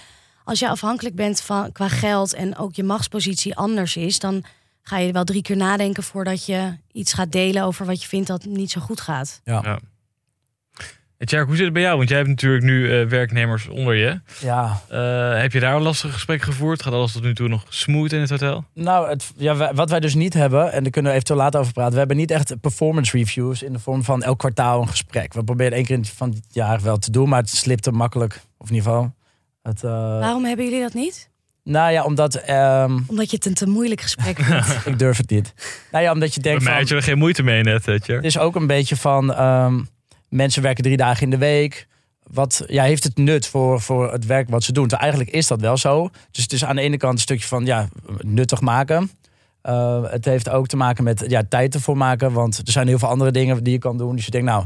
als 0.44 0.58
je 0.58 0.68
afhankelijk 0.68 1.14
bent 1.14 1.40
van 1.40 1.72
qua 1.72 1.88
geld 1.88 2.34
en 2.34 2.56
ook 2.56 2.74
je 2.74 2.82
machtspositie 2.84 3.56
anders 3.56 3.96
is, 3.96 4.18
dan 4.18 4.44
ga 4.82 4.98
je 4.98 5.12
wel 5.12 5.24
drie 5.24 5.42
keer 5.42 5.56
nadenken 5.56 6.02
voordat 6.02 6.46
je 6.46 6.76
iets 6.92 7.12
gaat 7.12 7.32
delen 7.32 7.62
over 7.62 7.86
wat 7.86 8.02
je 8.02 8.08
vindt 8.08 8.26
dat 8.26 8.44
niet 8.44 8.70
zo 8.70 8.80
goed 8.80 9.00
gaat. 9.00 9.40
En 9.44 9.80
Tjerk, 11.24 11.46
hoe 11.46 11.56
zit 11.56 11.64
het 11.64 11.72
bij 11.74 11.82
jou? 11.82 11.96
Want 11.96 12.08
jij 12.08 12.18
hebt 12.18 12.30
natuurlijk 12.30 12.64
nu 12.64 12.90
eh, 13.00 13.06
werknemers 13.06 13.68
onder 13.68 13.94
je. 13.94 14.20
Ja, 14.40 14.80
Eh, 14.88 15.40
heb 15.40 15.52
je 15.52 15.60
daar 15.60 15.74
een 15.74 15.82
lastig 15.82 16.12
gesprek 16.12 16.42
gevoerd? 16.42 16.82
Gaat 16.82 16.92
alles 16.92 17.12
tot 17.12 17.22
nu 17.22 17.34
toe 17.34 17.48
nog 17.48 17.64
smooth 17.68 18.12
in 18.12 18.20
het 18.20 18.30
hotel? 18.30 18.64
nou, 18.74 19.08
het, 19.08 19.32
ja, 19.36 19.56
wij- 19.56 19.74
wat 19.74 19.90
wij 19.90 20.00
dus 20.00 20.14
niet 20.14 20.34
hebben, 20.34 20.72
en 20.72 20.82
daar 20.82 20.90
kunnen 20.92 21.10
we 21.10 21.16
eventueel 21.16 21.38
later 21.40 21.60
over 21.60 21.72
praten. 21.72 21.92
We 21.92 21.98
hebben 21.98 22.16
niet 22.16 22.30
echt 22.30 22.60
performance 22.60 23.16
reviews 23.16 23.62
in 23.62 23.72
de 23.72 23.78
vorm 23.78 24.04
van 24.04 24.22
elk 24.22 24.38
kwartaal 24.38 24.80
een 24.82 24.88
gesprek. 24.88 25.32
We 25.34 25.44
proberen 25.44 25.72
één 25.72 25.84
keer 25.84 25.96
in- 25.96 26.04
van 26.04 26.28
het 26.30 26.44
jaar 26.50 26.80
wel 26.82 26.96
te 26.98 27.10
doen, 27.10 27.28
maar 27.28 27.40
het 27.40 27.50
slipt 27.50 27.86
er 27.86 27.94
makkelijk. 27.94 28.40
Of 28.58 28.68
in 28.68 28.74
ieder 28.74 28.90
geval. 28.90 29.14
Het, 29.62 29.84
eh, 29.84 29.90
Waarom 30.18 30.44
hebben 30.44 30.64
jullie 30.64 30.80
dat 30.80 30.94
niet? 30.94 31.30
nou 31.64 31.92
ja, 31.92 32.04
omdat 32.04 32.34
ehm, 32.34 32.98
Omdat 33.06 33.30
je 33.30 33.36
het 33.36 33.46
een 33.46 33.54
te 33.54 33.66
moeilijk 33.68 34.00
gesprek 34.00 34.38
vindt. 34.38 34.86
ik 34.86 34.98
durf 34.98 35.16
het 35.16 35.30
niet. 35.30 35.54
Nou 35.92 36.04
ja, 36.04 36.12
omdat 36.12 36.34
je 36.34 36.40
Bij 36.40 36.50
denkt 36.50 36.64
mij 36.64 36.72
van, 36.72 36.82
had 36.82 36.90
je 36.90 36.96
er 36.96 37.02
geen 37.02 37.18
moeite 37.18 37.42
mee 37.42 37.62
net, 37.62 37.82
Tjerk. 37.82 38.06
Het 38.06 38.24
is 38.24 38.38
ook 38.38 38.56
een 38.56 38.66
beetje 38.66 38.96
van 38.96 39.34
ehm, 39.34 39.78
mensen 40.36 40.62
werken 40.62 40.84
drie 40.84 40.96
dagen 40.96 41.22
in 41.22 41.30
de 41.30 41.38
week. 41.38 41.86
Wat 42.22 42.64
ja, 42.66 42.82
heeft 42.84 43.04
het 43.04 43.16
nut 43.16 43.46
voor, 43.46 43.80
voor 43.80 44.12
het 44.12 44.26
werk 44.26 44.48
wat 44.48 44.62
ze 44.62 44.72
doen? 44.72 44.88
Terwijl 44.88 45.10
eigenlijk 45.10 45.38
is 45.38 45.46
dat 45.46 45.60
wel 45.60 45.76
zo. 45.76 46.08
Dus 46.30 46.42
het 46.42 46.52
is 46.52 46.64
aan 46.64 46.76
de 46.76 46.82
ene 46.82 46.96
kant 46.96 47.12
een 47.12 47.18
stukje 47.18 47.46
van 47.46 47.64
ja, 47.64 47.88
nuttig 48.20 48.60
maken. 48.60 49.10
Eh, 49.62 50.02
het 50.10 50.24
heeft 50.24 50.48
ook 50.48 50.66
te 50.66 50.76
maken 50.76 51.04
met 51.04 51.24
ja, 51.28 51.42
tijd 51.48 51.74
ervoor 51.74 51.96
maken. 51.96 52.32
Want 52.32 52.58
er 52.58 52.72
zijn 52.72 52.86
heel 52.86 52.98
veel 52.98 53.08
andere 53.08 53.30
dingen 53.30 53.64
die 53.64 53.72
je 53.72 53.78
kan 53.78 53.98
doen. 53.98 54.16
Dus 54.16 54.24
je 54.24 54.30
denkt, 54.30 54.46
nou, 54.46 54.64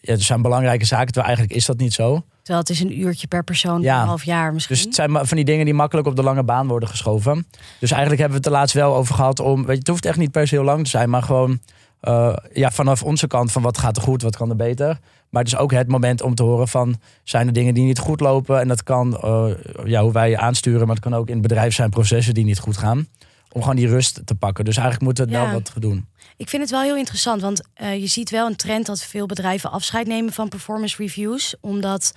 ja, 0.00 0.12
er 0.12 0.22
zijn 0.22 0.42
belangrijke 0.42 0.84
zaken. 0.84 1.06
Terwijl 1.06 1.26
eigenlijk 1.26 1.56
is 1.58 1.66
dat 1.66 1.78
niet 1.78 1.92
zo. 1.92 2.24
Terwijl 2.42 2.58
het 2.58 2.70
is 2.70 2.80
een 2.80 3.00
uurtje 3.00 3.26
per 3.26 3.44
persoon, 3.44 3.82
Ja. 3.82 4.00
een 4.00 4.06
half 4.06 4.24
jaar 4.24 4.52
misschien. 4.52 4.76
Dus 4.76 4.84
het 4.84 4.94
zijn 4.94 5.10
van 5.26 5.36
die 5.36 5.44
dingen 5.44 5.64
die 5.64 5.74
makkelijk 5.74 6.06
op 6.06 6.16
de 6.16 6.22
lange 6.22 6.42
baan 6.42 6.66
worden 6.66 6.88
geschoven. 6.88 7.46
Dus 7.80 7.90
eigenlijk 7.90 8.20
hebben 8.20 8.38
we 8.40 8.44
het 8.44 8.46
er 8.46 8.60
laatst 8.60 8.74
wel 8.74 8.94
over 8.94 9.14
gehad 9.14 9.40
om. 9.40 9.56
Weet 9.56 9.72
je, 9.72 9.78
het 9.78 9.88
hoeft 9.88 10.04
echt 10.04 10.18
niet 10.18 10.30
per 10.30 10.48
se 10.48 10.54
heel 10.54 10.64
lang 10.64 10.84
te 10.84 10.90
zijn, 10.90 11.10
maar 11.10 11.22
gewoon 11.22 11.60
eh, 12.06 12.36
ja, 12.52 12.70
vanaf 12.70 13.02
onze 13.02 13.26
kant 13.26 13.52
van 13.52 13.62
wat 13.62 13.78
gaat 13.78 13.96
er 13.96 14.02
goed, 14.02 14.22
wat 14.22 14.36
kan 14.36 14.50
er 14.50 14.56
beter. 14.56 14.98
Maar 15.30 15.42
het 15.42 15.52
is 15.52 15.58
ook 15.58 15.72
het 15.72 15.88
moment 15.88 16.22
om 16.22 16.34
te 16.34 16.42
horen 16.42 16.68
van 16.68 16.96
zijn 17.24 17.46
er 17.46 17.52
dingen 17.52 17.74
die 17.74 17.84
niet 17.84 17.98
goed 17.98 18.20
lopen. 18.20 18.60
En 18.60 18.68
dat 18.68 18.82
kan 18.82 19.16
eh, 19.20 19.46
ja, 19.84 20.02
hoe 20.02 20.12
wij 20.12 20.30
je 20.30 20.38
aansturen, 20.38 20.86
maar 20.86 20.96
het 20.96 21.04
kan 21.04 21.14
ook 21.14 21.26
in 21.26 21.32
het 21.32 21.42
bedrijf 21.42 21.74
zijn 21.74 21.90
processen 21.90 22.34
die 22.34 22.44
niet 22.44 22.58
goed 22.58 22.76
gaan. 22.76 23.06
Om 23.52 23.60
gewoon 23.60 23.76
die 23.76 23.88
rust 23.88 24.20
te 24.24 24.34
pakken. 24.34 24.64
Dus 24.64 24.76
eigenlijk 24.76 25.04
moeten 25.06 25.24
we 25.26 25.30
het 25.32 25.40
Ja. 25.40 25.50
wel 25.50 25.60
wat 25.60 25.82
doen. 25.82 26.08
Ik 26.36 26.48
vind 26.48 26.62
het 26.62 26.70
wel 26.70 26.82
heel 26.82 26.96
interessant, 26.96 27.40
want 27.40 27.62
eh, 27.74 28.00
je 28.00 28.06
ziet 28.06 28.30
wel 28.30 28.46
een 28.46 28.56
trend 28.56 28.86
dat 28.86 29.02
veel 29.02 29.26
bedrijven 29.26 29.70
afscheid 29.70 30.06
nemen 30.06 30.32
van 30.32 30.48
performance 30.48 30.96
reviews, 30.98 31.54
omdat 31.60 32.12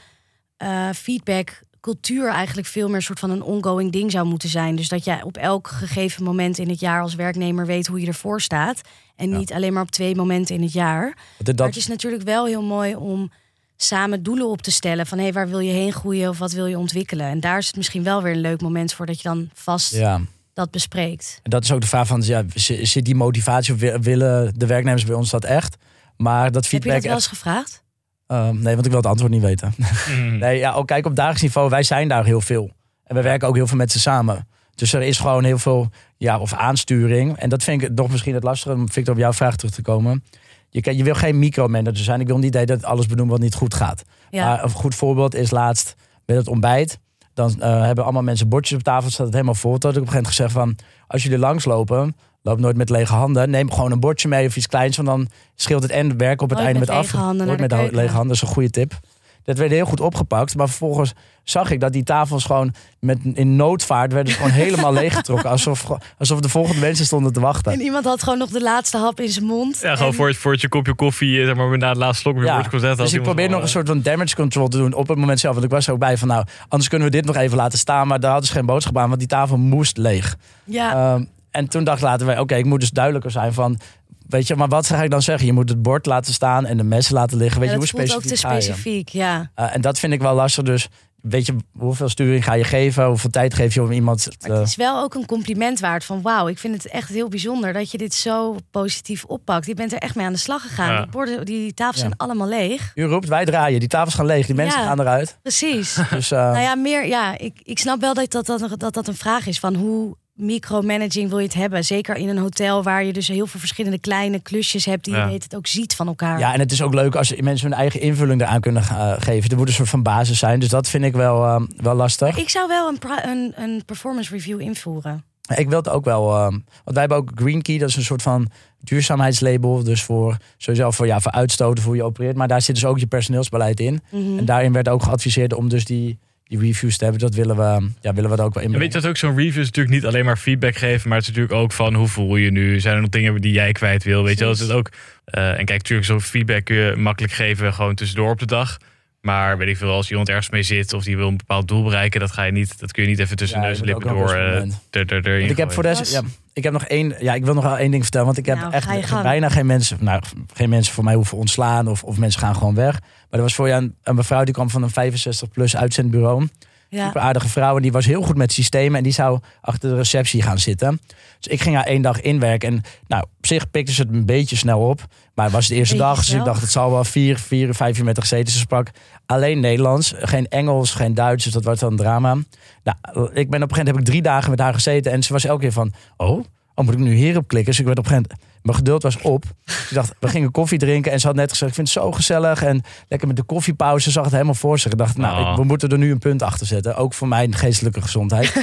feedback 0.94 1.62
cultuur 1.82 2.30
eigenlijk 2.30 2.68
veel 2.68 2.88
meer 2.88 2.96
een 2.96 3.02
soort 3.02 3.20
van 3.20 3.30
een 3.30 3.42
ongoing 3.44 3.92
ding 3.92 4.12
zou 4.12 4.26
moeten 4.26 4.50
zijn. 4.50 4.76
Dus 4.76 4.90
dat 4.90 5.04
jij 5.06 5.24
op 5.24 5.38
elk 5.38 5.68
gegeven 5.68 6.24
moment 6.24 6.58
in 6.58 6.70
het 6.70 6.80
jaar 6.80 7.02
als 7.02 7.16
werknemer 7.16 7.66
weet 7.66 7.88
hoe 7.88 8.00
je 8.02 8.08
ervoor 8.08 8.42
staat 8.42 8.82
en 9.20 9.30
Ja. 9.30 9.38
niet 9.38 9.54
alleen 9.54 9.74
maar 9.74 9.82
op 9.84 9.92
twee 9.92 10.16
momenten 10.16 10.56
in 10.56 10.62
het 10.62 10.74
jaar. 10.74 11.02
Maar 11.06 11.56
dat, 11.56 11.66
het 11.68 11.76
is 11.76 11.88
natuurlijk 11.88 12.24
wel 12.24 12.46
heel 12.46 12.64
mooi 12.64 12.96
om 12.96 13.32
samen 13.76 14.24
doelen 14.24 14.48
op 14.50 14.62
te 14.62 14.72
stellen 14.72 15.06
van 15.08 15.18
hé, 15.18 15.32
waar 15.32 15.50
wil 15.50 15.60
je 15.60 15.72
heen 15.72 15.92
groeien 15.94 16.30
of 16.30 16.38
wat 16.40 16.52
wil 16.52 16.66
je 16.66 16.78
ontwikkelen? 16.78 17.26
En 17.26 17.40
daar 17.40 17.58
is 17.58 17.68
het 17.68 17.76
misschien 17.76 18.04
wel 18.04 18.22
weer 18.24 18.32
een 18.34 18.40
leuk 18.42 18.62
moment 18.62 18.94
voor 18.94 19.06
dat 19.06 19.22
je 19.22 19.28
dan 19.28 19.50
vast 19.54 19.94
ja. 19.96 20.22
dat 20.54 20.72
bespreekt. 20.72 21.40
En 21.44 21.50
dat 21.50 21.64
is 21.64 21.72
ook 21.72 21.82
de 21.82 21.88
vraag 21.88 22.08
van, 22.08 22.22
ja, 22.22 22.44
zi- 22.54 22.86
zit 22.86 23.06
die 23.06 23.16
motivatie 23.16 23.74
of 23.74 23.80
wi- 23.80 24.00
willen 24.00 24.54
de 24.58 24.66
werknemers 24.66 25.06
bij 25.06 25.16
ons 25.16 25.30
dat 25.30 25.44
echt? 25.44 25.76
Maar 26.18 26.44
dat 26.52 26.54
Heb 26.54 26.64
je 26.64 26.70
feedback... 26.70 26.94
dat 26.94 27.04
wel 27.04 27.12
echt- 27.16 27.22
eens 27.22 27.38
gevraagd? 27.40 27.84
Ehm, 28.28 28.60
nee, 28.60 28.74
want 28.74 28.86
ik 28.86 28.92
wil 28.92 29.02
het 29.02 29.10
antwoord 29.10 29.32
niet 29.32 29.42
weten. 29.42 29.74
Mm. 30.10 30.38
Nee, 30.44 30.58
ja, 30.58 30.72
ook 30.74 30.88
kijk 30.88 31.06
op 31.06 31.16
dagelijks 31.16 31.42
niveau, 31.42 31.70
wij 31.70 31.84
zijn 31.84 32.08
daar 32.08 32.26
heel 32.26 32.42
veel. 32.42 32.72
En 33.04 33.16
we 33.16 33.22
werken 33.22 33.48
ook 33.48 33.56
heel 33.56 33.68
veel 33.68 33.78
met 33.78 33.92
ze 33.92 34.00
samen. 34.00 34.48
Dus 34.80 34.94
er 34.94 35.02
is 35.02 35.20
gewoon 35.20 35.44
heel 35.44 35.58
veel, 35.58 35.90
ja, 36.18 36.40
of 36.40 36.54
aansturing. 36.54 37.38
En 37.38 37.50
dat 37.50 37.64
vind 37.64 37.82
ik 37.82 37.92
nog 37.96 38.10
misschien 38.10 38.34
het 38.34 38.44
lastige, 38.44 38.76
om 38.76 38.92
Victor 38.92 39.14
op 39.14 39.20
jouw 39.20 39.34
vraag 39.34 39.56
terug 39.56 39.74
te 39.74 39.82
komen. 39.82 40.24
Je, 40.70 40.82
kan- 40.82 40.98
je 40.98 41.04
wil 41.04 41.16
geen 41.16 41.40
micromanager 41.40 42.04
zijn. 42.04 42.20
Ik 42.20 42.28
wil 42.28 42.38
niet 42.38 42.68
dat 42.68 42.84
alles 42.84 43.06
benoemen 43.06 43.34
wat 43.36 43.44
niet 43.44 43.56
goed 43.56 43.74
gaat. 43.74 44.04
Ja. 44.30 44.46
Maar 44.46 44.64
een 44.64 44.70
goed 44.70 44.96
voorbeeld 44.96 45.36
is 45.36 45.52
laatst 45.52 45.96
met 46.26 46.38
het 46.38 46.48
ontbijt. 46.48 47.00
Dan 47.34 47.62
eh, 47.62 47.82
hebben 47.82 48.04
allemaal 48.04 48.24
mensen 48.24 48.50
bordjes 48.50 48.78
op 48.78 48.84
tafel, 48.84 49.10
staat 49.10 49.26
het 49.26 49.34
helemaal 49.36 49.56
vol. 49.56 49.78
Toen 49.78 49.90
had 49.92 50.00
ik 50.02 50.08
op 50.08 50.16
een 50.16 50.22
gegeven 50.24 50.44
moment 50.44 50.58
gezegd 50.66 50.86
van, 50.86 50.88
als 51.08 51.24
jullie 51.24 51.38
langslopen, 51.38 52.16
loop 52.42 52.60
nooit 52.60 52.78
met 52.78 52.90
lege 52.90 53.14
handen. 53.14 53.50
Neem 53.50 53.72
gewoon 53.72 53.92
een 53.92 54.00
bordje 54.00 54.28
mee 54.28 54.48
of 54.48 54.56
iets 54.56 54.68
kleins, 54.68 54.96
want 54.96 55.08
dan 55.08 55.28
scheelt 55.56 55.84
het 55.84 55.92
en 55.92 56.18
werk 56.18 56.42
op 56.42 56.50
het 56.50 56.58
Nooit 56.60 56.72
einde 56.74 56.80
met 56.80 56.90
met 56.90 56.98
af. 56.98 57.12
Nooit 57.48 57.60
met 57.60 57.72
lege 57.96 58.14
handen, 58.14 58.28
dat 58.28 58.36
is 58.36 58.42
een 58.42 58.48
goede 58.54 58.70
tip. 58.70 59.00
Dat 59.44 59.58
werd 59.58 59.72
heel 59.72 59.86
goed 59.86 60.00
opgepakt. 60.00 60.56
Maar 60.56 60.68
vervolgens 60.68 61.14
zag 61.44 61.72
ik 61.72 61.80
dat 61.80 61.94
die 61.94 62.04
tafels 62.04 62.44
gewoon 62.46 62.74
met, 63.00 63.18
in 63.34 63.56
noodvaart 63.56 64.14
werden 64.14 64.34
gewoon 64.34 64.52
helemaal 64.52 64.94
leeggetrokken. 65.02 65.50
Alsof, 65.50 65.88
alsof 66.18 66.40
de 66.40 66.50
volgende 66.50 66.80
mensen 66.80 67.06
stonden 67.06 67.34
te 67.34 67.40
wachten. 67.40 67.72
En 67.72 67.82
iemand 67.82 68.06
had 68.06 68.24
gewoon 68.24 68.38
nog 68.38 68.50
de 68.50 68.62
laatste 68.62 68.98
hap 68.98 69.20
in 69.20 69.30
zijn 69.30 69.46
mond. 69.46 69.80
Ja, 69.82 69.92
gewoon 69.96 70.12
En- 70.12 70.18
voor 70.18 70.28
het, 70.28 70.38
voor 70.38 70.52
het 70.52 70.62
je 70.62 70.70
kopje 70.70 70.94
koffie, 70.96 71.40
eh, 71.40 71.46
zeg 71.46 71.56
maar, 71.56 71.78
na 71.78 71.88
het 71.90 71.98
laatste 71.98 72.22
slok 72.22 72.36
weer 72.36 72.46
Ja, 72.46 72.54
wordt 72.54 72.70
gezet. 72.70 72.98
Dus 72.98 73.14
ik 73.14 73.22
probeer 73.22 73.50
nog 73.50 73.62
een 73.62 73.68
soort 73.68 73.88
van 73.88 74.02
damage 74.02 74.36
control 74.36 74.68
te 74.68 74.78
doen 74.78 74.94
op 74.94 75.08
het 75.08 75.18
moment 75.18 75.40
zelf. 75.40 75.54
Want 75.54 75.66
ik 75.66 75.72
was 75.72 75.88
er 75.88 75.94
ook 75.94 76.00
bij 76.00 76.18
van 76.18 76.28
nou, 76.28 76.46
anders 76.68 76.90
kunnen 76.90 77.08
we 77.08 77.14
dit 77.14 77.26
nog 77.26 77.36
even 77.36 77.58
laten 77.58 77.80
staan. 77.80 78.08
Maar 78.08 78.20
daar 78.20 78.32
hadden 78.32 78.48
ze 78.50 78.56
geen 78.56 78.66
boodschap 78.66 78.98
aan, 78.98 79.08
want 79.08 79.20
die 79.20 79.28
tafel 79.28 79.58
moest 79.58 79.98
leeg. 79.98 80.36
Ja, 80.64 81.14
Ehm, 81.14 81.24
en 81.52 81.68
toen 81.68 81.84
dacht 81.84 82.02
later 82.02 82.26
wij, 82.26 82.40
oké, 82.40 82.56
ik 82.56 82.66
moet 82.66 82.80
dus 82.80 82.90
duidelijker 82.92 83.32
zijn 83.32 83.54
van... 83.54 83.80
Weet 84.30 84.48
je, 84.48 84.56
maar 84.56 84.68
wat 84.68 84.88
ga 84.88 85.04
ik 85.04 85.10
dan 85.10 85.22
zeggen? 85.22 85.46
Je 85.46 85.54
moet 85.54 85.70
het 85.70 85.82
bord 85.82 86.06
laten 86.06 86.34
staan 86.34 86.66
en 86.66 86.78
de 86.78 86.84
messen 86.84 87.14
laten 87.14 87.38
liggen. 87.38 87.60
Weet 87.60 87.70
ja, 87.70 87.76
je, 87.76 87.82
dat 87.82 87.90
hoe 87.92 88.00
voelt 88.00 88.16
ook 88.16 88.22
specifiek 88.24 88.50
te 88.62 88.64
specifiek. 88.66 89.10
Ja. 89.10 89.52
Eh, 89.56 89.76
en 89.76 89.82
dat 89.82 90.00
vind 90.00 90.14
ik 90.14 90.22
wel 90.22 90.34
lastig. 90.36 90.64
Dus 90.64 90.88
weet 91.22 91.46
je, 91.46 91.56
hoeveel 91.78 92.10
sturing 92.10 92.44
ga 92.44 92.54
je 92.54 92.64
geven? 92.64 93.06
Hoeveel 93.06 93.30
tijd 93.30 93.54
geef 93.54 93.74
je 93.74 93.82
om 93.82 93.92
iemand... 93.92 94.24
te- 94.24 94.48
Maar 94.50 94.58
het 94.58 94.68
is 94.68 94.76
wel 94.76 95.02
ook 95.04 95.14
een 95.16 95.26
compliment 95.26 95.80
waard 95.80 96.06
van 96.06 96.22
wauw, 96.22 96.48
ik 96.48 96.60
vind 96.60 96.74
het 96.84 96.88
echt 96.92 97.10
heel 97.10 97.28
bijzonder 97.28 97.74
dat 97.74 97.92
je 97.92 97.98
dit 97.98 98.14
zo 98.14 98.56
positief 98.72 99.24
oppakt. 99.26 99.66
Je 99.66 99.74
bent 99.74 99.92
er 99.94 100.00
echt 100.00 100.16
mee 100.16 100.26
aan 100.26 100.32
de 100.34 100.38
slag 100.40 100.62
gegaan. 100.62 100.94
Ja. 100.94 101.02
Die, 101.02 101.10
borden, 101.12 101.46
die 101.46 101.74
tafels 101.74 101.96
Ja. 101.96 102.02
zijn 102.02 102.18
allemaal 102.18 102.48
leeg. 102.48 102.92
U 102.96 103.04
roept, 103.04 103.28
wij 103.28 103.46
draaien. 103.46 103.80
Die 103.80 103.90
tafels 103.90 104.14
gaan 104.16 104.26
leeg. 104.26 104.46
Die 104.46 104.56
mensen 104.56 104.80
Ja. 104.82 104.86
gaan 104.88 105.00
eruit. 105.00 105.38
Precies. 105.42 105.98
Dus 106.10 106.32
eh, 106.32 106.40
nou 106.40 106.60
ja, 106.60 106.76
meer, 106.76 107.06
ja 107.08 107.38
ik, 107.38 107.60
ik 107.64 107.80
snap 107.80 108.00
wel 108.02 108.14
dat 108.14 108.32
dat, 108.32 108.46
dat, 108.46 108.80
dat 108.80 108.94
dat 108.94 109.08
een 109.08 109.16
vraag 109.16 109.46
is 109.48 109.60
van 109.60 109.76
hoe 109.76 110.16
micromanaging 110.40 111.30
wil 111.30 111.38
je 111.38 111.44
het 111.46 111.54
hebben. 111.54 111.86
Zeker 111.86 112.16
in 112.16 112.30
een 112.30 112.38
hotel 112.38 112.84
waar 112.84 113.04
je 113.04 113.14
dus 113.14 113.28
heel 113.28 113.48
veel 113.48 113.60
verschillende 113.60 114.00
kleine 114.00 114.40
klusjes 114.40 114.86
hebt 114.86 115.06
die 115.06 115.14
Ja. 115.14 115.24
je 115.24 115.30
weet 115.32 115.44
het 115.44 115.56
ook 115.56 115.68
ziet 115.68 115.96
van 115.96 116.08
elkaar. 116.08 116.40
Ja, 116.40 116.54
en 116.54 116.60
het 116.60 116.72
is 116.72 116.82
ook 116.82 116.94
leuk 116.94 117.16
als 117.16 117.36
mensen 117.42 117.70
hun 117.70 117.78
eigen 117.80 118.02
invulling 118.02 118.42
eraan 118.42 118.62
kunnen 118.62 118.82
eh, 118.82 119.14
geven. 119.18 119.50
Er 119.50 119.58
moet 119.58 119.68
een 119.68 119.74
soort 119.74 119.90
van 119.90 120.04
basis 120.04 120.40
zijn. 120.40 120.60
Dus 120.60 120.70
dat 120.70 120.90
vind 120.90 121.04
ik 121.04 121.14
wel, 121.14 121.46
eh, 121.46 121.62
wel 121.78 121.96
lastig. 121.96 122.38
Ik 122.38 122.50
zou 122.50 122.68
wel 122.68 122.88
een, 122.88 123.30
een, 123.30 123.54
een 123.56 123.86
performance 123.86 124.32
review 124.32 124.62
invoeren. 124.62 125.24
Ik 125.56 125.70
wil 125.70 125.78
het 125.78 125.90
ook 125.90 126.06
wel. 126.06 126.36
eh, 126.36 126.42
want 126.48 126.62
wij 126.84 127.00
hebben 127.00 127.18
ook 127.18 127.32
Green 127.36 127.62
Key, 127.62 127.78
dat 127.78 127.90
is 127.90 127.96
een 127.96 128.04
soort 128.04 128.22
van 128.22 128.50
duurzaamheidslabel. 128.80 129.84
Dus 129.84 130.04
voor 130.04 130.38
sowieso 130.58 130.92
voor, 130.92 131.06
ja, 131.08 131.20
voor 131.20 131.32
uitstoten, 131.32 131.84
voor 131.84 131.92
hoe 131.92 132.02
je 132.02 132.08
opereert. 132.08 132.36
Maar 132.36 132.48
daar 132.48 132.62
zit 132.62 132.76
dus 132.76 132.86
ook 132.86 133.00
je 133.00 133.08
personeelsbeleid 133.08 133.80
in. 133.80 134.02
Mhm. 134.12 134.38
En 134.38 134.46
daarin 134.46 134.72
werd 134.74 134.90
ook 134.90 135.04
geadviseerd 135.04 135.54
om 135.54 135.70
dus 135.70 135.86
die, 135.86 136.20
die 136.50 136.60
reviews 136.60 136.98
te 136.98 137.04
hebben. 137.04 137.22
Dat 137.22 137.36
willen 137.36 137.56
we, 137.56 137.90
ja, 138.02 138.14
willen 138.14 138.30
we 138.30 138.38
er 138.38 138.44
ook 138.44 138.54
wel 138.54 138.64
in. 138.64 138.72
Weet 138.72 138.94
je 138.94 139.00
dat 139.00 139.08
ook 139.10 139.18
zo'n 139.18 139.36
review 139.36 139.60
is 139.62 139.66
natuurlijk 139.66 139.96
niet 139.96 140.06
alleen 140.06 140.26
maar 140.26 140.38
feedback 140.38 140.76
geven, 140.76 141.10
maar 141.10 141.18
het 141.18 141.28
is 141.28 141.34
natuurlijk 141.34 141.62
ook 141.62 141.72
van 141.72 141.94
hoe 141.94 142.08
voel 142.08 142.36
je 142.36 142.52
nu? 142.52 142.80
Zijn 142.80 142.96
er 142.96 143.02
nog 143.02 143.10
dingen 143.10 143.42
die 143.42 143.52
jij 143.52 143.72
kwijt 143.72 144.04
wil? 144.04 144.24
Weet 144.24 144.40
je 144.40 144.46
dat 144.46 144.56
is 144.56 144.62
het 144.62 144.72
ook. 144.72 144.90
eh, 145.26 145.50
en 145.50 145.66
kijk, 145.66 145.70
natuurlijk, 145.70 146.08
zo'n 146.08 146.22
feedback 146.22 146.64
kun 146.66 146.76
je 146.76 146.96
makkelijk 146.96 147.34
geven 147.34 147.74
gewoon 147.74 147.96
tussendoor 147.96 148.32
op 148.32 148.40
de 148.40 148.46
dag. 148.46 148.78
Maar 149.22 149.58
weet 149.58 149.68
ik 149.68 149.78
veel, 149.78 149.92
als 149.92 150.10
iemand 150.10 150.30
ergens 150.30 150.50
mee 150.50 150.64
zit 150.64 150.94
of 150.94 151.04
die 151.04 151.18
wil 151.18 151.28
een 151.28 151.38
bepaald 151.38 151.68
doel 151.68 151.84
bereiken, 151.84 152.20
dat 152.20 152.32
ga 152.32 152.44
je 152.44 152.52
niet, 152.52 152.80
dat 152.80 152.92
kun 152.92 153.04
je 153.04 153.10
niet 153.10 153.20
even 153.20 153.38
tussen 153.38 153.60
Ja, 153.62 153.66
neus 153.66 153.80
en 153.80 153.86
lippen 153.86 154.08
door. 154.08 154.34
eh, 154.34 155.50
ik 155.50 155.58
heb 155.58 155.72
voor 155.72 155.84
ja, 155.86 156.22
ik 156.54 156.64
heb 156.64 156.74
nog 156.74 156.84
één. 156.84 157.16
Ja, 157.20 157.34
ik 157.34 157.46
wil 157.46 157.54
nog 157.54 157.64
wel 157.64 157.78
één 157.78 157.92
ding 157.92 158.02
vertellen. 158.04 158.26
Want 158.26 158.38
ik 158.38 158.46
heb 158.46 158.58
Nou, 158.58 158.74
echt 158.74 159.22
bijna 159.22 159.50
geen 159.50 159.66
mensen. 159.66 159.98
Nou, 160.02 160.22
geen 160.54 160.70
mensen 160.70 160.94
voor 160.94 161.04
mij 161.04 161.14
hoeven 161.16 161.38
ontslaan 161.38 161.88
of, 161.88 162.04
of 162.04 162.18
mensen 162.18 162.42
gaan 162.42 162.56
gewoon 162.56 162.76
weg. 162.76 163.00
Maar 163.00 163.40
er 163.40 163.42
was 163.42 163.56
voor 163.56 163.68
jou 163.68 163.84
een, 163.84 163.96
een 164.04 164.16
mevrouw 164.16 164.44
die 164.44 164.54
kwam 164.54 164.70
van 164.70 164.84
een 164.84 164.90
65 164.90 165.50
plus 165.50 165.76
uitzendbureau. 165.76 166.48
Ja. 166.90 167.06
Super 167.06 167.22
aardige 167.22 167.50
vrouw. 167.50 167.76
En 167.76 167.82
die 167.82 167.92
was 167.92 168.06
heel 168.06 168.22
goed 168.22 168.38
met 168.38 168.52
systemen. 168.52 168.98
En 168.98 169.04
die 169.04 169.14
zou 169.14 169.40
achter 169.62 169.90
de 169.90 169.96
receptie 169.96 170.42
gaan 170.42 170.60
zitten. 170.60 171.02
Dus 171.40 171.52
ik 171.52 171.62
ging 171.62 171.76
haar 171.76 171.86
één 171.86 172.02
dag 172.02 172.22
inwerken. 172.22 172.70
En 172.70 172.82
nou, 173.08 173.24
op 173.24 173.46
zich 173.46 173.72
pikte 173.72 173.94
ze 173.94 174.02
het 174.02 174.14
een 174.14 174.26
beetje 174.26 174.56
snel 174.56 174.80
op. 174.80 175.06
Maar 175.34 175.46
het 175.46 175.54
was 175.54 175.68
de 175.68 175.76
eerste 175.76 175.98
dag. 175.98 176.18
Dus 176.18 176.32
ik 176.32 176.44
dacht, 176.44 176.62
het 176.62 176.72
zal 176.72 176.92
wel 176.92 177.04
vier, 177.04 177.38
vier, 177.38 177.74
vijf 177.74 177.98
uur 177.98 178.06
met 178.06 178.16
haar 178.16 178.26
gezeten. 178.26 178.54
Ze 178.54 178.60
sprak 178.60 178.90
alleen 179.26 179.60
Nederlands. 179.60 180.14
Geen 180.18 180.48
Engels, 180.48 180.92
geen 180.92 181.14
Duits. 181.14 181.44
Dus 181.44 181.54
dat 181.54 181.64
was 181.64 181.80
dan 181.80 181.92
een 181.92 181.98
drama. 181.98 182.38
Nou, 182.84 182.98
ik 183.34 183.50
ben 183.50 183.64
op 183.64 183.70
een 183.70 183.76
gegeven 183.76 183.76
moment 183.76 183.88
heb 183.88 183.98
ik 183.98 184.06
drie 184.06 184.22
dagen 184.22 184.50
met 184.50 184.60
haar 184.60 184.74
gezeten. 184.74 185.12
En 185.12 185.24
ze 185.24 185.34
was 185.34 185.46
elke 185.46 185.62
keer 185.62 185.72
van, 185.72 185.94
oh, 186.18 186.44
oh 186.76 186.86
moet 186.86 186.94
ik 186.94 187.00
nu 187.00 187.14
hierop 187.14 187.48
klikken? 187.48 187.72
Dus 187.72 187.80
ik 187.80 187.86
werd 187.86 188.00
op 188.00 188.06
een 188.06 188.12
gegeven 188.12 188.32
moment... 188.32 188.49
Mijn 188.62 188.78
geduld 188.78 189.04
was 189.04 189.18
op. 189.22 189.44
Dus 189.66 189.76
ik 189.90 189.94
dacht, 189.96 190.14
we 190.20 190.28
gingen 190.28 190.52
koffie 190.52 190.80
drinken. 190.80 191.12
En 191.12 191.20
ze 191.20 191.28
had 191.28 191.36
net 191.36 191.50
gezegd, 191.50 191.70
ik 191.70 191.76
vind 191.76 191.94
het 191.94 192.04
zo 192.04 192.12
gezellig. 192.12 192.64
En 192.64 192.82
lekker 193.08 193.28
met 193.28 193.38
de 193.38 193.44
koffiepauze. 193.44 194.04
Ze 194.04 194.12
zag 194.12 194.24
het 194.24 194.32
helemaal 194.34 194.54
voor 194.54 194.80
zich. 194.80 194.92
Ik 194.92 194.98
dacht, 194.98 195.18
nou, 195.18 195.44
Oh. 195.44 195.50
ik- 195.52 195.56
we 195.58 195.64
moeten 195.64 195.90
er 195.90 195.98
nu 195.98 196.12
een 196.12 196.20
punt 196.20 196.42
achter 196.42 196.68
zetten. 196.68 196.96
Ook 196.96 197.14
voor 197.14 197.28
mijn 197.28 197.56
geestelijke 197.56 198.02
gezondheid. 198.02 198.54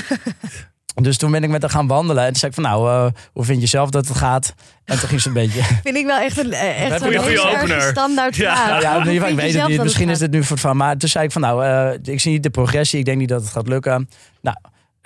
dus 0.95 1.17
toen 1.17 1.31
ben 1.31 1.43
ik 1.43 1.51
met 1.51 1.63
haar 1.63 1.71
gaan 1.71 1.87
wandelen. 1.87 2.23
En 2.23 2.29
toen 2.29 2.37
zei 2.37 2.53
ik 2.53 2.61
van, 2.61 2.71
nou, 2.71 2.89
eh, 2.91 3.21
hoe 3.33 3.45
vind 3.45 3.61
je 3.61 3.67
zelf 3.67 3.91
dat 3.91 4.09
het 4.09 4.17
gaat? 4.17 4.55
En 4.85 4.99
toen 4.99 5.09
ging 5.09 5.21
ze 5.21 5.29
een 5.29 5.35
beetje... 5.35 5.63
Vind 5.85 5.97
ik 5.97 6.07
wel 6.07 6.19
echt 6.19 6.39
een, 6.39 6.53
eh, 6.53 6.83
echt 6.83 7.01
een 7.03 7.81
standaard 7.83 8.37
Ja. 8.37 8.55
vraag. 8.67 8.83
Ja, 8.83 8.93
Hoe 8.93 9.01
in 9.01 9.13
ieder 9.13 9.13
geval, 9.13 9.27
vind 9.27 9.39
ik 9.39 9.47
je 9.47 9.53
weet 9.53 9.61
het 9.63 9.69
niet. 9.71 9.83
Misschien 9.83 10.09
is 10.09 10.21
het 10.21 10.31
nu 10.31 10.41
voor 10.43 10.57
het 10.57 10.61
van. 10.61 10.77
Maar 10.77 10.97
toen 10.97 11.09
zei 11.09 11.25
ik 11.25 11.33
van, 11.33 11.41
nou, 11.41 11.65
eh, 11.65 12.13
ik 12.15 12.21
zie 12.21 12.33
niet 12.33 12.43
de 12.43 12.51
progressie. 12.51 12.99
Ik 12.99 13.05
denk 13.05 13.19
niet 13.19 13.29
dat 13.29 13.41
het 13.43 13.51
gaat 13.51 13.69
lukken. 13.69 14.09
Nou, 14.41 14.57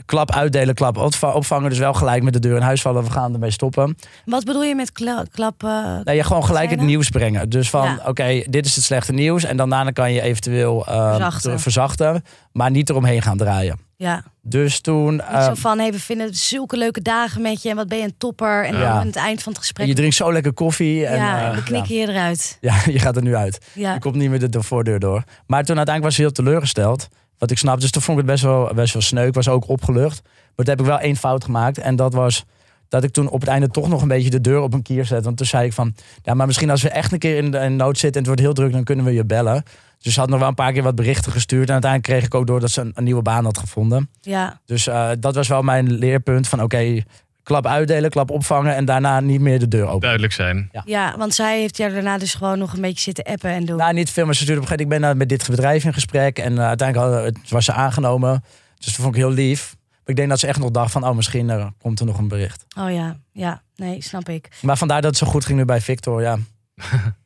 klap 0.06 0.32
uitdelen, 0.32 0.74
klap 0.74 0.96
opva- 0.96 1.32
opvangen. 1.32 1.70
Dus 1.70 1.78
wel 1.78 1.92
gelijk 1.94 2.22
met 2.22 2.32
de 2.32 2.38
deur 2.38 2.56
in 2.56 2.62
huis 2.62 2.82
vallen. 2.82 3.04
We 3.04 3.10
gaan 3.10 3.32
ermee 3.32 3.50
stoppen. 3.50 3.96
Wat 4.24 4.44
bedoel 4.44 4.62
je 4.62 4.74
met 4.74 4.92
kla 4.92 5.24
klap? 5.32 5.62
eh, 5.62 5.68
Nou, 6.04 6.12
je 6.12 6.24
gewoon 6.24 6.44
gelijk 6.44 6.70
het 6.70 6.80
nieuws 6.80 7.08
brengen. 7.08 7.48
Dus 7.48 7.70
van, 7.70 7.84
Ja. 7.84 8.00
oké, 8.06 8.42
dit 8.48 8.66
is 8.66 8.74
het 8.76 8.84
slechte 8.84 9.12
nieuws. 9.12 9.44
En 9.44 9.56
dan 9.56 9.70
daarna 9.70 9.90
kan 9.90 10.12
je 10.12 10.20
eventueel 10.20 10.86
eh, 10.86 11.30
Verzachten. 11.56 12.22
Maar 12.52 12.70
niet 12.70 12.90
eromheen 12.90 13.22
gaan 13.22 13.36
draaien. 13.36 13.78
ja, 13.96 14.24
Dus 14.42 14.80
toen... 14.80 15.22
zo 15.42 15.54
van, 15.54 15.78
hey, 15.78 15.92
we 15.92 16.00
vinden 16.00 16.34
zulke 16.34 16.76
leuke 16.76 17.02
dagen 17.02 17.42
met 17.42 17.62
je. 17.62 17.68
En 17.70 17.76
wat 17.76 17.88
ben 17.88 17.98
je 17.98 18.04
een 18.04 18.14
topper. 18.18 18.64
En 18.66 18.76
Ja. 18.78 18.90
aan 18.90 19.06
het 19.06 19.16
eind 19.16 19.42
van 19.42 19.52
het 19.52 19.60
gesprek... 19.60 19.86
je 19.86 19.94
drinkt 19.94 20.14
zo 20.16 20.32
lekker 20.32 20.52
koffie. 20.52 21.06
En, 21.06 21.16
ja, 21.16 21.38
eh, 21.40 21.46
en 21.48 21.54
we 21.54 21.62
knikken 21.62 21.94
je 21.94 22.08
eruit. 22.08 22.58
ja. 22.60 22.74
je 22.92 22.98
gaat 22.98 23.16
er 23.16 23.22
nu 23.22 23.34
uit. 23.36 23.58
Ja. 23.72 23.92
Je 23.94 23.98
komt 24.00 24.14
niet 24.14 24.30
meer 24.30 24.38
de, 24.38 24.48
de 24.48 24.62
voordeur 24.62 24.98
door. 24.98 25.22
Maar 25.46 25.64
toen 25.64 25.76
uiteindelijk 25.76 26.04
was 26.04 26.14
ze 26.14 26.20
heel 26.20 26.32
teleurgesteld. 26.32 27.08
Wat 27.40 27.50
ik 27.50 27.58
snap. 27.58 27.80
Dus 27.80 27.90
toen 27.90 28.02
vond 28.02 28.18
ik 28.18 28.24
het 28.24 28.32
best 28.32 28.44
wel, 28.44 28.74
best 28.74 28.92
wel 28.92 29.02
sneu. 29.02 29.26
Ik 29.26 29.34
was 29.34 29.48
ook 29.48 29.68
opgelucht. 29.68 30.22
Maar 30.24 30.66
toen 30.66 30.68
heb 30.68 30.80
ik 30.80 30.86
wel 30.86 30.98
één 30.98 31.16
fout 31.16 31.44
gemaakt. 31.44 31.78
En 31.78 31.96
dat 31.96 32.14
was 32.14 32.44
dat 32.88 33.04
ik 33.04 33.12
toen 33.12 33.28
op 33.28 33.40
het 33.40 33.48
einde 33.48 33.68
toch 33.68 33.88
nog 33.88 34.02
een 34.02 34.08
beetje 34.08 34.30
de 34.30 34.40
deur 34.40 34.60
op 34.60 34.74
een 34.74 34.82
kier 34.82 35.04
zette. 35.04 35.24
Want 35.24 35.36
toen 35.36 35.46
zei 35.46 35.66
ik 35.66 35.72
van... 35.72 35.94
Ja, 36.22 36.34
maar 36.34 36.46
misschien 36.46 36.70
als 36.70 36.82
we 36.82 36.88
echt 36.88 37.12
een 37.12 37.18
keer 37.18 37.36
in, 37.36 37.50
de, 37.50 37.58
in 37.58 37.76
nood 37.76 37.98
zitten... 37.98 38.22
en 38.22 38.28
het 38.28 38.40
wordt 38.40 38.40
heel 38.40 38.52
druk, 38.52 38.72
dan 38.72 38.84
kunnen 38.84 39.04
we 39.04 39.12
je 39.12 39.24
bellen. 39.24 39.62
Dus 39.98 40.14
ze 40.14 40.20
had 40.20 40.28
nog 40.28 40.38
wel 40.38 40.48
een 40.48 40.54
paar 40.54 40.72
keer 40.72 40.82
wat 40.82 40.94
berichten 40.94 41.32
gestuurd. 41.32 41.66
En 41.66 41.72
uiteindelijk 41.72 42.12
kreeg 42.12 42.26
ik 42.26 42.34
ook 42.34 42.46
door 42.46 42.60
dat 42.60 42.70
ze 42.70 42.80
een, 42.80 42.92
een 42.94 43.04
nieuwe 43.04 43.22
baan 43.22 43.44
had 43.44 43.58
gevonden. 43.58 44.10
ja. 44.20 44.60
Dus 44.66 44.86
eh, 44.86 45.10
dat 45.18 45.34
was 45.34 45.48
wel 45.48 45.62
mijn 45.62 45.92
leerpunt 45.92 46.48
van... 46.48 46.62
Oké, 46.62 47.02
klap 47.42 47.66
uitdelen, 47.66 48.10
klap 48.10 48.30
opvangen... 48.30 48.76
en 48.76 48.84
daarna 48.84 49.20
niet 49.20 49.40
meer 49.40 49.58
de 49.58 49.68
deur 49.68 49.86
open. 49.86 50.00
Duidelijk 50.00 50.32
zijn. 50.32 50.70
Ja, 50.84 51.14
want 51.18 51.34
zij 51.34 51.60
heeft 51.60 51.76
jaar 51.76 51.90
daarna 51.90 52.18
dus 52.18 52.34
gewoon 52.34 52.58
nog 52.58 52.72
een 52.72 52.80
beetje 52.80 53.02
zitten 53.02 53.24
appen 53.24 53.50
en 53.50 53.64
doen. 53.64 53.76
Nou, 53.76 53.92
niet 53.92 54.10
veel, 54.10 54.24
maar 54.24 54.34
ze 54.34 54.42
stuurde 54.42 54.60
op 54.60 54.70
een 54.70 54.76
gegeven 54.76 54.98
moment... 54.98 55.12
ik 55.12 55.18
ben 55.18 55.28
nou 55.28 55.40
met 55.40 55.48
dit 55.48 55.56
bedrijf 55.56 55.84
in 55.84 55.92
gesprek 55.92 56.38
en 56.38 56.58
eh, 56.58 56.66
uiteindelijk 56.66 57.36
was 57.48 57.64
ze 57.64 57.72
aangenomen. 57.72 58.44
Dus 58.76 58.86
dat 58.86 58.94
vond 58.94 59.14
ik 59.14 59.20
heel 59.20 59.30
lief. 59.30 59.76
Maar 59.90 60.00
ik 60.04 60.16
denk 60.16 60.28
dat 60.28 60.38
ze 60.38 60.46
echt 60.46 60.58
nog 60.58 60.70
dacht 60.70 60.92
van, 60.92 61.04
oh, 61.04 61.16
misschien 61.16 61.50
eh, 61.50 61.66
komt 61.82 62.00
er 62.00 62.06
nog 62.06 62.18
een 62.18 62.28
bericht. 62.28 62.64
Oh 62.78 62.92
ja, 62.92 63.16
ja, 63.32 63.62
nee, 63.76 64.02
snap 64.02 64.28
ik. 64.28 64.48
Maar 64.62 64.76
vandaar 64.76 65.00
dat 65.00 65.10
het 65.10 65.18
zo 65.18 65.26
goed 65.26 65.44
ging 65.44 65.58
nu 65.58 65.64
bij 65.64 65.80
Victor, 65.80 66.22
ja. 66.22 66.38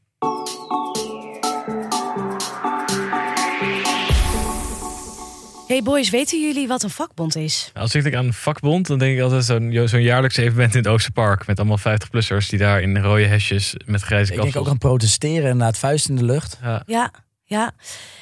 Hey 5.67 5.83
boys, 5.83 6.11
weten 6.11 6.41
jullie 6.41 6.69
wat 6.69 6.83
een 6.83 6.91
vakbond 6.91 7.37
is? 7.37 7.71
Als 7.75 7.95
ik 7.95 8.03
denk 8.03 8.15
aan 8.15 8.33
vakbond, 8.33 8.87
dan 8.87 8.99
denk 8.99 9.17
ik 9.17 9.23
altijd 9.23 9.45
zo'n 9.45 9.89
zo'n 9.89 10.03
jaarlijks 10.03 10.37
evenement 10.37 10.73
in 10.75 10.79
het 10.79 10.89
Oosterpark. 10.89 11.47
Met 11.47 11.59
allemaal 11.59 11.79
50-plussers 11.79 12.49
die 12.49 12.59
daar 12.59 12.83
in 12.83 12.99
rode 12.99 13.27
hesjes 13.27 13.75
met 13.85 14.03
grijze 14.03 14.33
Ik 14.33 14.43
denk 14.43 14.57
ook 14.57 14.69
aan 14.69 14.79
protesteren 14.79 15.51
en 15.51 15.57
na 15.57 15.67
het 15.67 15.79
vuist 15.79 16.09
in 16.09 16.17
de 16.17 16.25
lucht. 16.25 16.59
Ja, 16.63 16.83
Ja, 16.87 17.11
ja. 17.45 17.73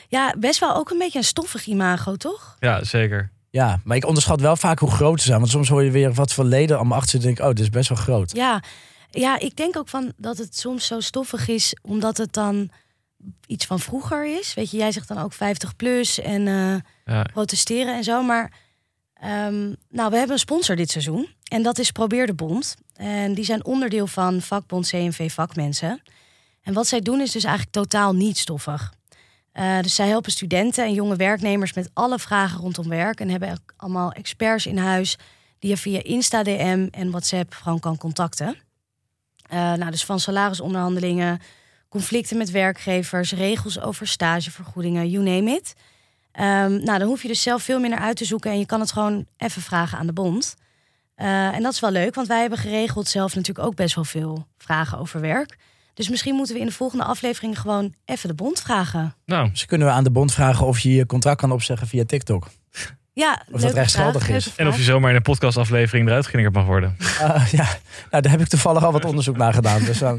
Ja, 0.09 0.35
best 0.39 0.61
wel 0.61 0.75
ook 0.75 0.91
een 0.91 0.99
beetje 0.99 1.19
een 1.19 1.25
stoffig 1.25 1.67
imago, 1.67 2.17
toch? 2.17 2.57
ja, 2.61 2.85
zeker. 2.85 3.31
Ja, 3.51 3.81
maar 3.85 3.97
ik 3.97 4.07
onderschat 4.07 4.41
wel 4.41 4.57
vaak 4.57 4.79
hoe 4.79 4.91
groot 4.91 5.21
ze 5.21 5.27
zijn. 5.27 5.39
Want 5.39 5.51
soms 5.51 5.69
hoor 5.69 5.83
je 5.83 5.91
weer 5.91 6.13
wat 6.13 6.33
voor 6.33 6.45
leden 6.45 6.77
allemaal 6.77 6.99
achter 6.99 7.11
zitten. 7.11 7.29
denk 7.29 7.41
ik, 7.41 7.45
oh, 7.45 7.55
dit 7.55 7.65
is 7.65 7.71
best 7.71 7.89
wel 7.89 7.99
groot. 7.99 8.37
Ja. 8.37 8.63
ja, 9.11 9.39
ik 9.39 9.57
denk 9.57 9.77
ook 9.77 9.89
van 9.89 10.13
dat 10.17 10.39
het 10.39 10.59
soms 10.59 10.87
zo 10.87 11.01
stoffig 11.01 11.49
is, 11.49 11.77
omdat 11.83 12.17
het 12.17 12.33
dan 12.33 12.71
iets 13.47 13.67
van 13.67 13.81
vroeger 13.81 14.39
is. 14.39 14.55
Weet 14.55 14.71
je, 14.71 14.77
jij 14.77 14.93
zegt 14.93 15.09
dan 15.09 15.19
ook 15.19 15.33
50 15.33 15.77
plus 15.77 16.21
en 16.21 16.49
eh, 16.49 16.75
Ja. 17.05 17.23
protesteren 17.23 17.95
en 17.95 18.05
zo. 18.05 18.23
Maar 18.23 18.53
ehm, 19.15 19.75
nou, 19.89 20.11
we 20.11 20.17
hebben 20.17 20.31
een 20.31 20.39
sponsor 20.39 20.77
dit 20.77 20.91
seizoen. 20.91 21.29
En 21.49 21.63
dat 21.63 21.79
is 21.79 21.91
Probeer 21.91 22.27
de 22.27 22.35
Bond. 22.35 22.77
En 22.95 23.35
die 23.35 23.45
zijn 23.45 23.65
onderdeel 23.65 24.07
van 24.07 24.41
vakbond 24.41 24.89
CNV 24.89 25.33
Vakmensen. 25.33 26.03
En 26.63 26.73
wat 26.73 26.87
zij 26.87 27.01
doen 27.01 27.21
is 27.21 27.31
dus 27.33 27.45
eigenlijk 27.45 27.75
totaal 27.75 28.15
niet 28.15 28.39
stoffig. 28.39 28.93
Eh, 29.53 29.81
dus 29.81 29.95
zij 29.95 30.09
helpen 30.09 30.33
studenten 30.33 30.85
en 30.85 30.93
jonge 30.93 31.17
werknemers 31.17 31.73
met 31.73 31.91
alle 31.93 32.19
vragen 32.19 32.61
rondom 32.61 32.89
werk. 32.89 33.21
En 33.21 33.29
hebben 33.29 33.63
allemaal 33.77 34.13
experts 34.13 34.67
in 34.67 34.79
huis 34.79 35.17
die 35.59 35.71
je 35.71 35.77
via 35.77 36.03
Insta, 36.03 36.43
DM 36.43 36.89
en 36.91 37.11
WhatsApp 37.11 37.55
gewoon 37.55 37.81
kan 37.81 37.97
contacten. 37.97 38.57
Eh, 39.43 39.59
nou, 39.59 39.91
dus 39.91 40.05
van 40.05 40.21
salarisonderhandelingen, 40.21 41.41
conflicten 41.89 42.37
met 42.37 42.51
werkgevers, 42.51 43.33
regels 43.33 43.81
over 43.81 44.07
stagevergoedingen, 44.07 45.11
you 45.11 45.25
name 45.25 45.51
it. 45.51 45.75
Ehm, 46.33 46.71
nou, 46.85 46.99
dan 46.99 47.03
hoef 47.03 47.23
je 47.23 47.29
dus 47.29 47.43
zelf 47.43 47.63
veel 47.63 47.81
minder 47.81 47.99
uit 47.99 48.17
te 48.17 48.25
zoeken 48.25 48.51
en 48.51 48.59
je 48.59 48.67
kan 48.67 48.81
het 48.81 48.93
gewoon 48.93 49.27
even 49.37 49.63
vragen 49.63 49.99
aan 49.99 50.07
de 50.07 50.13
bond. 50.13 50.55
Eh, 51.15 51.55
en 51.55 51.63
dat 51.63 51.73
is 51.73 51.81
wel 51.81 51.91
leuk, 51.91 52.15
want 52.15 52.29
wij 52.29 52.41
hebben 52.41 52.59
geregeld 52.59 53.09
zelf 53.09 53.35
natuurlijk 53.35 53.67
ook 53.67 53.75
best 53.75 53.95
wel 53.95 54.05
veel 54.05 54.47
vragen 54.59 54.99
over 54.99 55.21
werk. 55.21 55.57
Dus 55.95 56.09
misschien 56.09 56.35
moeten 56.35 56.55
we 56.55 56.61
in 56.61 56.67
de 56.67 56.73
volgende 56.73 57.05
aflevering 57.05 57.61
gewoon 57.61 57.95
even 58.05 58.29
de 58.29 58.35
bond 58.35 58.61
vragen. 58.61 59.15
Nou, 59.27 59.51
Dus 59.51 59.67
kunnen 59.67 59.87
we 59.87 59.93
aan 59.93 60.05
de 60.05 60.11
bond 60.11 60.33
vragen 60.33 60.67
of 60.67 60.79
je 60.79 60.95
je 60.95 61.07
contract 61.07 61.41
kan 61.41 61.53
opzeggen 61.53 61.87
via 61.87 62.05
TikTok. 62.05 62.49
Ja, 63.13 63.43
dat 63.51 63.61
leuke 63.61 63.75
rechtsgeldig 63.77 64.29
is. 64.29 64.55
en 64.57 64.69
of 64.69 64.77
je 64.77 64.83
zomaar 64.83 65.11
in 65.11 65.17
een 65.17 65.23
podcastaflevering 65.23 66.09
eruit 66.09 66.25
geknikkerd 66.25 66.55
mag 66.55 66.65
worden. 66.65 66.97
Ah, 67.21 67.47
ja, 67.51 67.69
nou, 68.11 68.23
daar 68.23 68.31
heb 68.31 68.41
ik 68.41 68.49
toevallig 68.49 68.85
al 68.85 68.93
wat 68.93 69.05
onderzoek 69.05 69.37
naar 69.37 69.53
gedaan. 69.55 69.85
Dus 69.85 70.01
eh, 70.01 70.13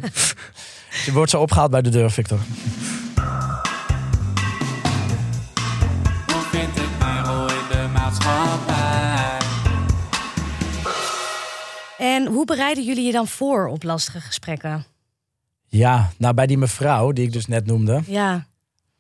je 1.06 1.12
wordt 1.12 1.32
zo 1.32 1.42
opgehaald 1.42 1.72
bij 1.72 1.82
de 1.82 1.90
deur, 1.90 2.12
Victor. 2.12 2.40
En 12.04 12.26
hoe 12.28 12.46
bereiden 12.46 12.84
jullie 12.84 13.06
je 13.06 13.12
dan 13.12 13.28
voor 13.28 13.68
op 13.68 13.84
lastige 13.84 14.20
gesprekken? 14.22 14.86
Ja, 15.68 16.10
nou 16.18 16.34
bij 16.34 16.48
die 16.48 16.58
mevrouw 16.58 17.12
die 17.12 17.26
ik 17.26 17.32
dus 17.34 17.46
net 17.48 17.66
noemde. 17.66 18.02
Ja, 18.08 18.46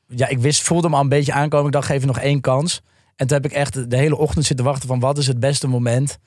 Ja, 0.07 0.27
ik 0.27 0.39
wist, 0.39 0.61
voelde 0.61 0.87
hem 0.87 0.95
al 0.95 1.01
een 1.01 1.09
beetje 1.09 1.33
aankomen. 1.33 1.65
Ik 1.65 1.71
dacht, 1.71 1.85
geef 1.87 1.99
je 2.01 2.07
nog 2.07 2.19
één 2.19 2.41
kans. 2.41 2.81
En 3.15 3.27
toen 3.27 3.37
heb 3.41 3.51
ik 3.51 3.57
echt 3.57 3.89
de 3.89 3.97
hele 3.97 4.17
ochtend 4.17 4.45
zitten 4.45 4.65
wachten 4.65 4.87
van 4.87 4.99
wat 4.99 5.17
is 5.17 5.27
het 5.27 5.39
beste 5.39 5.67
moment 5.67 6.17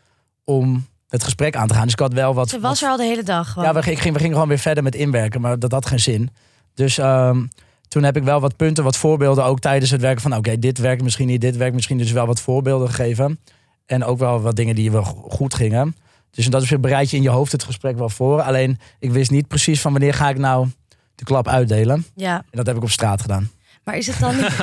om 0.44 0.86
het 1.08 1.22
gesprek 1.24 1.56
aan 1.56 1.66
te 1.68 1.74
gaan. 1.74 1.82
Dus 1.82 1.92
ik 1.92 1.98
had 1.98 2.12
wel 2.12 2.34
wat. 2.34 2.48
ze 2.48 2.60
was 2.60 2.70
wat- 2.70 2.80
er 2.80 2.88
al 2.88 2.96
de 2.96 3.04
hele 3.04 3.22
dag. 3.22 3.48
gewoon. 3.52 3.68
Ja, 3.68 3.74
we, 3.74 3.90
ik 3.90 3.98
ging, 3.98 4.12
we 4.14 4.18
gingen 4.20 4.32
gewoon 4.34 4.48
weer 4.48 4.58
verder 4.58 4.82
met 4.82 4.94
inwerken, 4.94 5.40
maar 5.40 5.58
dat 5.58 5.72
had 5.72 5.86
geen 5.86 6.00
zin. 6.00 6.30
Dus 6.74 6.98
ehm, 6.98 7.44
toen 7.88 8.02
heb 8.02 8.16
ik 8.16 8.22
wel 8.22 8.40
wat 8.40 8.56
punten, 8.56 8.84
wat 8.84 8.96
voorbeelden 8.96 9.44
ook 9.44 9.60
tijdens 9.60 9.90
het 9.90 10.00
werken 10.00 10.22
van 10.22 10.36
oké, 10.36 10.58
dit 10.58 10.78
werkt 10.78 11.02
misschien 11.02 11.26
niet, 11.26 11.40
dit 11.40 11.56
werkt 11.56 11.74
misschien 11.74 11.98
dus 11.98 12.12
wel 12.12 12.26
wat 12.26 12.40
voorbeelden 12.40 12.88
gegeven. 12.88 13.40
En 13.86 14.04
ook 14.04 14.18
wel 14.18 14.40
wat 14.40 14.56
dingen 14.56 14.74
die 14.74 14.90
wel 14.90 15.04
go- 15.04 15.28
goed 15.28 15.54
gingen. 15.54 15.96
Dus 16.36 16.44
in 16.44 16.50
dat 16.50 16.62
opzicht 16.62 16.80
bereid 16.80 17.10
je 17.10 17.16
in 17.16 17.22
je 17.22 17.28
hoofd 17.28 17.52
het 17.52 17.64
gesprek 17.64 17.98
wel 17.98 18.08
voor. 18.08 18.42
Alleen 18.42 18.78
ik 18.98 19.12
wist 19.12 19.30
niet 19.30 19.48
precies 19.48 19.80
van 19.80 19.92
wanneer 19.92 20.14
ga 20.14 20.28
ik 20.28 20.38
nou 20.38 20.68
de 21.14 21.24
klap 21.24 21.48
uitdelen. 21.48 22.06
Ja, 22.14 22.36
En 22.36 22.44
dat 22.50 22.66
heb 22.66 22.76
ik 22.76 22.82
op 22.82 22.90
straat 22.90 23.20
gedaan. 23.20 23.50
maar 23.84 23.96
is 23.96 24.06
het 24.06 24.18
dan 24.20 24.36
niet... 24.36 24.58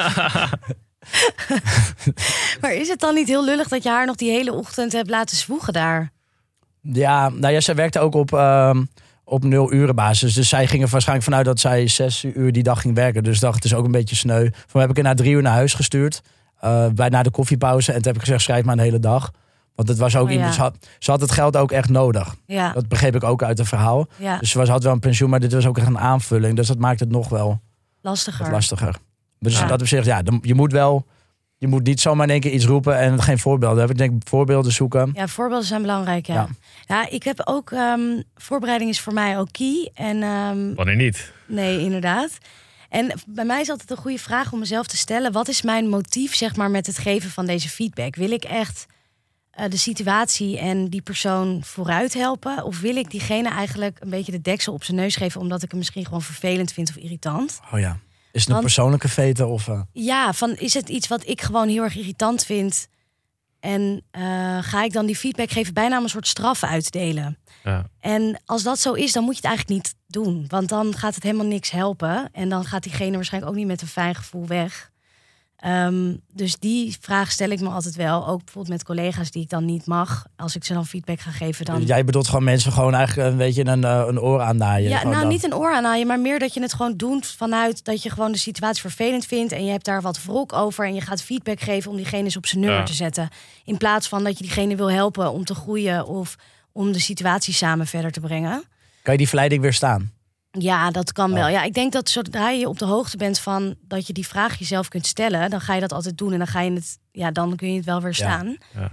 maar 2.61 2.73
is 2.73 2.87
het 2.87 2.99
dan 2.99 3.15
niet 3.15 3.27
heel 3.27 3.45
lullig 3.45 3.67
dat 3.67 3.83
je 3.83 3.89
haar 3.89 4.05
nog 4.05 4.15
die 4.15 4.31
hele 4.31 4.53
ochtend 4.53 4.91
hebt 4.91 5.09
laten 5.09 5.37
zwoegen 5.37 5.73
daar? 5.73 6.11
Ja, 6.81 7.29
nou 7.29 7.53
ja, 7.53 7.59
zij 7.59 7.75
werkte 7.75 7.99
ook 7.99 8.15
op, 8.15 8.33
ehm, 8.33 8.83
op 9.23 9.43
nul 9.43 9.73
uren 9.73 9.95
basis. 9.95 10.33
Dus 10.33 10.49
zij 10.49 10.67
ging 10.67 10.83
er 10.83 10.89
waarschijnlijk 10.89 11.27
vanuit 11.29 11.45
dat 11.45 11.59
zij 11.59 11.87
zes 11.87 12.23
uur 12.23 12.51
die 12.51 12.63
dag 12.63 12.81
ging 12.81 12.95
werken. 12.95 13.23
Dus 13.23 13.39
dacht, 13.39 13.55
het 13.55 13.65
is 13.65 13.73
ook 13.73 13.85
een 13.85 13.91
beetje 13.91 14.15
sneu. 14.15 14.49
Van 14.67 14.81
heb 14.81 14.89
ik 14.89 14.95
haar 14.95 15.05
na 15.05 15.13
drie 15.13 15.33
uur 15.33 15.41
naar 15.41 15.53
huis 15.53 15.73
gestuurd. 15.73 16.21
eh, 16.59 16.87
bij, 16.87 17.09
na 17.09 17.23
de 17.23 17.31
koffiepauze. 17.31 17.91
En 17.91 17.97
toen 17.97 18.07
heb 18.07 18.15
ik 18.15 18.21
gezegd, 18.21 18.41
schrijf 18.41 18.65
maar 18.65 18.73
een 18.77 18.83
hele 18.83 18.99
dag. 18.99 19.31
Want 19.75 19.87
het 19.87 19.97
was 19.97 20.15
ook 20.15 20.25
Oh, 20.25 20.31
iemand, 20.31 20.49
ja. 20.49 20.55
ze, 20.55 20.61
had, 20.61 20.87
ze 20.99 21.11
had 21.11 21.21
het 21.21 21.31
geld 21.31 21.57
ook 21.57 21.71
echt 21.71 21.89
nodig. 21.89 22.35
Ja, 22.45 22.71
Dat 22.73 22.87
begreep 22.87 23.15
ik 23.15 23.23
ook 23.23 23.43
uit 23.43 23.57
het 23.57 23.67
verhaal. 23.67 24.07
ja 24.17 24.37
Dus 24.37 24.49
ze 24.51 24.57
was, 24.57 24.69
had 24.69 24.83
wel 24.83 24.93
een 24.93 24.99
pensioen, 24.99 25.29
maar 25.29 25.39
dit 25.39 25.53
was 25.53 25.65
ook 25.65 25.77
echt 25.77 25.87
een 25.87 25.99
aanvulling. 25.99 26.55
Dus 26.55 26.67
dat 26.67 26.77
maakt 26.77 26.99
het 26.99 27.09
nog 27.09 27.29
wel 27.29 27.61
lastiger. 28.01 28.51
lastiger. 28.51 28.95
Dus 29.39 29.59
Ja. 29.59 29.65
dat 29.67 29.81
op 29.81 29.87
zich, 29.87 30.05
ja, 30.05 30.21
je 30.41 30.53
moet 30.55 30.71
wel... 30.71 31.05
Je 31.57 31.69
moet 31.69 31.83
niet 31.83 32.01
zomaar 32.01 32.25
in 32.25 32.31
één 32.31 32.41
keer 32.41 32.51
iets 32.51 32.65
roepen 32.65 32.97
en 32.99 33.21
geen 33.21 33.39
voorbeelden 33.39 33.77
hebben. 33.77 33.95
Ik 33.99 34.09
denk 34.09 34.27
voorbeelden 34.27 34.71
zoeken. 34.71 35.11
Ja, 35.13 35.27
voorbeelden 35.27 35.67
zijn 35.67 35.81
belangrijk, 35.81 36.25
ja. 36.25 36.33
Ja. 36.33 36.47
Ja, 36.85 37.09
ik 37.09 37.23
heb 37.23 37.41
ook... 37.45 37.71
ehm, 37.71 38.21
voorbereiding 38.35 38.89
is 38.89 38.99
voor 38.99 39.13
mij 39.13 39.37
ook 39.39 39.47
key. 39.51 39.91
En 39.93 40.23
ehm, 40.23 40.73
Wanneer 40.75 40.95
niet? 40.95 41.33
Nee, 41.47 41.79
inderdaad. 41.79 42.37
En 42.89 43.11
bij 43.27 43.45
mij 43.45 43.61
is 43.61 43.69
altijd 43.69 43.91
een 43.91 43.97
goede 43.97 44.17
vraag 44.19 44.51
om 44.51 44.59
mezelf 44.59 44.87
te 44.87 44.97
stellen: 44.97 45.31
wat 45.31 45.47
is 45.47 45.61
mijn 45.61 45.89
motief, 45.89 46.35
zeg 46.35 46.55
maar, 46.55 46.71
met 46.71 46.87
het 46.87 46.97
geven 46.97 47.29
van 47.29 47.45
deze 47.45 47.69
feedback? 47.69 48.15
Wil 48.15 48.31
ik 48.31 48.43
echt 48.43 48.85
eh, 49.53 49.69
de 49.69 49.77
situatie 49.77 50.59
en 50.59 50.87
die 50.89 51.01
persoon 51.01 51.63
vooruit 51.63 52.13
helpen? 52.13 52.63
Of 52.63 52.79
wil 52.79 52.95
ik 52.95 53.11
diegene 53.11 53.49
eigenlijk 53.49 53.97
een 54.01 54.09
beetje 54.09 54.31
de 54.31 54.41
deksel 54.41 54.73
op 54.73 54.83
zijn 54.83 54.97
neus 54.97 55.15
geven, 55.15 55.41
omdat 55.41 55.63
ik 55.63 55.69
hem 55.69 55.79
misschien 55.79 56.05
gewoon 56.05 56.21
vervelend 56.21 56.71
vind 56.73 56.89
of 56.89 56.95
irritant? 56.95 57.59
Oh 57.73 57.79
ja. 57.79 57.97
Is 58.31 58.39
het 58.39 58.47
een 58.47 58.53
Want- 58.53 58.65
persoonlijke 58.65 59.07
vete 59.09 59.45
of... 59.45 59.67
eh, 59.67 59.81
Ja, 59.91 60.33
van 60.33 60.55
is 60.55 60.73
het 60.73 60.89
iets 60.89 61.07
wat 61.07 61.27
ik 61.27 61.41
gewoon 61.41 61.67
heel 61.67 61.83
erg 61.83 61.95
irritant 61.95 62.45
vind? 62.45 62.87
En 63.59 64.03
eh, 64.11 64.57
ga 64.61 64.83
ik 64.83 64.93
dan 64.93 65.05
die 65.05 65.15
feedback 65.15 65.51
geven, 65.51 65.73
bijna 65.73 65.97
een 66.01 66.09
soort 66.09 66.27
straf 66.27 66.63
uitdelen? 66.63 67.37
Ja. 67.63 67.85
En 67.99 68.41
als 68.45 68.63
dat 68.63 68.79
zo 68.79 68.93
is, 68.93 69.11
dan 69.11 69.23
moet 69.23 69.35
je 69.37 69.41
het 69.47 69.49
eigenlijk 69.49 69.77
niet 69.83 69.95
doen. 70.07 70.45
Want 70.47 70.69
dan 70.69 70.95
gaat 70.97 71.15
het 71.15 71.23
helemaal 71.23 71.45
niks 71.45 71.71
helpen. 71.71 72.29
En 72.31 72.49
dan 72.49 72.65
gaat 72.65 72.83
diegene 72.83 73.15
waarschijnlijk 73.15 73.51
ook 73.53 73.57
niet 73.59 73.67
met 73.67 73.81
een 73.81 73.87
fijn 73.87 74.15
gevoel 74.15 74.47
weg. 74.47 74.91
Ehm, 75.63 76.15
dus 76.33 76.59
die 76.59 76.97
vraag 77.01 77.31
stel 77.31 77.49
ik 77.49 77.59
me 77.59 77.69
altijd 77.69 77.95
wel. 77.95 78.27
Ook 78.27 78.37
bijvoorbeeld 78.43 78.67
met 78.67 78.83
collega's 78.83 79.31
die 79.31 79.41
ik 79.41 79.49
dan 79.49 79.65
niet 79.65 79.85
mag. 79.85 80.25
Als 80.35 80.55
ik 80.55 80.63
ze 80.63 80.73
dan 80.73 80.85
feedback 80.85 81.19
ga 81.19 81.31
geven, 81.31 81.65
dan... 81.65 81.83
Jij 81.83 82.05
bedoelt 82.05 82.27
gewoon 82.27 82.43
mensen 82.43 82.71
gewoon 82.71 82.93
eigenlijk 82.93 83.29
een 83.29 83.37
beetje 83.37 83.65
een, 83.65 83.83
eh, 83.83 84.03
een 84.07 84.19
oor 84.19 84.41
aannaaien. 84.41 84.89
Ja, 84.89 85.03
nou 85.03 85.27
niet 85.27 85.43
een 85.43 85.55
oor 85.55 85.73
aan 85.73 85.99
je, 85.99 86.05
maar 86.05 86.19
meer 86.19 86.39
dat 86.39 86.53
je 86.53 86.61
het 86.61 86.73
gewoon 86.73 86.97
doet 86.97 87.27
vanuit 87.27 87.83
dat 87.85 88.03
je 88.03 88.09
gewoon 88.09 88.31
de 88.31 88.37
situatie 88.37 88.81
vervelend 88.81 89.25
vindt 89.25 89.51
en 89.51 89.65
je 89.65 89.71
hebt 89.71 89.85
daar 89.85 90.01
wat 90.01 90.23
wrok 90.23 90.53
over 90.53 90.85
en 90.85 90.93
je 90.93 91.01
gaat 91.01 91.21
feedback 91.21 91.59
geven 91.59 91.91
om 91.91 91.97
diegene 91.97 92.23
eens 92.23 92.37
op 92.37 92.45
zijn 92.45 92.61
nummer 92.61 92.79
Ja. 92.79 92.85
te 92.85 92.93
zetten. 92.93 93.29
In 93.63 93.77
plaats 93.77 94.07
van 94.07 94.23
dat 94.23 94.37
je 94.37 94.43
diegene 94.43 94.75
wil 94.75 94.91
helpen 94.91 95.31
om 95.31 95.45
te 95.45 95.55
groeien 95.55 96.07
of 96.07 96.35
om 96.71 96.91
de 96.91 96.99
situatie 96.99 97.53
samen 97.53 97.87
verder 97.87 98.11
te 98.11 98.19
brengen. 98.19 98.63
Kan 99.01 99.13
je 99.13 99.19
die 99.19 99.27
verleiding 99.27 99.61
weerstaan? 99.61 100.11
Ja, 100.59 100.91
dat 100.91 101.11
kan 101.11 101.29
Oh. 101.31 101.35
wel. 101.37 101.47
Ja, 101.47 101.63
ik 101.63 101.73
denk 101.73 101.91
dat 101.91 102.09
zodra 102.09 102.49
je 102.49 102.67
op 102.69 102.79
de 102.79 102.85
hoogte 102.85 103.17
bent 103.17 103.39
van 103.39 103.75
dat 103.87 104.07
je 104.07 104.13
die 104.13 104.27
vraag 104.27 104.59
jezelf 104.59 104.87
kunt 104.87 105.07
stellen, 105.07 105.49
dan 105.49 105.61
ga 105.61 105.73
je 105.73 105.81
dat 105.81 105.93
altijd 105.93 106.17
doen 106.17 106.31
en 106.31 106.37
dan 106.37 106.47
ga 106.47 106.61
je 106.61 106.71
het, 106.71 106.97
ja, 107.11 107.31
dan 107.31 107.55
kun 107.55 107.69
je 107.71 107.75
het 107.75 107.85
wel 107.85 108.01
weer 108.01 108.13
staan. 108.13 108.57
Ja. 108.73 108.89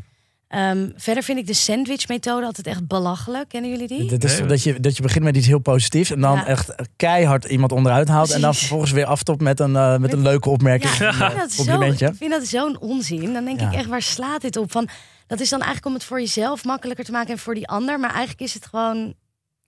Ehm, 0.48 0.88
verder 0.96 1.22
vind 1.22 1.38
ik 1.38 1.46
de 1.46 1.54
sandwich-methode 1.54 2.46
altijd 2.46 2.66
echt 2.66 2.86
belachelijk. 2.86 3.48
Kennen 3.48 3.70
jullie 3.70 3.88
die? 3.88 4.08
Dat 4.10 4.24
is 4.24 4.38
Nee. 4.38 4.48
dat, 4.48 4.62
je, 4.62 4.80
dat 4.80 4.96
je 4.96 5.02
begint 5.02 5.24
met 5.24 5.36
iets 5.36 5.46
heel 5.46 5.58
positiefs 5.58 6.10
en 6.10 6.20
dan 6.20 6.34
Ja. 6.36 6.46
echt 6.46 6.74
keihard 6.96 7.44
iemand 7.44 7.72
onderuit 7.72 8.08
haalt. 8.08 8.30
En 8.30 8.40
dan 8.40 8.54
vervolgens 8.54 8.90
weer 8.90 9.04
aftopt 9.06 9.40
met 9.40 9.60
een, 9.60 9.76
eh, 9.76 9.96
met 9.96 10.12
een 10.12 10.22
leuke 10.22 10.50
opmerking. 10.50 10.96
Ja, 10.96 11.08
ik 11.08 11.14
vind 11.32 11.52
zo- 11.52 11.80
ik 12.06 12.14
vind 12.16 12.30
dat 12.30 12.46
zo'n 12.46 12.78
onzin. 12.80 13.32
Dan 13.32 13.44
denk 13.44 13.60
Ja. 13.60 13.68
ik 13.70 13.74
echt, 13.74 13.86
waar 13.88 14.02
slaat 14.02 14.40
dit 14.40 14.56
op? 14.56 14.72
Van, 14.72 14.88
dat 15.26 15.40
is 15.40 15.48
dan 15.48 15.58
eigenlijk 15.58 15.86
om 15.88 15.94
het 15.94 16.04
voor 16.04 16.20
jezelf 16.20 16.64
makkelijker 16.64 17.04
te 17.04 17.12
maken 17.12 17.30
en 17.30 17.38
voor 17.38 17.54
die 17.54 17.68
ander. 17.68 18.00
Maar 18.00 18.10
eigenlijk 18.10 18.40
is 18.40 18.54
het 18.54 18.66
gewoon 18.66 19.14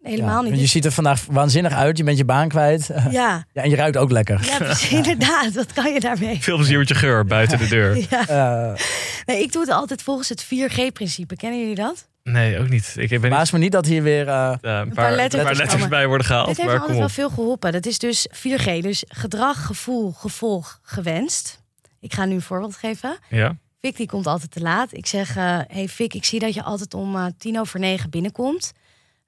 helemaal 0.03 0.45
Ja, 0.45 0.51
niet. 0.51 0.61
Je 0.61 0.67
ziet 0.67 0.85
er 0.85 0.93
vandaag 0.93 1.25
waanzinnig 1.31 1.73
uit. 1.73 1.97
Je 1.97 2.05
bent 2.05 2.19
je 2.19 2.25
baan 2.25 2.49
kwijt. 2.49 2.91
Ja, 3.11 3.45
Ja, 3.53 3.63
en 3.63 3.71
je 3.71 3.77
ruikt 3.77 3.97
ook 3.97 4.11
lekker. 4.11 4.45
ja 4.45 4.57
precies, 4.59 4.91
inderdaad. 5.03 5.53
Wat 5.53 5.73
kan 5.73 5.93
je 5.93 6.01
daarmee? 6.01 6.43
Veel 6.43 6.57
plezier 6.57 6.79
met 6.79 6.89
je 6.89 6.95
geur 6.95 7.25
buiten 7.25 7.59
de 7.59 7.69
deur. 7.69 7.97
Ja. 8.11 8.27
Eh, 8.27 8.81
Nee, 9.27 9.43
ik 9.43 9.53
doe 9.53 9.63
het 9.63 9.71
altijd 9.71 10.03
volgens 10.03 10.29
het 10.29 10.45
4G-principe. 10.45 11.37
Kennen 11.37 11.61
jullie 11.61 11.75
dat? 11.75 12.09
Nee, 12.23 12.59
ook 12.59 12.69
niet. 12.69 12.95
Ik 12.97 13.21
ben 13.21 13.31
me 13.53 13.59
niet 13.59 13.73
dat 13.73 13.87
hier 13.87 14.03
weer... 14.03 14.29
eh, 14.29 14.55
ja, 14.61 14.81
een, 14.81 14.89
paar 14.89 14.95
paar, 14.95 15.11
letters 15.13 15.43
een 15.43 15.49
paar 15.49 15.57
letters 15.57 15.73
komen. 15.73 15.89
bij 15.89 16.07
worden 16.07 16.27
gehaald. 16.27 16.47
Dit 16.47 16.57
heeft 16.57 16.69
maar 16.69 16.79
altijd 16.81 16.99
wel 16.99 17.09
veel 17.09 17.29
geholpen. 17.31 17.73
Dat 17.73 17.87
is 17.87 17.99
dus 17.99 18.27
4G. 18.33 18.65
Dus 18.81 19.05
gedrag, 19.09 19.67
gevoel, 19.67 20.13
gevolg, 20.13 20.79
gewenst. 20.83 21.61
Ik 22.01 22.15
ga 22.15 22.25
nu 22.25 22.35
een 22.35 22.43
voorbeeld 22.43 22.77
geven. 22.77 23.17
Ja. 23.29 23.57
Fik 23.81 23.97
die 23.97 24.07
komt 24.07 24.27
altijd 24.27 24.51
te 24.51 24.61
laat. 24.61 24.89
Ik 24.93 25.07
zeg, 25.07 25.37
eh 25.37 25.59
hey 25.67 25.89
Fik, 25.89 26.15
ik 26.15 26.25
zie 26.25 26.39
dat 26.41 26.55
je 26.55 26.63
altijd 26.63 26.95
om 26.95 27.33
tien 27.39 27.61
over 27.61 27.81
negen 27.81 28.11
binnenkomt. 28.11 28.73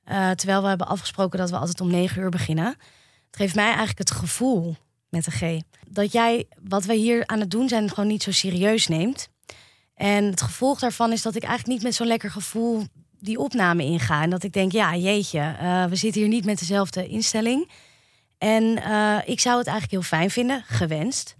Eh, 0.05 0.31
terwijl 0.31 0.63
we 0.63 0.69
hebben 0.69 0.87
afgesproken 0.87 1.39
dat 1.39 1.51
we 1.51 1.57
altijd 1.57 1.81
om 1.81 1.91
negen 1.91 2.23
uur 2.23 2.29
beginnen. 2.29 2.67
Het 2.67 3.37
geeft 3.37 3.55
mij 3.55 3.67
eigenlijk 3.67 3.99
het 3.99 4.11
gevoel, 4.11 4.77
met 5.09 5.27
een 5.27 5.33
G, 5.33 5.63
dat 5.89 6.13
jij 6.13 6.47
wat 6.63 6.85
we 6.85 6.95
hier 6.95 7.27
aan 7.27 7.41
het 7.41 7.51
doen 7.51 7.69
zijn 7.69 7.89
gewoon 7.89 8.07
niet 8.07 8.23
zo 8.23 8.33
serieus 8.33 8.87
neemt. 8.87 9.29
En 9.95 10.25
het 10.25 10.43
gevolg 10.43 10.79
daarvan 10.79 11.13
is 11.13 11.23
dat 11.23 11.35
ik 11.35 11.43
eigenlijk 11.43 11.73
niet 11.73 11.83
met 11.83 11.95
zo'n 11.95 12.07
lekker 12.07 12.31
gevoel 12.31 12.85
die 13.19 13.39
opname 13.39 13.83
inga. 13.83 14.23
En 14.23 14.31
dat 14.31 14.43
ik 14.43 14.53
denk, 14.53 14.73
ja 14.73 14.97
jeetje, 14.97 15.57
eh, 15.61 15.85
we 15.85 15.97
zitten 15.97 16.21
hier 16.21 16.31
niet 16.31 16.45
met 16.45 16.59
dezelfde 16.59 17.07
instelling. 17.07 17.71
En 18.39 18.83
eh, 18.83 19.19
ik 19.25 19.41
zou 19.41 19.59
het 19.59 19.67
eigenlijk 19.67 19.91
heel 19.91 20.19
fijn 20.19 20.31
vinden, 20.31 20.63
gewenst. 20.67 21.37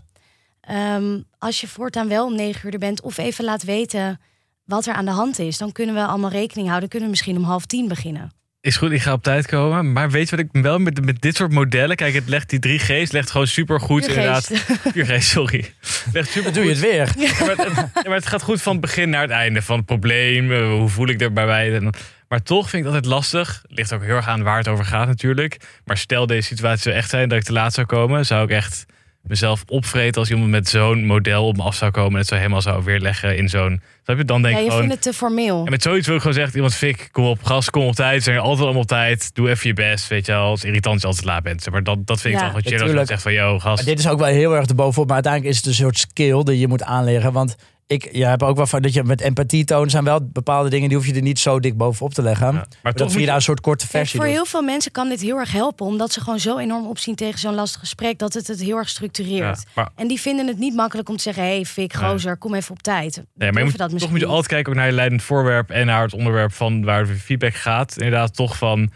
Ehm, 0.61 1.21
als 1.39 1.61
je 1.61 1.69
voortaan 1.69 2.09
wel 2.09 2.27
om 2.27 2.35
negen 2.35 2.67
uur 2.67 2.73
er 2.73 2.79
bent 2.79 3.03
of 3.03 3.19
even 3.19 3.45
laat 3.45 3.63
weten 3.63 4.21
wat 4.65 4.87
er 4.87 4.95
aan 4.95 5.05
de 5.05 5.11
hand 5.11 5.39
is, 5.39 5.59
dan 5.59 5.73
kunnen 5.73 5.95
we 5.95 6.05
allemaal 6.05 6.31
rekening 6.31 6.69
houden. 6.69 6.89
Kunnen 6.89 7.09
we 7.09 7.15
misschien 7.15 7.37
om 7.37 7.45
half 7.45 7.67
tien 7.67 7.89
beginnen. 7.89 8.31
Is 8.65 8.77
goed, 8.77 8.93
ik 8.93 9.03
ga 9.03 9.13
op 9.13 9.23
tijd 9.23 9.47
komen. 9.47 9.93
Maar 9.93 10.11
weet 10.11 10.29
je 10.29 10.37
wat 10.37 10.45
ik 10.45 10.63
wel 10.63 10.79
met, 10.79 11.05
met 11.05 11.21
dit 11.21 11.37
soort 11.37 11.53
modellen... 11.53 11.97
Kijk, 11.97 12.15
het 12.15 12.29
legt 12.29 12.51
die 12.51 12.81
3G's 12.81 13.11
legt 13.11 13.31
gewoon 13.31 13.47
super 13.47 13.81
goed 13.81 14.09
inderdaad. 14.09 14.51
4G, 14.95 15.17
sorry. 15.19 15.73
Legt 16.13 16.31
super 16.31 16.53
dan 16.53 16.53
doe 16.53 16.65
je 16.65 16.71
het 16.71 16.81
weer. 16.81 17.13
Ja, 17.19 17.47
maar, 17.47 17.57
het, 17.57 18.07
maar 18.07 18.15
het 18.17 18.27
gaat 18.27 18.43
goed 18.43 18.63
van 18.63 18.73
het 18.73 18.81
begin 18.81 19.11
naar 19.11 19.23
het 19.23 19.31
einde. 19.31 19.63
Van 19.63 19.77
het 19.77 19.87
probleem, 19.87 20.53
eh, 20.53 20.69
hoe 20.69 20.89
voel 20.89 21.09
ik 21.09 21.21
er 21.21 21.33
bij 21.33 21.81
Maar 22.29 22.43
toch 22.43 22.71
vind 22.71 22.85
ik 22.85 22.93
dat 22.93 23.03
het 23.03 23.11
lastig. 23.11 23.63
Ligt 23.69 23.93
ook 23.93 24.03
heel 24.03 24.17
erg 24.17 24.29
aan 24.29 24.43
waar 24.43 24.59
het 24.59 24.69
over 24.69 24.85
gaat 24.85 25.07
natuurlijk. 25.07 25.57
Maar 25.85 25.97
stel 25.97 26.27
deze 26.27 26.49
situatie 26.49 26.83
zou 26.83 26.95
echt 26.95 27.11
zijn 27.11 27.29
dat 27.29 27.39
ik 27.39 27.45
te 27.45 27.53
laat 27.53 27.75
zou 27.75 27.87
komen... 27.87 28.27
zou 28.27 28.45
ik 28.45 28.51
echt 28.51 28.87
mezelf 29.27 29.65
opvreten 29.69 30.21
als 30.21 30.31
iemand 30.31 30.51
met 30.51 30.69
zo'n 30.69 31.05
model 31.07 31.47
op 31.47 31.57
me 31.57 31.63
af 31.63 31.75
zou 31.75 31.91
komen... 31.91 32.13
en 32.13 32.19
het 32.19 32.27
zo 32.27 32.35
helemaal 32.35 32.63
zou 32.63 32.85
weerleggen 32.85 33.37
in 33.37 33.49
zo'n... 33.49 33.81
Snap 34.05 34.17
je? 34.17 34.25
Dan 34.25 34.43
denk 34.43 34.55
Ja, 34.55 34.61
ik 34.61 34.65
je 34.67 34.71
gewoon... 34.71 34.89
vindt 34.89 35.05
het 35.05 35.13
te 35.13 35.19
formeel. 35.19 35.65
En 35.65 35.71
met 35.71 35.83
zoiets 35.83 36.07
wil 36.07 36.15
ik 36.15 36.21
gewoon 36.23 36.37
zeggen, 36.37 36.55
iemand 36.55 36.75
fik, 36.75 37.09
kom 37.13 37.25
op 37.25 37.45
gas, 37.45 37.71
kom 37.71 37.83
op 37.87 37.95
tijd. 37.95 38.23
Zijn 38.23 38.37
er 38.37 38.43
altijd 38.43 38.63
allemaal 38.63 38.83
op 38.83 38.89
tijd. 38.89 39.35
Doe 39.35 39.51
even 39.51 39.69
je 39.69 39.75
best, 39.75 40.09
weet 40.09 40.27
je 40.27 40.33
wel. 40.33 40.51
Het 40.51 40.59
is 40.59 40.65
irritant 40.65 40.95
als 40.95 41.03
je 41.03 41.09
altijd 41.09 41.27
laat 41.27 41.43
bent. 41.43 41.71
Maar 41.71 41.83
dat, 41.83 42.07
dat 42.07 42.21
vind 42.21 42.35
ik 42.35 42.41
Ja. 42.41 42.47
toch 42.47 42.55
wat 42.63 42.73
als 42.73 42.89
iemand 42.89 43.09
zegt 43.09 43.23
van, 43.23 43.33
yo, 43.33 43.59
gast. 43.59 43.77
Maar 43.77 43.95
dit 43.95 43.99
is 43.99 44.09
ook 44.09 44.19
wel 44.19 44.29
heel 44.29 44.57
erg 44.57 44.67
erbovenop. 44.67 45.07
Maar 45.07 45.15
uiteindelijk 45.15 45.53
is 45.53 45.59
het 45.59 45.67
een 45.67 45.75
soort 45.75 45.99
skill 45.99 46.43
die 46.43 46.59
je 46.59 46.69
moet 46.69 46.83
aanleren. 46.83 47.33
Want 47.33 47.57
ik 47.87 48.09
je 48.13 48.27
hebt 48.27 48.43
ook 48.43 48.57
wel 48.57 48.67
van 48.67 48.83
dat 48.83 48.93
je 48.93 49.05
met 49.05 49.21
empathie 49.21 49.65
tonen 49.65 49.91
zijn 49.91 50.05
wel 50.05 50.29
bepaalde 50.33 50.71
dingen 50.71 50.89
die 50.89 50.97
hoef 50.99 51.07
je 51.07 51.15
er 51.15 51.23
niet 51.23 51.39
zo 51.39 51.61
dik 51.61 51.77
bovenop 51.77 52.15
te 52.15 52.23
leggen. 52.23 52.47
Ja, 52.47 52.53
Maar 52.53 52.67
Maar 52.83 52.93
dat 52.93 53.13
je 53.13 53.27
daar 53.27 53.35
een 53.35 53.43
soort 53.43 53.61
korte 53.61 53.87
Kijk, 53.87 53.97
versie 53.99 54.19
voor 54.19 54.29
doet. 54.29 54.37
heel 54.37 54.47
veel 54.47 54.63
mensen 54.63 54.93
kan 54.93 55.09
dit 55.09 55.21
heel 55.21 55.39
erg 55.39 55.53
helpen, 55.53 55.87
omdat 55.87 56.13
ze 56.13 56.21
gewoon 56.21 56.39
zo 56.41 56.59
enorm 56.59 56.87
opzien 56.87 57.15
tegen 57.15 57.39
zo'n 57.39 57.55
lastig 57.55 57.81
gesprek, 57.81 58.19
dat 58.19 58.35
het 58.35 58.47
het 58.47 58.61
heel 58.61 58.77
erg 58.77 58.87
ja, 58.87 58.93
structureert. 58.93 59.65
maar, 59.75 59.89
En 59.95 60.09
die 60.09 60.21
vinden 60.21 60.47
het 60.47 60.59
niet 60.59 60.75
makkelijk 60.75 61.09
om 61.09 61.17
te 61.17 61.23
zeggen: 61.23 61.43
hey, 61.43 61.65
Fik, 61.65 61.93
gozer, 61.93 62.37
kom 62.37 62.55
even 62.55 62.71
op 62.71 62.83
tijd. 62.83 63.23
nee, 63.35 63.53
maar 63.53 63.63
je 63.63 63.69
moet, 63.69 63.79
dat 63.79 63.99
toch 63.99 64.11
moet 64.11 64.21
je 64.21 64.27
altijd 64.27 64.47
kijken 64.47 64.73
ook 64.73 64.79
naar 64.79 64.87
je 64.87 64.93
leidend 64.93 65.23
voorwerp 65.23 65.71
en 65.71 65.87
naar 65.87 66.03
het 66.03 66.13
onderwerp 66.13 66.53
van 66.53 66.85
waar 66.85 67.07
de 67.07 67.15
feedback 67.15 67.55
gaat. 67.55 67.97
Inderdaad, 67.97 68.35
toch 68.35 68.57
van 68.57 68.91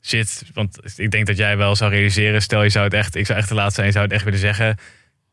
zit. 0.00 0.42
Want 0.54 0.78
ik 0.96 1.10
denk 1.10 1.26
dat 1.26 1.36
jij 1.36 1.56
wel 1.56 1.76
zou 1.76 1.90
realiseren, 1.90 2.42
stel 2.42 2.62
je 2.62 2.68
zou 2.68 2.84
het 2.84 2.94
echt, 2.94 3.14
ik 3.14 3.26
zou 3.26 3.38
echt 3.38 3.48
te 3.48 3.54
laat 3.54 3.74
zijn, 3.74 3.86
je 3.86 3.92
zou 3.92 4.04
het 4.04 4.14
echt 4.14 4.24
willen 4.24 4.38
zeggen. 4.38 4.76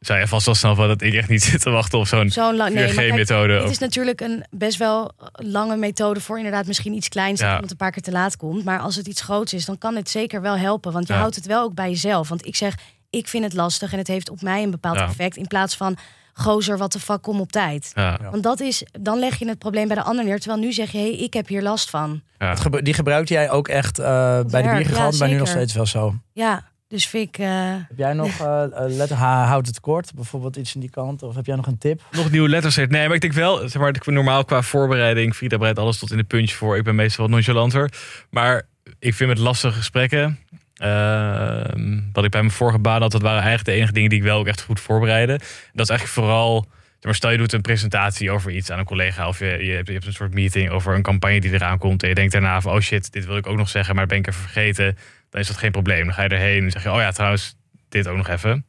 Zou 0.02 0.20
je 0.20 0.28
vast 0.28 0.46
wel 0.46 0.56
snappen 0.56 0.88
dat 0.88 1.02
ik 1.02 1.14
echt 1.14 1.30
niet 1.30 1.44
zit 1.52 1.62
te 1.62 1.70
wachten 1.70 2.00
op 2.00 2.08
zo'n 2.08 2.30
Zo'n 2.30 2.56
lang. 2.56 2.74
Nee, 2.74 2.92
4G-methode. 3.12 3.54
Het 3.54 3.70
is 3.70 3.78
natuurlijk 3.78 4.22
een 4.22 4.44
best 4.50 4.78
wel 4.78 5.12
lange 5.32 5.76
methode 5.78 6.22
voor 6.22 6.38
inderdaad 6.38 6.66
misschien 6.68 6.94
iets 6.94 7.08
kleins 7.10 7.40
dat 7.40 7.48
Ja. 7.48 7.54
iemand 7.54 7.72
een 7.72 7.78
paar 7.78 7.92
keer 7.92 8.02
te 8.02 8.12
laat 8.12 8.38
komt. 8.38 8.64
Maar 8.64 8.80
als 8.80 8.96
het 8.96 9.08
iets 9.08 9.22
groots 9.22 9.54
is, 9.54 9.66
dan 9.66 9.78
kan 9.78 9.96
het 9.96 10.10
zeker 10.10 10.42
wel 10.42 10.58
helpen. 10.58 10.92
Want 10.92 11.08
je 11.08 11.14
Ja. 11.14 11.20
houdt 11.20 11.36
het 11.36 11.46
wel 11.46 11.64
ook 11.64 11.74
bij 11.74 11.90
jezelf. 11.90 12.30
Want 12.30 12.46
ik 12.46 12.56
zeg, 12.56 12.76
ik 13.10 13.28
vind 13.28 13.44
het 13.44 13.54
lastig 13.54 13.92
en 13.92 13.98
het 13.98 14.08
heeft 14.08 14.30
op 14.30 14.42
mij 14.42 14.64
een 14.64 14.72
bepaald 14.72 14.98
Ja. 14.98 15.06
effect. 15.08 15.38
In 15.38 15.48
plaats 15.48 15.76
van, 15.76 15.98
gozer, 16.34 16.78
wat 16.78 16.92
de 16.92 17.00
fuck, 17.00 17.22
kom 17.22 17.40
op 17.40 17.52
tijd. 17.52 17.92
ja, 17.96 18.18
Ja. 18.22 18.30
Want 18.32 18.44
dat 18.44 18.60
is, 18.60 18.84
dan 19.02 19.20
leg 19.20 19.40
je 19.40 19.48
het 19.48 19.60
probleem 19.60 19.88
bij 19.88 19.96
de 19.98 20.04
ander 20.04 20.26
neer. 20.26 20.40
Terwijl 20.40 20.62
nu 20.62 20.72
zeg 20.74 20.92
je, 20.92 20.98
hé, 20.98 21.04
hey, 21.10 21.20
ik 21.20 21.34
heb 21.34 21.48
hier 21.48 21.62
last 21.62 21.90
van. 21.90 22.22
ja. 22.40 22.54
Die 22.82 22.94
gebruikte 22.94 23.34
jij 23.34 23.50
ook 23.50 23.68
echt 23.68 24.00
eh, 24.00 24.06
bij 24.06 24.62
de 24.62 24.68
ja, 24.94 25.10
maar 25.20 25.30
nu 25.30 25.36
nog 25.38 25.48
steeds 25.48 25.74
wel 25.74 25.86
zo. 25.86 26.16
Ja, 26.34 26.64
Dus 26.92 27.08
vind 27.08 27.28
ik... 27.28 27.38
eh, 27.38 27.48
Heb 27.88 27.98
jij 27.98 28.14
nog, 28.14 28.40
eh 28.42 28.64
eh, 28.64 28.72
letter 28.88 29.18
H, 29.18 29.22
houdt 29.48 29.68
het 29.68 29.80
kort, 29.80 30.12
bijvoorbeeld 30.16 30.56
iets 30.56 30.76
in 30.76 30.82
die 30.82 30.90
kant? 30.90 31.24
Of 31.24 31.36
heb 31.36 31.46
jij 31.46 31.56
nog 31.56 31.68
een 31.68 31.78
tip? 31.78 32.02
Nog 32.12 32.32
nieuwe 32.32 32.50
letters. 32.50 32.76
heeft. 32.76 32.90
Nee, 32.92 33.06
maar 33.06 33.16
ik 33.16 33.22
denk 33.22 33.34
wel, 33.34 33.58
zeg 33.70 33.82
maar, 33.82 33.90
ik- 33.90 34.06
normaal 34.06 34.46
qua 34.46 34.62
voorbereiding, 34.62 35.34
Frida 35.36 35.58
bereidt 35.58 35.80
alles 35.80 35.98
tot 35.98 36.12
in 36.12 36.18
de 36.18 36.24
puntje 36.24 36.56
voor. 36.56 36.78
Ik 36.78 36.84
ben 36.84 36.96
meestal 36.96 37.24
wat 37.26 37.34
nonchalanter. 37.34 37.90
Maar 38.30 38.62
ik 39.00 39.14
vind 39.14 39.30
met 39.30 39.38
lastige 39.38 39.74
gesprekken, 39.78 40.40
ehm, 40.76 42.00
wat 42.14 42.24
ik 42.24 42.32
bij 42.32 42.42
mijn 42.42 42.52
vorige 42.54 42.80
baan 42.80 43.02
had, 43.02 43.12
dat 43.12 43.22
waren 43.22 43.42
eigenlijk 43.42 43.66
de 43.70 43.76
enige 43.76 43.92
dingen 43.94 44.10
die 44.10 44.18
ik 44.20 44.24
wel 44.26 44.40
ook 44.40 44.48
echt 44.48 44.62
goed 44.62 44.80
voorbereidde. 44.80 45.34
Dat 45.74 45.90
is 45.90 45.90
eigenlijk 45.90 46.08
vooral, 46.20 46.62
zeg 46.94 47.04
maar, 47.04 47.16
stel 47.16 47.30
je 47.32 47.38
doet 47.38 47.54
een 47.54 47.62
presentatie 47.62 48.32
over 48.32 48.52
iets 48.52 48.72
aan 48.72 48.80
een 48.80 48.86
collega 48.86 49.28
of 49.28 49.40
je, 49.40 49.46
je, 49.66 49.72
hebt, 49.72 49.88
je 49.88 49.94
hebt 49.94 50.06
een 50.06 50.14
soort 50.14 50.34
meeting 50.34 50.70
over 50.70 50.96
een 50.96 51.02
campagne 51.02 51.40
die 51.42 51.54
eraan 51.54 51.78
komt 51.78 52.04
en 52.04 52.10
je 52.10 52.16
denkt 52.16 52.32
daarna 52.32 52.62
van, 52.62 52.74
oh 52.74 52.80
shit, 52.80 53.12
dit 53.12 53.26
wil 53.26 53.38
ik 53.38 53.48
ook 53.48 53.58
nog 53.58 53.70
zeggen, 53.70 53.96
maar 53.96 54.06
ben 54.08 54.18
ik 54.18 54.28
even 54.28 54.42
vergeten. 54.42 54.98
Dan 55.32 55.42
is 55.42 55.48
dat 55.48 55.58
geen 55.58 55.72
probleem. 55.72 56.06
Dan 56.06 56.14
ga 56.14 56.24
je 56.24 56.30
erheen 56.30 56.64
en 56.64 56.72
zeg 56.72 56.84
je, 56.84 56.92
oh 56.92 57.00
ja, 57.00 57.12
trouwens, 57.12 57.56
dit 57.90 58.08
ook 58.08 58.18
nog 58.18 58.28
even. 58.28 58.66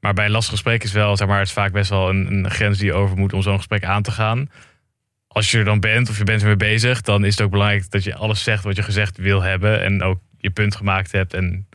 Maar 0.00 0.14
bij 0.14 0.24
een 0.24 0.30
lastig 0.30 0.52
gesprek 0.52 0.84
is 0.84 0.92
wel, 0.92 1.16
zeg 1.16 1.28
maar, 1.28 1.38
het 1.38 1.46
is 1.46 1.52
vaak 1.52 1.72
best 1.72 1.90
wel 1.90 2.08
een, 2.08 2.32
een 2.32 2.50
grens 2.50 2.78
die 2.78 2.86
je 2.86 2.92
over 2.92 3.16
moet 3.16 3.32
om 3.32 3.42
zo'n 3.42 3.56
gesprek 3.56 3.84
aan 3.84 4.02
te 4.02 4.10
gaan. 4.10 4.50
Als 5.26 5.50
je 5.50 5.58
er 5.58 5.64
dan 5.64 5.80
bent 5.80 6.08
of 6.08 6.18
je 6.18 6.24
bent 6.24 6.40
ermee 6.40 6.56
bezig, 6.56 7.00
dan 7.00 7.24
is 7.24 7.36
het 7.36 7.44
ook 7.44 7.50
belangrijk 7.50 7.90
dat 7.90 8.04
je 8.04 8.14
alles 8.14 8.42
zegt 8.42 8.64
wat 8.64 8.76
je 8.76 8.82
gezegd 8.82 9.16
wil 9.16 9.42
hebben. 9.42 9.82
En 9.82 10.02
ook 10.02 10.20
je 10.38 10.50
punt 10.50 10.76
gemaakt 10.76 11.12
hebt. 11.12 11.34
En, 11.34 11.68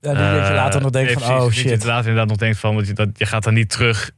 Ja, 0.00 0.14
dat 0.14 0.18
je 0.18 0.48
eh, 0.48 0.54
later 0.54 0.80
nog 0.80 0.90
denkt 0.90 1.14
nee, 1.14 1.18
van, 1.18 1.26
precies. 1.26 1.44
oh 1.44 1.48
dat 1.48 1.54
shit. 1.54 1.82
je 1.82 1.88
later 1.88 2.08
inderdaad 2.08 2.28
nog 2.28 2.36
denkt 2.36 2.58
van, 2.58 2.74
want 2.74 2.86
je, 2.86 2.92
dat, 2.92 3.08
je 3.12 3.26
gaat 3.26 3.44
dan 3.44 3.54
niet 3.54 3.70
terug. 3.70 4.10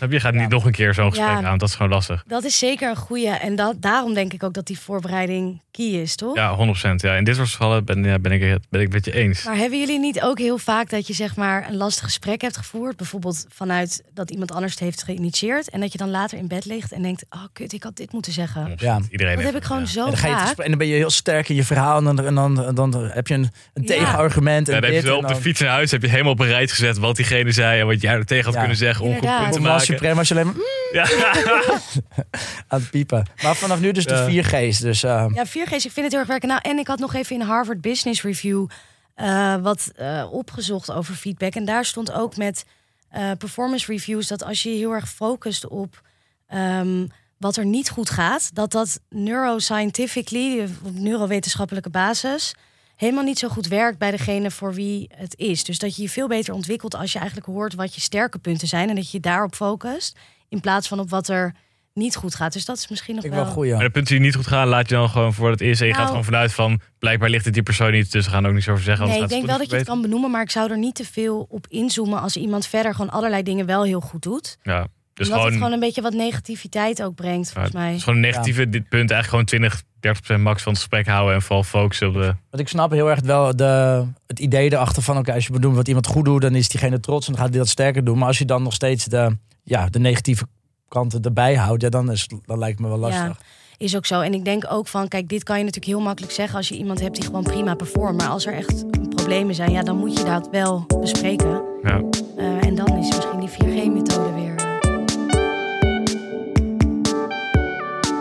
Je 0.00 0.06
Je 0.10 0.20
gaat 0.20 0.34
niet 0.34 0.48
nog 0.48 0.64
een 0.64 0.72
keer 0.72 0.94
zo'n 0.94 1.08
gesprek 1.10 1.28
Ja. 1.40 1.42
aan. 1.42 1.58
Dat 1.58 1.68
is 1.68 1.74
gewoon 1.74 1.92
lastig. 1.92 2.24
dat 2.26 2.44
is 2.44 2.58
zeker 2.58 2.88
een 2.90 2.96
goeie. 2.96 3.28
En 3.30 3.56
dat, 3.56 3.74
daarom 3.82 4.14
denk 4.14 4.32
ik 4.32 4.42
ook 4.42 4.52
dat 4.52 4.66
die 4.66 4.78
voorbereiding 4.78 5.62
key 5.70 5.86
is, 5.86 6.16
toch? 6.16 6.34
Ja, 6.36 6.56
100%. 6.56 7.00
Ja. 7.00 7.14
In 7.14 7.24
dit 7.24 7.36
soort 7.36 7.48
gevallen 7.48 7.84
ben, 7.84 8.04
ja, 8.04 8.18
ben, 8.18 8.32
ik, 8.32 8.42
het- 8.42 8.66
ben 8.70 8.80
ik 8.80 8.86
het 8.92 8.94
met 8.94 9.04
je 9.04 9.20
eens. 9.20 9.44
Maar 9.44 9.56
hebben 9.56 9.78
jullie 9.78 9.98
niet 9.98 10.22
ook 10.22 10.38
heel 10.38 10.58
vaak 10.58 10.90
dat 10.90 11.06
je 11.06 11.12
zeg 11.12 11.36
maar 11.36 11.68
een 11.68 11.76
lastig 11.76 12.04
gesprek 12.04 12.40
hebt 12.40 12.56
gevoerd? 12.56 12.96
Bijvoorbeeld 12.96 13.46
vanuit 13.48 14.02
dat 14.14 14.30
iemand 14.30 14.52
anders 14.52 14.72
het 14.72 14.80
heeft 14.82 15.02
geïnitieerd. 15.02 15.70
En 15.70 15.80
dat 15.80 15.92
je 15.92 15.98
dan 15.98 16.10
later 16.10 16.38
in 16.38 16.48
bed 16.48 16.64
ligt 16.64 16.92
en 16.92 17.02
denkt, 17.02 17.24
oh 17.30 17.44
kut, 17.52 17.72
ik 17.72 17.82
had 17.82 17.96
dit 17.96 18.12
moeten 18.12 18.32
zeggen. 18.32 18.68
100%. 18.70 18.74
Ja. 18.80 19.00
Iedereen 19.10 19.36
Dat 19.36 19.44
heb 19.44 19.56
ik 19.56 19.64
gewoon 19.64 19.82
ja. 19.82 19.88
zo 19.88 20.00
En 20.00 20.06
dan, 20.06 20.16
ga 20.16 20.28
je 20.56 20.62
en 20.62 20.68
dan 20.68 20.78
ben 20.78 20.86
je 20.86 20.94
heel 20.94 21.10
sterk 21.10 21.48
in 21.48 21.54
je 21.54 21.64
verhaal. 21.64 21.98
En 21.98 22.04
dan, 22.04 22.26
en 22.26 22.34
dan, 22.34 22.74
dan 22.74 22.94
heb 23.10 23.26
je 23.26 23.34
een, 23.34 23.50
een 23.74 23.82
Ja. 23.82 23.88
tegenargument. 23.88 24.68
En 24.68 24.74
Ja, 24.74 24.80
dan 24.80 24.90
heb 24.90 25.00
je 25.02 25.06
wel 25.08 25.18
op 25.18 25.28
de 25.28 25.36
fiets 25.36 25.60
naar 25.60 25.70
huis 25.70 25.90
heb 25.90 26.02
je 26.02 26.08
helemaal 26.08 26.32
op 26.32 26.40
een 26.40 26.46
rijtje 26.46 26.74
gezet 26.74 26.98
wat 26.98 27.16
diegene 27.16 27.52
zei 27.52 27.80
en 27.80 27.86
wat 27.86 28.00
jij 28.00 28.12
er 28.14 28.24
tegen 28.26 28.44
had 28.44 28.52
Ja. 28.52 28.58
kunnen 28.58 28.76
zeggen 28.76 29.04
om 29.04 29.12
goed 29.12 29.20
punt 29.20 29.52
te 29.52 29.60
maken. 29.60 29.85
Supreme 29.86 30.18
als 30.18 30.28
je 30.28 30.34
alleen 30.34 30.46
maar 30.46 30.56
Ja. 30.92 31.04
aan 32.68 32.80
het 32.80 32.90
piepen. 32.90 33.26
Maar 33.42 33.54
vanaf 33.56 33.80
nu 33.80 33.92
dus 33.92 34.04
de 34.06 34.26
Ja. 34.28 34.42
4G's. 34.44 34.78
Dus 34.78 35.02
eh, 35.02 35.26
Ja, 35.34 35.46
4G's, 35.46 35.84
ik 35.84 35.92
vind 35.92 35.96
het 35.96 36.10
heel 36.10 36.18
erg 36.18 36.28
werken. 36.28 36.48
Nou, 36.48 36.60
en 36.62 36.78
ik 36.78 36.86
had 36.86 36.98
nog 36.98 37.14
even 37.14 37.36
in 37.36 37.42
Harvard 37.42 37.80
Business 37.80 38.22
Review 38.22 38.66
eh, 39.14 39.54
wat 39.56 39.92
eh, 39.96 40.26
opgezocht 40.30 40.90
over 40.90 41.14
feedback. 41.14 41.54
En 41.54 41.64
daar 41.64 41.84
stond 41.84 42.12
ook 42.12 42.36
met 42.36 42.64
eh, 43.08 43.30
performance 43.38 43.92
reviews 43.92 44.26
dat 44.26 44.44
als 44.44 44.62
je 44.62 44.70
je 44.70 44.76
heel 44.76 44.92
erg 44.92 45.08
focust 45.08 45.66
op 45.68 46.02
ehm, 46.46 47.06
wat 47.38 47.56
er 47.56 47.66
niet 47.66 47.90
goed 47.90 48.10
gaat, 48.10 48.54
dat 48.54 48.72
dat 48.72 49.00
neuroscientifically, 49.10 50.68
op 50.82 50.94
neurowetenschappelijke 50.94 51.90
basis, 51.90 52.54
helemaal 52.96 53.24
niet 53.24 53.38
zo 53.38 53.48
goed 53.48 53.66
werkt 53.68 53.98
bij 53.98 54.10
degene 54.10 54.50
voor 54.50 54.74
wie 54.74 55.10
het 55.14 55.36
is. 55.38 55.64
Dus 55.64 55.78
dat 55.78 55.96
je 55.96 56.02
je 56.02 56.08
veel 56.08 56.28
beter 56.28 56.54
ontwikkelt 56.54 56.94
als 56.94 57.12
je 57.12 57.18
eigenlijk 57.18 57.48
hoort 57.48 57.74
wat 57.74 57.94
je 57.94 58.00
sterke 58.00 58.38
punten 58.38 58.68
zijn 58.68 58.88
en 58.88 58.94
dat 58.94 59.10
je 59.10 59.16
je 59.16 59.22
daarop 59.22 59.54
focust, 59.54 60.18
in 60.48 60.60
plaats 60.60 60.88
van 60.88 61.00
op 61.00 61.10
wat 61.10 61.28
er 61.28 61.54
niet 61.92 62.16
goed 62.16 62.34
gaat. 62.34 62.52
Dus 62.52 62.64
dat 62.64 62.76
is 62.76 62.88
misschien 62.88 63.14
nog 63.14 63.24
ik 63.24 63.30
wel... 63.30 63.44
wel 63.44 63.52
goed, 63.52 63.66
ja. 63.66 63.74
Maar 63.74 63.84
de 63.84 63.90
punten 63.90 64.14
die 64.14 64.24
niet 64.24 64.34
goed 64.34 64.46
gaan, 64.46 64.68
laat 64.68 64.88
je 64.88 64.94
dan 64.94 65.08
gewoon 65.08 65.34
voor 65.34 65.50
wat 65.50 65.58
het 65.60 65.68
is. 65.68 65.80
En 65.80 65.86
je 65.86 65.92
gaat 65.92 66.00
Nou- 66.00 66.08
gewoon 66.10 66.24
vanuit 66.24 66.52
van, 66.52 66.80
blijkbaar 66.98 67.30
ligt 67.30 67.44
het 67.44 67.54
die 67.54 67.62
persoon 67.62 67.92
niet. 67.92 68.12
Dus 68.12 68.24
we 68.24 68.30
gaan 68.30 68.42
er 68.42 68.48
ook 68.48 68.54
niets 68.54 68.68
over 68.68 68.82
zeggen. 68.82 69.08
Nee, 69.08 69.22
ik 69.22 69.28
denk 69.28 69.46
wel 69.46 69.58
dat 69.58 69.70
je 69.70 69.76
het 69.76 69.86
kan 69.86 70.02
benoemen, 70.02 70.30
maar 70.30 70.42
ik 70.42 70.50
zou 70.50 70.70
er 70.70 70.78
niet 70.78 70.94
te 70.94 71.04
veel 71.04 71.46
op 71.48 71.66
inzoomen 71.68 72.20
als 72.20 72.36
iemand 72.36 72.66
verder 72.66 72.94
gewoon 72.94 73.10
allerlei 73.10 73.42
dingen 73.42 73.66
wel 73.66 73.84
heel 73.84 74.00
goed 74.00 74.22
doet. 74.22 74.58
Ja, 74.62 74.86
dus 75.16 75.26
Omdat 75.26 75.40
gewoon, 75.42 75.44
het 75.44 75.54
gewoon 75.54 75.72
een 75.72 75.86
beetje 75.86 76.02
wat 76.02 76.12
negativiteit 76.12 77.02
ook 77.02 77.14
brengt, 77.14 77.52
volgens 77.52 77.72
ja, 77.74 77.80
mij. 77.80 77.92
dus 77.92 78.02
gewoon 78.02 78.14
een 78.14 78.24
negatieve 78.24 78.68
dit 78.68 78.88
punt. 78.88 79.10
Eigenlijk 79.10 79.50
gewoon 79.50 79.70
20, 80.00 80.38
30% 80.38 80.40
max 80.40 80.62
van 80.62 80.72
het 80.72 80.80
gesprek 80.80 81.06
houden. 81.06 81.34
En 81.34 81.42
vooral 81.42 81.62
focussen 81.62 82.08
op 82.08 82.14
de... 82.14 82.20
Want 82.20 82.62
ik 82.62 82.68
snap 82.68 82.90
heel 82.90 83.10
erg 83.10 83.20
wel 83.20 83.56
de, 83.56 84.04
het 84.26 84.38
idee 84.38 84.72
erachter 84.72 85.02
van... 85.02 85.18
oké, 85.18 85.32
als 85.32 85.46
je 85.46 85.52
bedoelt 85.52 85.74
wat 85.76 85.88
iemand 85.88 86.06
goed 86.06 86.24
doet, 86.24 86.40
dan 86.42 86.54
is 86.54 86.68
diegene 86.68 87.00
trots... 87.00 87.26
en 87.26 87.32
dan 87.32 87.42
gaat 87.42 87.50
hij 87.50 87.58
dat 87.58 87.68
sterker 87.68 88.04
doen. 88.04 88.18
Maar 88.18 88.26
als 88.26 88.38
je 88.38 88.44
dan 88.44 88.62
nog 88.62 88.72
steeds 88.72 89.04
de, 89.04 89.36
ja, 89.62 89.88
de 89.88 89.98
negatieve 89.98 90.46
kanten 90.88 91.22
erbij 91.22 91.54
houdt... 91.56 91.82
Ja, 91.82 91.88
dan, 91.88 92.10
is, 92.10 92.28
dan 92.44 92.58
lijkt 92.58 92.78
het 92.78 92.88
me 92.88 92.98
wel 92.98 93.10
Ja. 93.10 93.16
lastig. 93.26 93.46
Is 93.78 93.96
ook 93.96 94.06
zo. 94.06 94.20
En 94.20 94.34
ik 94.34 94.44
denk 94.44 94.64
ook 94.68 94.88
van, 94.88 95.08
kijk, 95.08 95.28
dit 95.28 95.42
kan 95.42 95.58
je 95.58 95.64
natuurlijk 95.64 95.92
heel 95.92 96.04
makkelijk 96.04 96.32
zeggen 96.32 96.56
als 96.56 96.68
je 96.68 96.76
iemand 96.76 97.00
hebt 97.00 97.14
die 97.14 97.24
gewoon 97.24 97.42
prima 97.42 97.74
performt. 97.74 98.16
Maar 98.20 98.28
als 98.28 98.46
er 98.46 98.54
echt 98.54 98.84
problemen 99.08 99.54
zijn, 99.54 99.70
ja, 99.70 99.82
dan 99.82 99.96
moet 99.96 100.18
je 100.18 100.24
dat 100.24 100.48
wel 100.50 100.86
bespreken. 101.00 101.62
Ja. 101.82 102.02
Eh, 102.36 102.64
en 102.66 102.74
dan 102.74 102.98
is 102.98 103.16
misschien 103.16 103.40
die 103.40 103.48
4G-methode 103.48 104.34
weer. 104.34 104.55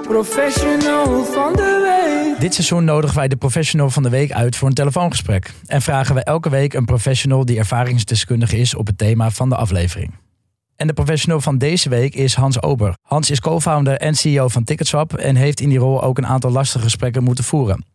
Professional 0.07 1.25
van 1.25 1.53
de 1.53 1.81
week. 2.31 2.39
Dit 2.39 2.53
seizoen 2.53 2.83
nodigen 2.83 3.15
wij 3.15 3.27
de 3.27 3.35
professional 3.35 3.89
van 3.89 4.03
de 4.03 4.09
week 4.09 4.31
uit 4.31 4.55
voor 4.55 4.67
een 4.67 4.73
telefoongesprek. 4.73 5.53
En 5.65 5.81
vragen 5.81 6.15
we 6.15 6.23
elke 6.23 6.49
week 6.49 6.73
een 6.73 6.85
professional 6.85 7.45
die 7.45 7.57
ervaringsdeskundige 7.57 8.57
is 8.57 8.75
op 8.75 8.87
het 8.87 8.97
thema 8.97 9.31
van 9.31 9.49
de 9.49 9.55
aflevering. 9.55 10.13
En 10.75 10.87
de 10.87 10.93
professional 10.93 11.41
van 11.41 11.57
deze 11.57 11.89
week 11.89 12.15
is 12.15 12.35
Hans 12.35 12.61
Ober. 12.61 12.97
Hans 13.01 13.29
is 13.29 13.39
co-founder 13.39 13.97
en 13.97 14.15
CEO 14.15 14.47
van 14.47 14.63
Ticketswap 14.63 15.13
en 15.13 15.35
heeft 15.35 15.59
in 15.59 15.69
die 15.69 15.77
rol 15.77 16.03
ook 16.03 16.17
een 16.17 16.27
aantal 16.27 16.51
lastige 16.51 16.83
gesprekken 16.83 17.23
moeten 17.23 17.43
voeren. 17.43 17.85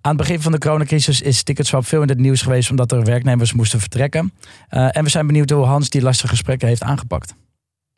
Aan 0.00 0.16
het 0.16 0.16
begin 0.16 0.40
van 0.40 0.52
de 0.52 0.58
coronacrisis 0.58 1.20
is 1.20 1.42
Ticketswap 1.42 1.86
veel 1.86 2.02
in 2.02 2.08
het 2.08 2.18
nieuws 2.18 2.42
geweest 2.42 2.70
omdat 2.70 2.92
er 2.92 3.04
werknemers 3.04 3.52
moesten 3.52 3.80
vertrekken. 3.80 4.32
Eh, 4.68 4.96
en 4.96 5.04
we 5.04 5.10
zijn 5.10 5.26
benieuwd 5.26 5.50
hoe 5.50 5.64
Hans 5.64 5.90
die 5.90 6.02
lastige 6.02 6.28
gesprekken 6.28 6.68
heeft 6.68 6.82
aangepakt. 6.82 7.34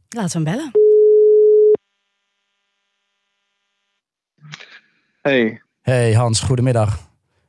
Laten 0.09 0.43
we 0.43 0.51
hem 0.51 0.57
bellen. 0.57 0.78
Hey, 5.29 5.61
Hey 5.81 6.13
Hans, 6.13 6.41
goedemiddag. 6.41 6.99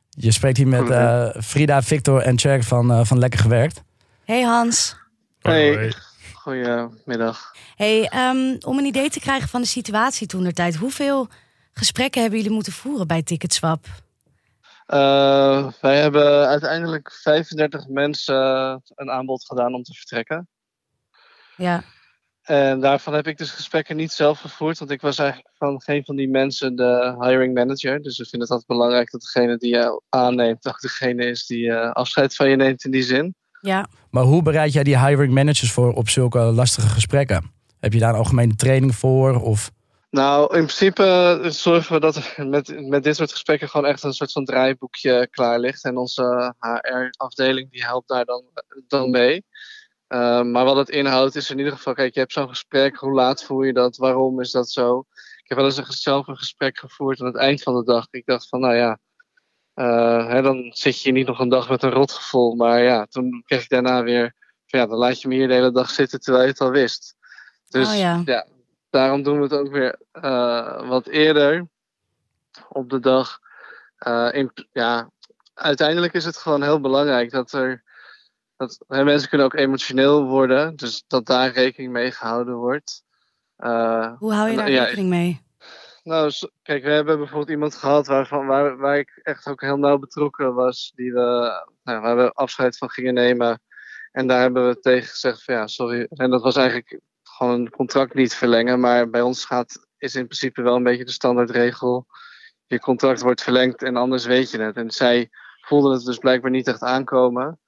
Je 0.10 0.32
spreekt 0.32 0.58
hier 0.58 0.68
met 0.68 0.90
eh, 0.90 1.30
Frida, 1.42 1.82
Victor 1.82 2.22
en 2.22 2.36
Tjerk 2.36 2.64
van, 2.64 2.92
eh, 2.92 3.04
van 3.04 3.20
Lekker 3.20 3.40
Gewerkt. 3.40 3.84
Hey 4.26 4.42
Hans. 4.42 4.96
Hey. 5.40 5.74
Hoi. 5.74 5.94
goedemiddag. 6.34 7.56
Hey, 7.76 8.08
ehm, 8.08 8.56
om 8.60 8.78
een 8.78 8.86
idee 8.86 9.10
te 9.10 9.20
krijgen 9.20 9.50
van 9.50 9.62
de 9.62 9.68
situatie 9.68 10.28
toen 10.28 10.44
der 10.44 10.54
tijd. 10.54 10.76
Hoeveel 10.76 11.28
gesprekken 11.74 12.22
hebben 12.22 12.40
jullie 12.40 12.54
moeten 12.54 12.74
voeren 12.74 13.08
bij 13.08 13.24
Ticketswap? 13.24 13.86
Eh, 14.86 15.72
wij 15.82 16.02
hebben 16.02 16.48
uiteindelijk 16.48 17.12
35 17.12 17.88
mensen 17.88 18.36
een 18.96 19.12
aanbod 19.12 19.46
gedaan 19.46 19.74
om 19.74 19.84
te 19.84 19.94
vertrekken. 19.94 20.48
Ja, 21.56 21.84
En 22.50 22.80
daarvan 22.80 23.14
heb 23.14 23.28
ik 23.28 23.38
dus 23.38 23.52
gesprekken 23.52 23.95
niet 23.95 24.12
zelf 24.12 24.39
gevoerd, 24.39 24.80
want 24.80 24.91
ik 24.91 25.02
was 25.02 25.18
eigenlijk 25.18 25.50
van 25.58 25.82
geen 25.82 26.04
van 26.06 26.16
die 26.16 26.30
mensen 26.30 26.76
de 26.76 27.16
hiring 27.20 27.54
manager. 27.54 28.02
Dus 28.02 28.18
we 28.18 28.24
vinden 28.24 28.41
het 28.41 28.50
altijd 28.50 28.68
belangrijk 28.68 29.12
dat 29.12 29.22
degene 29.22 29.58
die 29.58 29.70
je 29.70 30.02
aanneemt 30.10 30.68
ook 30.68 30.80
degene 30.80 31.26
is 31.26 31.45
die 31.45 31.72
eh, 31.72 31.91
afscheid 31.91 32.36
van 32.36 32.50
je 32.50 32.56
neemt 32.56 32.86
in 32.86 32.91
die 32.91 33.04
zin. 33.04 33.36
ja. 33.62 33.88
Maar 34.10 34.24
hoe 34.24 34.41
bereid 34.41 34.74
jij 34.74 34.84
die 34.84 35.06
hiring 35.06 35.34
managers 35.34 35.72
voor 35.72 35.93
op 35.93 36.10
zulke 36.10 36.39
lastige 36.39 36.88
gesprekken? 36.88 37.52
Heb 37.80 37.93
je 37.93 38.00
daar 38.00 38.10
een 38.10 38.20
algemene 38.20 38.56
training 38.56 38.95
voor? 38.95 39.41
Of 39.41 39.72
Nou, 40.10 40.43
in 40.43 40.66
principe 40.66 41.04
eh, 41.43 41.50
zorgen 41.50 41.93
we 41.93 42.00
dat 42.00 42.16
er 42.16 42.47
met, 42.47 42.89
met 42.89 43.04
dit 43.04 43.16
soort 43.16 43.32
gesprekken 43.32 43.70
gewoon 43.70 43.86
echt 43.86 44.04
een 44.04 44.14
soort 44.14 44.32
van 44.32 44.45
draaiboekje 44.45 45.28
klaar 45.32 45.60
ligt. 45.60 45.84
En 45.84 45.97
onze 45.97 46.54
HR-afdeling 46.60 47.72
die 47.72 47.84
helpt 47.84 48.08
daar 48.08 48.26
dan, 48.26 48.43
dan 48.88 49.10
mee. 49.10 49.45
Uh, 50.10 50.41
maar 50.41 50.66
wat 50.66 50.76
het 50.76 50.89
inhoudt 50.89 51.36
is 51.36 51.49
in 51.49 51.57
ieder 51.57 51.74
geval, 51.74 51.93
kijk, 51.93 52.14
je 52.14 52.20
hebt 52.20 52.32
zo'n 52.32 52.49
gesprek, 52.49 52.95
hoe 52.95 53.12
laat 53.12 53.43
voel 53.43 53.64
je 53.64 53.74
dat, 53.74 53.97
waarom 53.97 54.41
is 54.41 54.51
dat 54.51 54.70
zo? 54.70 55.05
Ik 55.38 55.43
heb 55.43 55.57
wel 55.57 55.66
eens 55.66 55.78
een, 55.78 55.86
zelf 55.86 56.28
een 56.28 56.38
gesprek 56.38 56.78
gevoerd 56.78 57.20
aan 57.20 57.28
het 57.28 57.36
eind 57.36 57.64
van 57.64 57.76
de 57.76 57.84
dag. 57.84 58.07
Ik 58.12 58.26
dacht 58.26 58.47
van, 58.47 58.60
nou 58.60 58.76
ja, 58.76 58.99
uh, 59.76 60.28
hè, 60.28 60.41
dan 60.41 60.72
zit 60.74 61.01
je 61.01 61.12
niet 61.12 61.28
nog 61.28 61.39
een 61.39 61.49
dag 61.49 61.70
met 61.70 61.84
een 61.84 61.91
rotgevoel. 61.91 62.55
Maar 62.55 62.82
ja, 62.82 63.05
toen 63.05 63.43
kreeg 63.45 63.64
ik 63.64 63.70
daarna 63.70 64.03
weer, 64.03 64.36
van, 64.66 64.80
ja, 64.80 64.86
dan 64.86 64.97
laat 64.97 65.22
je 65.22 65.28
me 65.28 65.34
hier 65.34 65.47
de 65.47 65.53
hele 65.53 65.72
dag 65.72 65.89
zitten 65.89 66.20
terwijl 66.20 66.43
je 66.43 66.49
het 66.49 66.62
al 66.62 66.72
wist. 66.72 67.16
Dus 67.68 67.88
Oh 67.88 67.97
ja. 67.97 68.22
ja, 68.26 68.47
daarom 68.89 69.24
doen 69.24 69.38
we 69.38 69.43
het 69.43 69.53
ook 69.53 69.72
weer 69.72 69.99
uh, 70.14 70.89
wat 70.89 71.07
eerder 71.07 71.68
op 72.70 72.89
de 72.89 72.99
dag. 72.99 73.39
Uh, 74.07 74.30
in, 74.32 74.51
ja, 74.72 75.10
uiteindelijk 75.53 76.14
is 76.14 76.26
het 76.26 76.38
gewoon 76.38 76.64
heel 76.64 76.82
belangrijk 76.82 77.32
dat 77.32 77.51
er. 77.51 77.88
Dat, 78.60 78.84
hè, 78.88 79.03
mensen 79.03 79.30
kunnen 79.30 79.47
ook 79.47 79.53
emotioneel 79.53 80.26
worden, 80.26 80.76
dus 80.76 81.03
dat 81.07 81.26
daar 81.26 81.51
rekening 81.51 81.91
mee 81.91 82.12
gehouden 82.12 82.55
wordt. 82.55 83.03
Uh, 83.57 84.18
Hoe 84.18 84.34
hou 84.34 84.49
je 84.49 84.55
daar 84.55 84.72
ja, 84.72 84.84
rekening 84.84 85.10
mee? 85.10 85.41
Nou, 86.03 86.32
kijk, 86.62 86.84
we 86.84 86.89
hebben 86.89 87.18
bijvoorbeeld 87.18 87.49
iemand 87.49 87.76
gehad 87.76 88.07
waarvan, 88.07 88.45
waar, 88.45 88.78
waar 88.78 88.97
ik 88.97 89.20
echt 89.24 89.47
ook 89.47 89.62
heel 89.62 89.78
nauw 89.78 89.97
betrokken 89.97 90.53
was, 90.53 90.91
die 90.95 91.14
we, 91.14 91.51
nou, 91.84 92.01
waar 92.01 92.18
we 92.18 92.32
afscheid 92.32 92.78
van 92.78 92.89
gingen 92.89 93.14
nemen. 93.14 93.62
En 94.12 94.28
daar 94.28 94.41
hebben 94.41 94.68
we 94.68 94.80
tegen 94.80 95.07
gezegd 95.07 95.43
van 95.43 95.55
ja, 95.55 95.68
sorry. 95.68 96.07
En 96.10 96.30
dat 96.30 96.41
was 96.41 96.55
eigenlijk 96.55 96.99
gewoon 97.24 97.60
een 97.60 97.70
contract 97.70 98.14
niet 98.14 98.36
verlengen. 98.36 98.80
Maar 98.80 99.10
bij 99.10 99.22
ons 99.22 99.45
gaat, 99.45 99.88
is 99.97 100.16
in 100.16 100.26
principe 100.26 100.62
wel 100.62 100.76
een 100.76 100.84
beetje 100.84 101.05
de 101.05 101.12
standaardregel. 101.12 102.05
Je 102.66 102.80
contract 102.80 103.22
wordt 103.22 103.43
verlengd 103.43 103.84
en 103.84 103.95
anders 103.95 104.26
weet 104.26 104.51
je 104.51 104.60
het. 104.60 104.76
En 104.76 104.91
zij 104.91 105.30
voelden 105.62 105.91
het 105.91 106.05
dus 106.05 106.18
blijkbaar 106.18 106.51
niet 106.51 106.68
echt 106.68 106.82
aankomen. 106.82 107.60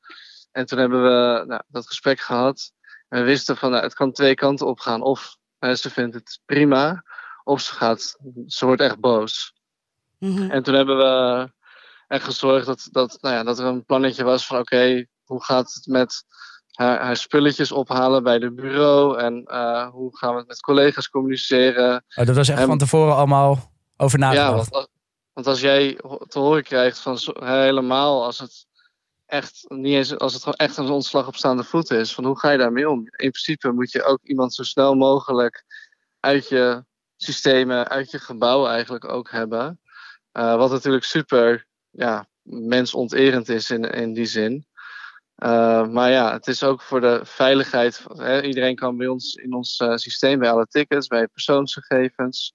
En 0.51 0.65
toen 0.65 0.79
hebben 0.79 1.03
we 1.03 1.43
nou, 1.47 1.61
dat 1.67 1.87
gesprek 1.87 2.19
gehad. 2.19 2.71
En 3.09 3.19
we 3.19 3.25
wisten 3.25 3.57
van, 3.57 3.71
nou, 3.71 3.83
het 3.83 3.93
kan 3.93 4.11
twee 4.11 4.33
kanten 4.35 4.67
op 4.67 4.79
gaan. 4.79 5.01
Of 5.01 5.35
hè, 5.59 5.75
ze 5.75 5.89
vindt 5.89 6.15
het 6.15 6.39
prima, 6.45 7.03
of 7.43 7.61
ze, 7.61 7.73
gaat, 7.73 8.17
ze 8.47 8.65
wordt 8.65 8.81
echt 8.81 8.99
boos. 8.99 9.53
Mhm. 10.19 10.51
En 10.51 10.63
toen 10.63 10.73
hebben 10.73 10.97
we 10.97 11.51
echt 12.07 12.23
gezorgd 12.23 12.65
dat, 12.65 12.87
dat, 12.91 13.17
nou 13.21 13.35
ja, 13.35 13.43
dat 13.43 13.59
er 13.59 13.65
een 13.65 13.85
plannetje 13.85 14.23
was 14.23 14.45
van 14.45 14.57
oké, 14.59 15.05
hoe 15.23 15.43
gaat 15.43 15.73
het 15.73 15.85
met 15.85 16.23
haar, 16.71 16.99
haar 17.01 17.15
spulletjes 17.17 17.71
ophalen 17.71 18.23
bij 18.23 18.39
de 18.39 18.51
bureau 18.53 19.17
en 19.19 19.43
eh, 19.45 19.87
hoe 19.89 20.17
gaan 20.17 20.31
we 20.33 20.37
het 20.39 20.47
met 20.47 20.59
collega's 20.61 21.09
communiceren. 21.09 22.05
Oh, 22.15 22.25
dat 22.25 22.35
was 22.35 22.49
echt 22.49 22.59
En- 22.59 22.67
van 22.67 22.77
tevoren 22.77 23.15
allemaal 23.15 23.71
over 23.97 24.19
Ja, 24.19 24.25
nagedacht. 24.25 24.53
want, 24.69 24.71
als- 24.73 24.87
want 25.33 25.47
als 25.47 25.61
jij 25.61 25.93
te 26.27 26.39
horen 26.39 26.63
krijgt 26.63 26.99
van 26.99 27.17
helemaal 27.39 28.23
als 28.25 28.39
het 28.39 28.65
echt 29.31 29.65
niet 29.67 29.93
eens 29.93 30.17
als 30.17 30.33
het 30.33 30.43
gewoon 30.43 30.57
echt 30.57 30.77
een 30.77 30.89
ontslag 30.89 31.27
op 31.27 31.35
staande 31.35 31.63
voeten 31.63 31.99
is, 31.99 32.13
van 32.13 32.25
hoe 32.25 32.39
ga 32.39 32.51
je 32.51 32.57
daarmee 32.57 32.89
om? 32.89 32.99
In 32.99 33.31
principe 33.31 33.71
moet 33.71 33.91
je 33.91 34.03
ook 34.03 34.19
iemand 34.23 34.53
zo 34.53 34.63
snel 34.63 34.95
mogelijk 34.95 35.63
uit 36.19 36.47
je 36.47 36.85
systemen, 37.17 37.87
uit 37.87 38.11
je 38.11 38.19
gebouw 38.19 38.67
eigenlijk 38.67 39.05
ook 39.09 39.31
hebben. 39.31 39.79
Eh, 40.31 40.55
wat 40.55 40.71
natuurlijk 40.71 41.03
super 41.03 41.67
ja, 41.89 42.27
mensonterend 42.41 43.49
is 43.49 43.69
in, 43.69 43.83
in 43.83 44.13
die 44.13 44.25
zin. 44.25 44.65
Eh, 45.35 45.87
maar 45.87 46.11
ja, 46.11 46.31
het 46.31 46.47
is 46.47 46.63
ook 46.63 46.81
voor 46.81 47.01
de 47.01 47.21
veiligheid. 47.23 48.05
Hè, 48.15 48.41
iedereen 48.41 48.75
kan 48.75 48.97
bij 48.97 49.07
ons 49.07 49.35
in 49.35 49.53
ons 49.53 49.77
eh, 49.77 49.95
systeem, 49.95 50.39
bij 50.39 50.51
alle 50.51 50.67
tickets, 50.67 51.07
bij 51.07 51.27
persoonsgegevens. 51.27 52.53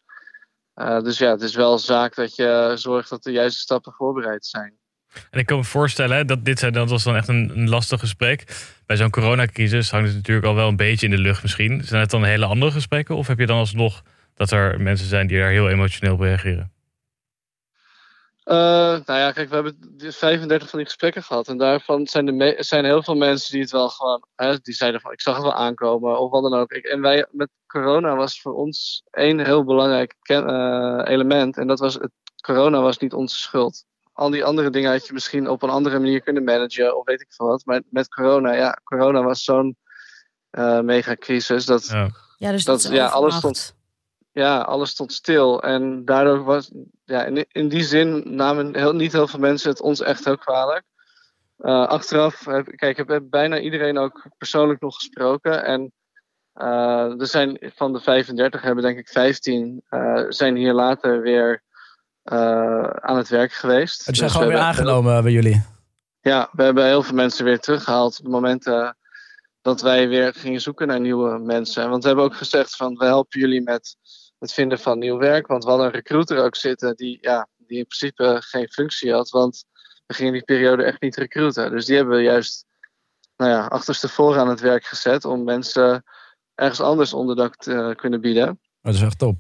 Dus 0.75 1.19
ja, 1.19 1.31
het 1.31 1.43
is 1.43 1.55
wel 1.55 1.79
zaak 1.79 2.15
dat 2.15 2.35
je 2.35 2.73
zorgt 2.75 3.11
dat 3.11 3.23
de 3.23 3.33
juiste 3.33 3.61
stappen 3.61 3.93
voorbereid 3.93 4.47
zijn. 4.47 4.79
En 5.31 5.39
ik 5.39 5.47
kan 5.47 5.59
me 5.59 5.65
voorstellen 5.65 6.27
dat 6.27 6.45
dit 6.45 6.59
zijn, 6.59 6.87
was 6.87 7.05
dan 7.05 7.17
echt 7.17 7.29
een, 7.29 7.51
een 7.55 7.69
lastig 7.69 8.01
gesprek. 8.01 8.45
Bij 8.87 8.97
zo'n 8.97 9.11
coronacrisis 9.11 9.91
hangt 9.91 10.07
het 10.07 10.17
natuurlijk 10.17 10.47
al 10.47 10.55
wel 10.55 10.69
een 10.69 10.77
beetje 10.77 11.07
in 11.07 11.13
de 11.13 11.19
lucht 11.19 11.43
misschien. 11.43 11.85
Zijn 11.85 12.01
het 12.01 12.11
dan 12.11 12.25
hele 12.25 12.47
andere 12.47 12.71
gesprekken? 12.71 13.17
Of 13.17 13.27
heb 13.27 13.39
je 13.39 13.47
dan 13.47 13.59
alsnog 13.59 14.03
dat 14.35 14.51
er 14.51 14.81
mensen 14.81 15.07
zijn 15.07 15.27
die 15.27 15.39
daar 15.39 15.51
heel 15.51 15.69
emotioneel 15.69 16.15
op 16.15 16.21
reageren? 16.21 16.75
Eh, 18.47 18.57
nou 19.05 19.19
ja, 19.21 19.33
kijk, 19.33 19.49
we 19.49 19.55
hebben 19.55 19.77
dus 19.97 20.17
35 20.17 20.69
van 20.69 20.79
die 20.79 20.89
gesprekken 20.89 21.23
gehad. 21.23 21.49
En 21.49 21.59
daarvan 21.59 22.07
zijn, 22.07 22.55
zijn 22.59 22.85
heel 22.85 23.03
veel 23.03 23.15
mensen 23.15 23.53
die 23.53 23.61
het 23.61 23.71
wel 23.71 23.89
gewoon. 23.89 24.27
Hè, 24.37 24.59
die 24.59 24.75
zeiden 24.75 25.01
van: 25.01 25.13
ik 25.13 25.21
zag 25.21 25.35
het 25.35 25.43
wel 25.43 25.55
aankomen. 25.55 26.19
Of 26.19 26.31
wat 26.31 26.43
dan 26.43 26.55
ook. 26.55 26.73
En 26.73 27.01
wij, 27.01 27.27
met 27.31 27.49
corona 27.67 28.17
was 28.17 28.41
voor 28.41 28.55
ons 28.55 29.03
één 29.11 29.45
heel 29.45 29.65
belangrijk 29.65 30.15
eh, 30.23 31.01
element. 31.05 31.57
En 31.57 31.67
dat 31.67 31.79
was: 31.79 31.95
het, 31.95 32.11
corona 32.41 32.81
was 32.81 32.99
niet 32.99 33.13
onze 33.13 33.37
schuld. 33.37 33.85
Al 34.17 34.31
die 34.31 34.45
andere 34.45 34.71
dingen 34.71 34.91
had 34.91 35.07
je 35.07 35.13
misschien 35.13 35.49
op 35.49 35.63
een 35.63 35.71
andere 35.71 35.99
manier 35.99 36.21
kunnen 36.21 36.45
managen. 36.45 36.97
Of 36.99 37.05
weet 37.05 37.21
ik 37.21 37.27
veel 37.33 37.47
wat. 37.47 37.65
Maar 37.65 37.83
met 37.91 38.09
corona, 38.09 38.53
ja, 38.53 38.79
corona 38.85 39.23
was 39.23 39.45
zo'n 39.45 39.77
eh 40.51 40.81
megacrisis. 40.81 41.65
Dat, 41.65 41.87
Ja. 41.87 42.11
Ja, 42.37 42.51
dus 42.51 42.65
dat, 42.65 42.83
ja, 42.83 43.07
alles 43.07 43.35
stond- 43.37 43.75
ja, 44.33 44.61
alles 44.61 44.91
stond 44.91 45.13
stil. 45.13 45.63
En 45.63 46.05
daardoor 46.05 46.45
was, 46.45 46.71
ja, 47.05 47.25
in, 47.25 47.47
in 47.49 47.69
die 47.69 47.83
zin 47.83 48.23
namen 48.37 48.77
heel, 48.77 48.93
niet 48.95 49.13
heel 49.13 49.27
veel 49.29 49.39
mensen 49.39 49.71
het 49.71 49.81
ons 49.81 50.01
echt 50.01 50.25
heel 50.25 50.39
kwalijk. 50.39 50.85
Eh, 51.59 51.87
achteraf, 51.87 52.45
heb, 52.45 52.67
kijk, 52.77 52.99
ik 52.99 53.09
heb 53.09 53.23
bijna 53.31 53.59
iedereen 53.59 53.99
ook 53.99 54.27
persoonlijk 54.39 54.81
nog 54.81 54.95
gesproken. 54.95 55.65
En 55.65 55.93
eh, 56.53 57.21
er 57.21 57.27
zijn 57.27 57.73
van 57.75 57.93
de 57.93 58.01
35 58.01 58.63
hebben 58.63 58.85
denk 58.85 58.99
ik 58.99 59.09
15 59.09 59.83
eh, 59.89 60.25
zijn 60.29 60.57
hier 60.57 60.73
later 60.73 61.21
weer 61.21 61.63
aan 63.01 63.17
het 63.17 63.29
werk 63.29 63.53
geweest. 63.53 64.05
Die 64.07 64.15
zijn 64.15 64.27
Dus 64.29 64.37
gewoon 64.37 64.53
we 64.53 64.59
weer 64.59 64.65
aangenomen 64.69 65.23
bij 65.23 65.33
jullie. 65.33 65.63
ja, 66.21 66.49
we 66.53 66.63
hebben 66.63 66.87
heel 66.87 67.03
veel 67.03 67.15
mensen 67.15 67.45
weer 67.45 67.61
teruggehaald 67.61 68.19
op 68.19 68.25
het 68.25 68.33
moment 68.33 68.67
eh, 68.67 68.91
dat 69.63 69.81
wij 69.81 70.09
weer 70.09 70.35
gingen 70.35 70.61
zoeken 70.61 70.87
naar 70.87 71.01
nieuwe 71.01 71.39
mensen. 71.39 71.91
Want 71.91 72.03
we 72.03 72.09
hebben 72.09 72.27
ook 72.27 72.37
gezegd 72.37 72.77
van 72.77 72.95
we 72.95 73.05
helpen 73.05 73.41
jullie 73.41 73.63
met 73.63 73.97
het 74.39 74.53
vinden 74.53 74.79
van 74.79 74.99
nieuw 74.99 75.19
werk. 75.19 75.47
Want 75.47 75.65
we 75.65 75.71
hadden 75.71 75.87
een 75.87 75.93
recruiter 75.93 76.45
ook 76.45 76.57
zitten 76.57 76.97
die, 76.97 77.19
ja, 77.21 77.49
die 77.57 77.79
in 77.79 77.87
principe 77.87 78.37
geen 78.41 78.69
functie 78.69 79.13
had. 79.13 79.31
Want 79.31 79.65
we 80.07 80.15
gingen 80.15 80.33
die 80.33 80.45
periode 80.45 80.83
echt 80.85 81.01
niet 81.01 81.17
recruiten. 81.17 81.71
Dus 81.71 81.85
die 81.85 81.97
hebben 81.97 82.17
we 82.17 82.23
juist 82.23 82.65
nou 83.37 83.51
ja, 83.51 83.67
achterstevoren 83.67 84.41
aan 84.41 84.49
het 84.49 84.61
werk 84.61 84.85
gezet 84.85 85.25
om 85.25 85.45
mensen 85.45 86.05
ergens 86.55 86.81
anders 86.81 87.13
onderdak 87.13 87.57
te 87.57 87.93
kunnen 87.97 88.21
bieden. 88.21 88.49
Oh, 88.49 88.57
dat 88.81 88.95
is 88.95 89.03
echt 89.03 89.19
top. 89.19 89.37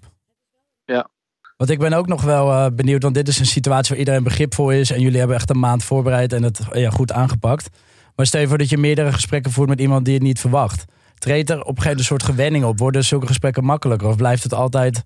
Ja. 0.85 1.09
Want 1.57 1.71
ik 1.71 1.79
ben 1.79 1.93
ook 1.93 2.07
nog 2.07 2.23
wel 2.23 2.51
eh, 2.51 2.67
benieuwd, 2.73 3.03
want 3.03 3.15
dit 3.15 3.29
is 3.29 3.39
een 3.39 3.47
situatie 3.47 3.91
waar 3.91 3.99
iedereen 3.99 4.23
begripvol 4.23 4.71
is. 4.71 4.91
En 4.91 5.01
jullie 5.01 5.19
hebben 5.19 5.37
echt 5.37 5.51
een 5.51 5.59
maand 5.59 5.85
voorbereid 5.85 6.33
en 6.33 6.43
het 6.43 6.61
ja, 6.73 6.91
goed 6.91 7.13
aangepakt. 7.13 7.69
Maar 8.17 8.27
stel 8.27 8.41
je 8.41 8.49
voor 8.49 8.59
dat 8.59 8.69
je 8.69 8.79
meerdere 8.79 9.13
gesprekken 9.13 9.53
voert 9.53 9.69
met 9.69 9.81
iemand 9.81 10.05
die 10.05 10.15
het 10.15 10.23
niet 10.23 10.41
verwacht. 10.41 10.85
Treedt 11.19 11.51
er 11.51 11.61
op 11.61 11.61
een 11.61 11.67
gegeven 11.67 11.83
moment 11.83 11.99
een 11.99 12.05
soort 12.05 12.23
gewenning 12.23 12.65
op? 12.65 12.79
Worden 12.79 13.05
zulke 13.05 13.27
gesprekken 13.27 13.65
makkelijker 13.65 14.09
of 14.09 14.17
blijft 14.17 14.43
het 14.43 14.55
altijd 14.55 15.03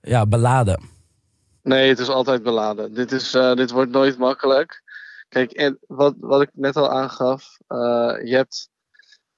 ja, 0.00 0.26
beladen? 0.26 0.82
Nee, 1.62 1.88
het 1.88 1.98
is 1.98 2.08
altijd 2.08 2.42
beladen. 2.42 2.94
Dit, 2.94 3.12
is, 3.12 3.34
eh, 3.34 3.54
dit 3.54 3.70
wordt 3.70 3.90
nooit 3.90 4.18
makkelijk. 4.18 4.82
Kijk, 5.28 5.50
en 5.50 5.78
wat, 5.86 6.14
wat 6.20 6.42
ik 6.42 6.50
net 6.52 6.76
al 6.76 6.90
aangaf, 6.90 7.58
eh, 7.66 7.78
je 8.24 8.34
hebt, 8.34 8.68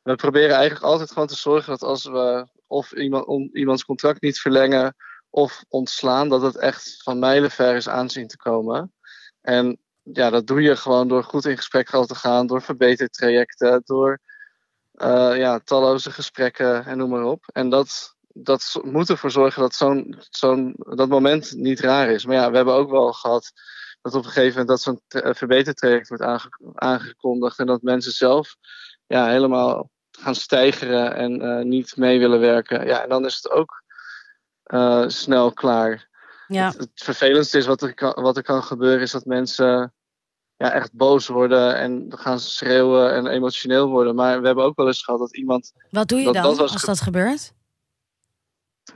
we 0.03 0.15
proberen 0.15 0.57
eigenlijk 0.57 0.85
altijd 0.85 1.13
gewoon 1.13 1.29
te 1.29 1.37
zorgen 1.37 1.71
dat 1.71 1.83
als 1.83 2.05
we 2.05 2.47
of 2.67 2.93
iemand, 2.93 3.27
om, 3.27 3.51
iemands 3.53 3.85
contract 3.85 4.23
niet 4.23 4.41
verlengen 4.41 4.95
of 5.35 5.65
ontslaan, 5.69 6.29
dat 6.29 6.43
het 6.43 6.57
echt 6.57 7.03
van 7.03 7.19
mijlenver 7.19 7.77
is 7.77 7.89
aanzien 7.89 8.27
te 8.27 8.37
komen. 8.37 8.93
En 9.41 9.79
ja, 10.03 10.31
dat 10.31 10.47
doe 10.47 10.63
je 10.63 10.77
gewoon 10.77 11.09
door 11.09 11.25
goed 11.25 11.45
in 11.45 11.57
gesprek 11.57 11.89
te 11.89 12.15
gaan, 12.15 12.47
door 12.47 12.63
verbetertrajecten, 12.63 13.83
door 13.85 14.19
eh, 14.93 15.37
ja, 15.37 15.59
talloze 15.59 16.11
gesprekken 16.11 16.85
en 16.85 16.99
noem 16.99 17.11
maar 17.11 17.25
op. 17.25 17.45
En 17.53 17.69
dat, 17.69 18.17
dat 18.29 18.81
moet 18.83 19.09
ervoor 19.09 19.31
zorgen 19.31 19.61
dat 19.61 19.75
zo'n, 19.75 20.17
zo'n, 20.31 20.75
dat 20.77 21.09
moment 21.09 21.53
niet 21.53 21.81
raar 21.81 22.11
is. 22.11 22.27
Maar 22.27 22.37
ja, 22.37 22.51
we 22.51 22.57
hebben 22.57 22.75
ook 22.75 22.91
wel 22.91 23.13
gehad 23.13 23.53
dat 24.03 24.15
op 24.15 24.25
een 24.25 24.31
gegeven 24.31 24.51
moment 24.51 24.69
dat 24.69 24.81
zo'n 24.81 25.01
eh, 25.09 25.35
verbetertraject 25.35 26.09
wordt 26.09 26.23
aange- 26.23 26.73
aangekondigd 26.75 27.59
en 27.59 27.67
dat 27.67 27.83
mensen 27.83 28.13
zelf 28.13 28.57
ja, 29.07 29.29
helemaal 29.29 29.91
gaan 30.11 30.35
stijgeren 30.35 31.15
en 31.15 31.41
eh, 31.41 31.65
niet 31.65 31.97
mee 31.97 32.19
willen 32.19 32.41
werken. 32.41 32.87
Ja, 32.87 33.03
en 33.03 33.09
dan 33.09 33.25
is 33.25 33.35
het 33.35 33.51
ook 33.51 33.83
eh, 34.73 35.05
snel 35.09 35.53
klaar. 35.53 36.09
Ja, 36.47 36.67
Het, 36.67 36.79
het 36.79 36.91
vervelendste 36.95 37.59
is 37.59 37.67
wat 37.67 37.83
er, 37.83 37.95
kan, 37.95 38.13
wat 38.23 38.37
er 38.37 38.43
kan 38.43 38.63
gebeuren, 38.63 39.01
is 39.01 39.11
dat 39.11 39.25
mensen 39.25 39.93
ja, 40.57 40.73
echt 40.73 40.93
boos 40.93 41.27
worden 41.27 41.77
en 41.77 42.07
gaan 42.19 42.41
schreeuwen 42.41 43.13
en 43.15 43.27
emotioneel 43.27 43.89
worden. 43.89 44.15
Maar 44.15 44.41
we 44.41 44.47
hebben 44.47 44.65
ook 44.65 44.77
wel 44.77 44.87
eens 44.87 45.05
gehad 45.05 45.21
dat 45.21 45.37
iemand 45.37 45.73
wat 45.91 46.09
doe 46.09 46.19
je 46.19 46.25
Dat- 46.25 46.35
dan 46.35 46.43
dat 46.43 46.59
als 46.61 46.75
ge- 46.81 46.87
dat 46.87 47.01
gebeurt? 47.01 47.53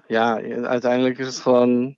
ja, 0.07 0.41
uiteindelijk 0.62 1.18
is 1.18 1.27
het 1.27 1.37
gewoon 1.41 1.97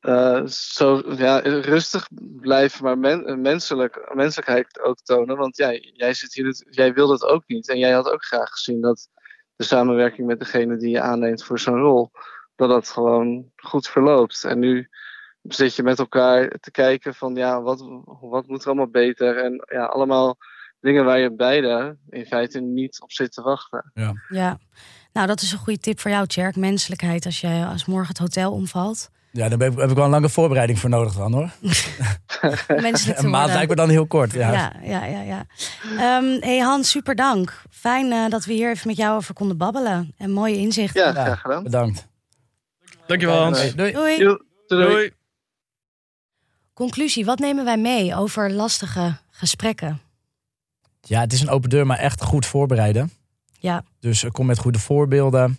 eh, 0.00 0.46
zo 0.46 1.02
ja, 1.16 1.38
rustig 1.40 2.06
blijven, 2.40 2.84
maar 2.84 2.98
men, 2.98 3.40
menselijk, 3.40 4.10
menselijkheid 4.14 4.80
ook 4.80 4.98
tonen. 5.02 5.36
Want 5.36 5.56
ja, 5.56 5.72
jij, 5.72 6.14
zit 6.14 6.34
hier, 6.34 6.64
jij 6.70 6.92
wil 6.92 7.06
dat 7.08 7.24
ook 7.24 7.42
niet. 7.46 7.68
En 7.68 7.78
jij 7.78 7.92
had 7.92 8.10
ook 8.10 8.24
graag 8.24 8.50
gezien 8.50 8.80
dat 8.80 9.08
de 9.56 9.64
samenwerking 9.64 10.26
met 10.26 10.38
degene 10.38 10.76
die 10.76 10.90
je 10.90 11.00
aanneemt 11.00 11.44
voor 11.44 11.58
zo'n 11.58 11.80
rol, 11.80 12.10
dat 12.56 12.68
dat 12.68 12.88
gewoon 12.88 13.44
goed 13.56 13.88
verloopt. 13.88 14.44
En 14.44 14.58
nu 14.58 14.88
zit 15.42 15.74
je 15.74 15.82
met 15.82 15.98
elkaar 15.98 16.48
te 16.60 16.70
kijken 16.70 17.14
van 17.14 17.34
ja, 17.34 17.62
wat, 17.62 17.84
wat 18.20 18.46
moet 18.46 18.60
er 18.60 18.66
allemaal 18.66 18.90
beter? 18.90 19.36
En 19.44 19.64
ja, 19.72 19.84
allemaal 19.84 20.36
dingen 20.80 21.04
waar 21.04 21.18
je 21.18 21.34
beide 21.34 21.96
in 22.08 22.26
feite 22.26 22.60
niet 22.60 23.00
op 23.00 23.12
zit 23.12 23.32
te 23.32 23.42
wachten. 23.42 23.90
Ja. 24.28 24.58
Nou, 25.12 25.26
dat 25.26 25.40
is 25.40 25.52
een 25.52 25.58
goede 25.58 25.78
tip 25.80 26.00
voor 26.00 26.10
jou, 26.10 26.26
Tjerk. 26.26 26.56
Menselijkheid 26.56 27.24
als, 27.26 27.40
je, 27.40 27.66
als 27.70 27.84
morgen 27.84 28.08
het 28.08 28.18
hotel 28.18 28.52
omvalt. 28.52 29.10
Ja, 29.30 29.48
daar 29.48 29.58
heb 29.58 29.72
ik, 29.72 29.78
heb 29.78 29.88
ik 29.90 29.96
wel 29.96 30.04
een 30.04 30.10
lange 30.10 30.28
voorbereiding 30.28 30.78
voor 30.78 30.90
nodig 30.90 31.14
dan 31.14 31.32
hoor. 31.32 31.50
Menselijk 32.80 33.18
Een 33.18 33.30
maand 33.38 33.52
lijkt 33.52 33.68
me 33.68 33.76
dan 33.76 33.88
heel 33.88 34.06
kort. 34.06 34.32
Ja. 34.32 34.52
Ja, 34.52 34.72
ja, 34.82 35.04
ja. 35.04 35.20
ja. 35.22 35.46
Ehm, 35.98 36.40
hey 36.40 36.58
Hans, 36.58 36.90
super 36.90 37.14
dank. 37.14 37.62
Fijn 37.70 38.12
eh, 38.12 38.28
dat 38.28 38.44
we 38.44 38.52
hier 38.52 38.70
even 38.70 38.88
met 38.88 38.96
jou 38.96 39.16
over 39.16 39.34
konden 39.34 39.56
babbelen. 39.56 40.14
En 40.18 40.30
mooie 40.30 40.56
inzichten. 40.56 41.02
Ja, 41.02 41.08
Ja. 41.08 41.24
graag 41.24 41.40
gedaan. 41.40 41.62
Bedankt. 41.62 42.06
Dankjewel 43.06 43.42
Hans. 43.42 43.74
Doei. 43.74 43.92
Doei. 43.92 44.18
Doei. 44.18 44.38
Doei. 44.66 45.12
Conclusie, 46.74 47.24
wat 47.24 47.38
nemen 47.38 47.64
wij 47.64 47.76
mee 47.78 48.14
over 48.16 48.50
lastige 48.52 49.16
gesprekken? 49.30 50.00
Ja, 51.00 51.20
het 51.20 51.32
is 51.32 51.40
een 51.40 51.48
open 51.48 51.70
deur, 51.70 51.86
maar 51.86 51.98
echt 51.98 52.22
goed 52.22 52.46
voorbereiden. 52.46 53.10
Ja. 53.58 53.84
Dus 54.00 54.24
eh, 54.24 54.30
kom 54.30 54.46
met 54.46 54.58
goede 54.58 54.78
voorbeelden. 54.78 55.58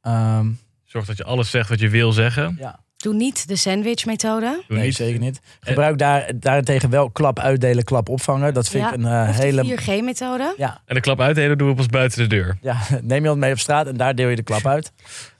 Ehm, 0.00 0.50
Zorg 0.84 1.06
dat 1.06 1.16
je 1.16 1.24
alles 1.24 1.50
zegt 1.50 1.68
wat 1.68 1.80
je 1.80 1.88
wil 1.88 2.12
zeggen. 2.12 2.56
ja, 2.58 2.80
Doe 3.00 3.14
niet 3.14 3.48
de 3.48 3.56
sandwich-methode. 3.56 4.62
Nee, 4.68 4.90
zeker 4.90 5.20
niet. 5.20 5.40
Gebruik 5.60 5.98
daar, 5.98 6.30
daarentegen 6.34 6.90
wel 6.90 7.10
klap 7.10 7.38
uitdelen, 7.38 7.84
klap 7.84 8.08
opvangen. 8.08 8.54
Dat 8.54 8.68
vind 8.68 8.84
Ja, 8.84 8.92
ik 8.92 8.96
een 8.98 9.04
eh, 9.06 9.28
Of 9.28 9.36
de 9.36 9.42
hele... 9.42 9.76
4G-methode. 9.78 10.54
Ja, 10.56 10.80
En 10.86 10.94
de 10.94 11.00
klap 11.00 11.20
uitdelen 11.20 11.58
doen 11.58 11.68
we 11.68 11.74
pas 11.74 11.86
buiten 11.86 12.18
de 12.18 12.26
deur. 12.36 12.56
ja, 12.60 12.76
neem 13.02 13.18
iemand 13.20 13.38
mee 13.38 13.52
op 13.52 13.58
straat 13.58 13.86
en 13.86 13.96
daar 13.96 14.14
deel 14.14 14.28
je 14.28 14.36
de 14.36 14.42
klap 14.42 14.66
uit. 14.66 14.92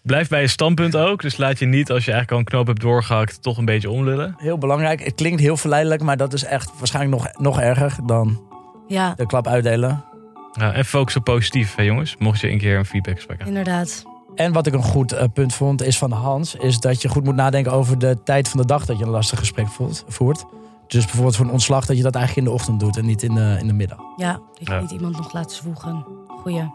Blijf 0.03 0.29
bij 0.29 0.41
je 0.41 0.47
standpunt 0.47 0.97
ook. 0.97 1.23
Dus 1.23 1.37
laat 1.37 1.59
je 1.59 1.67
niet, 1.67 1.91
als 1.91 2.05
je 2.05 2.13
eigenlijk 2.13 2.31
al 2.33 2.39
een 2.39 2.45
knoop 2.45 2.67
hebt 2.67 2.81
doorgehakt, 2.81 3.43
toch 3.43 3.59
een 3.59 3.65
beetje 3.65 3.91
omlullen. 3.91 4.35
Heel 4.39 4.59
belangrijk. 4.59 5.05
Het 5.05 5.15
klinkt 5.15 5.41
heel 5.41 5.57
verleidelijk, 5.57 6.03
maar 6.03 6.17
dat 6.17 6.33
is 6.33 6.45
echt 6.45 6.71
waarschijnlijk 6.79 7.23
nog, 7.23 7.33
nog 7.39 7.61
erger 7.61 7.93
dan 8.07 8.43
Ja, 8.89 9.15
de 9.17 9.27
klap 9.27 9.47
uitdelen. 9.47 10.05
Ja, 10.53 10.73
en 10.73 10.85
focus 10.85 11.17
op 11.17 11.25
positief, 11.25 11.75
hè, 11.75 11.83
jongens. 11.83 12.17
Mocht 12.19 12.41
je 12.41 12.51
een 12.51 12.59
keer 12.59 12.79
een 12.79 12.85
feedbackgesprek 12.85 13.39
hebben. 13.39 13.57
inderdaad. 13.57 14.05
En 14.35 14.53
wat 14.53 14.67
ik 14.67 14.73
een 14.75 14.83
goed 14.83 15.13
eh, 15.13 15.25
punt 15.35 15.55
vond, 15.55 15.83
is 15.83 15.99
van 15.99 16.13
Hans, 16.13 16.55
is 16.55 16.79
dat 16.81 17.03
je 17.03 17.09
goed 17.09 17.25
moet 17.25 17.35
nadenken 17.35 17.73
over 17.73 17.99
de 17.99 18.23
tijd 18.25 18.49
van 18.49 18.61
de 18.61 18.67
dag 18.67 18.87
dat 18.87 18.99
je 18.99 19.05
een 19.05 19.11
lastig 19.11 19.39
gesprek 19.39 19.69
voelt, 19.69 20.05
voert. 20.09 20.45
Dus 20.87 21.05
bijvoorbeeld 21.05 21.37
voor 21.37 21.45
een 21.47 21.53
ontslag, 21.53 21.87
dat 21.87 21.97
je 21.97 22.03
dat 22.03 22.15
eigenlijk 22.15 22.47
in 22.47 22.53
de 22.53 22.59
ochtend 22.61 22.81
doet 22.81 22.97
en 22.97 23.05
niet 23.07 23.23
in 23.23 23.35
de, 23.35 23.57
in 23.61 23.67
de 23.67 23.73
middag. 23.73 23.99
Ja, 24.17 24.33
dat 24.33 24.67
je 24.69 24.73
Ja. 24.73 24.81
niet 24.81 24.91
iemand 24.91 25.17
nog 25.17 25.33
laat 25.33 25.53
zwoegen. 25.53 26.05
Goeie. 26.43 26.71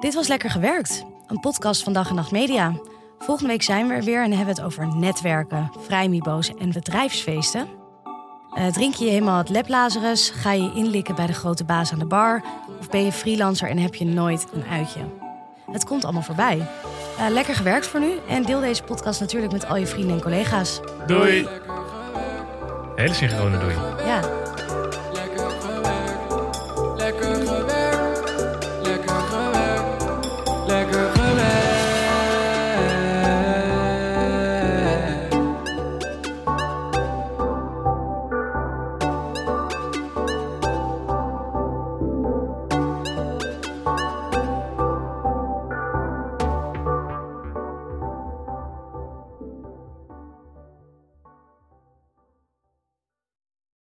Dit 0.00 0.14
was 0.14 0.28
Lekker 0.28 0.50
Gewerkt. 0.50 1.04
Een 1.26 1.40
podcast 1.40 1.82
van 1.82 1.92
Dag 1.92 2.08
en 2.08 2.14
Nacht 2.14 2.30
Media. 2.30 2.72
Volgende 3.18 3.50
week 3.50 3.62
zijn 3.62 3.88
we 3.88 3.94
er 3.94 4.02
weer 4.02 4.22
en 4.24 4.32
hebben 4.32 4.54
we 4.54 4.60
het 4.60 4.70
over 4.70 4.96
netwerken, 4.96 5.70
vrijmibo's 5.78 6.54
en 6.58 6.72
bedrijfsfeesten. 6.72 7.66
Eh, 8.54 8.66
drink 8.66 8.94
je 8.94 9.04
helemaal 9.08 9.38
het 9.38 9.48
leplazerus? 9.48 10.30
Ga 10.30 10.52
je 10.52 10.62
je 10.62 10.72
inlikken 10.74 11.14
bij 11.14 11.26
de 11.26 11.32
grote 11.32 11.64
baas 11.64 11.92
aan 11.92 11.98
de 11.98 12.04
bar? 12.06 12.44
Of 12.80 12.90
ben 12.90 13.04
je 13.04 13.12
freelancer 13.12 13.68
en 13.68 13.78
heb 13.78 13.94
je 13.94 14.04
nooit 14.04 14.46
een 14.52 14.64
uitje? 14.64 15.00
Het 15.72 15.84
komt 15.84 16.04
allemaal 16.04 16.22
voorbij. 16.22 16.66
Eh, 17.18 17.28
lekker 17.30 17.54
gewerkt 17.54 17.86
voor 17.86 18.00
nu 18.00 18.12
en 18.28 18.42
deel 18.42 18.60
deze 18.60 18.82
podcast 18.82 19.20
natuurlijk 19.20 19.52
met 19.52 19.66
al 19.66 19.76
je 19.76 19.86
vrienden 19.86 20.16
en 20.16 20.22
collega's. 20.22 20.80
Doei! 21.06 21.48
Hele 22.94 23.14
synchrone 23.14 23.58
doei. 23.58 23.74
Ja. 24.06 24.43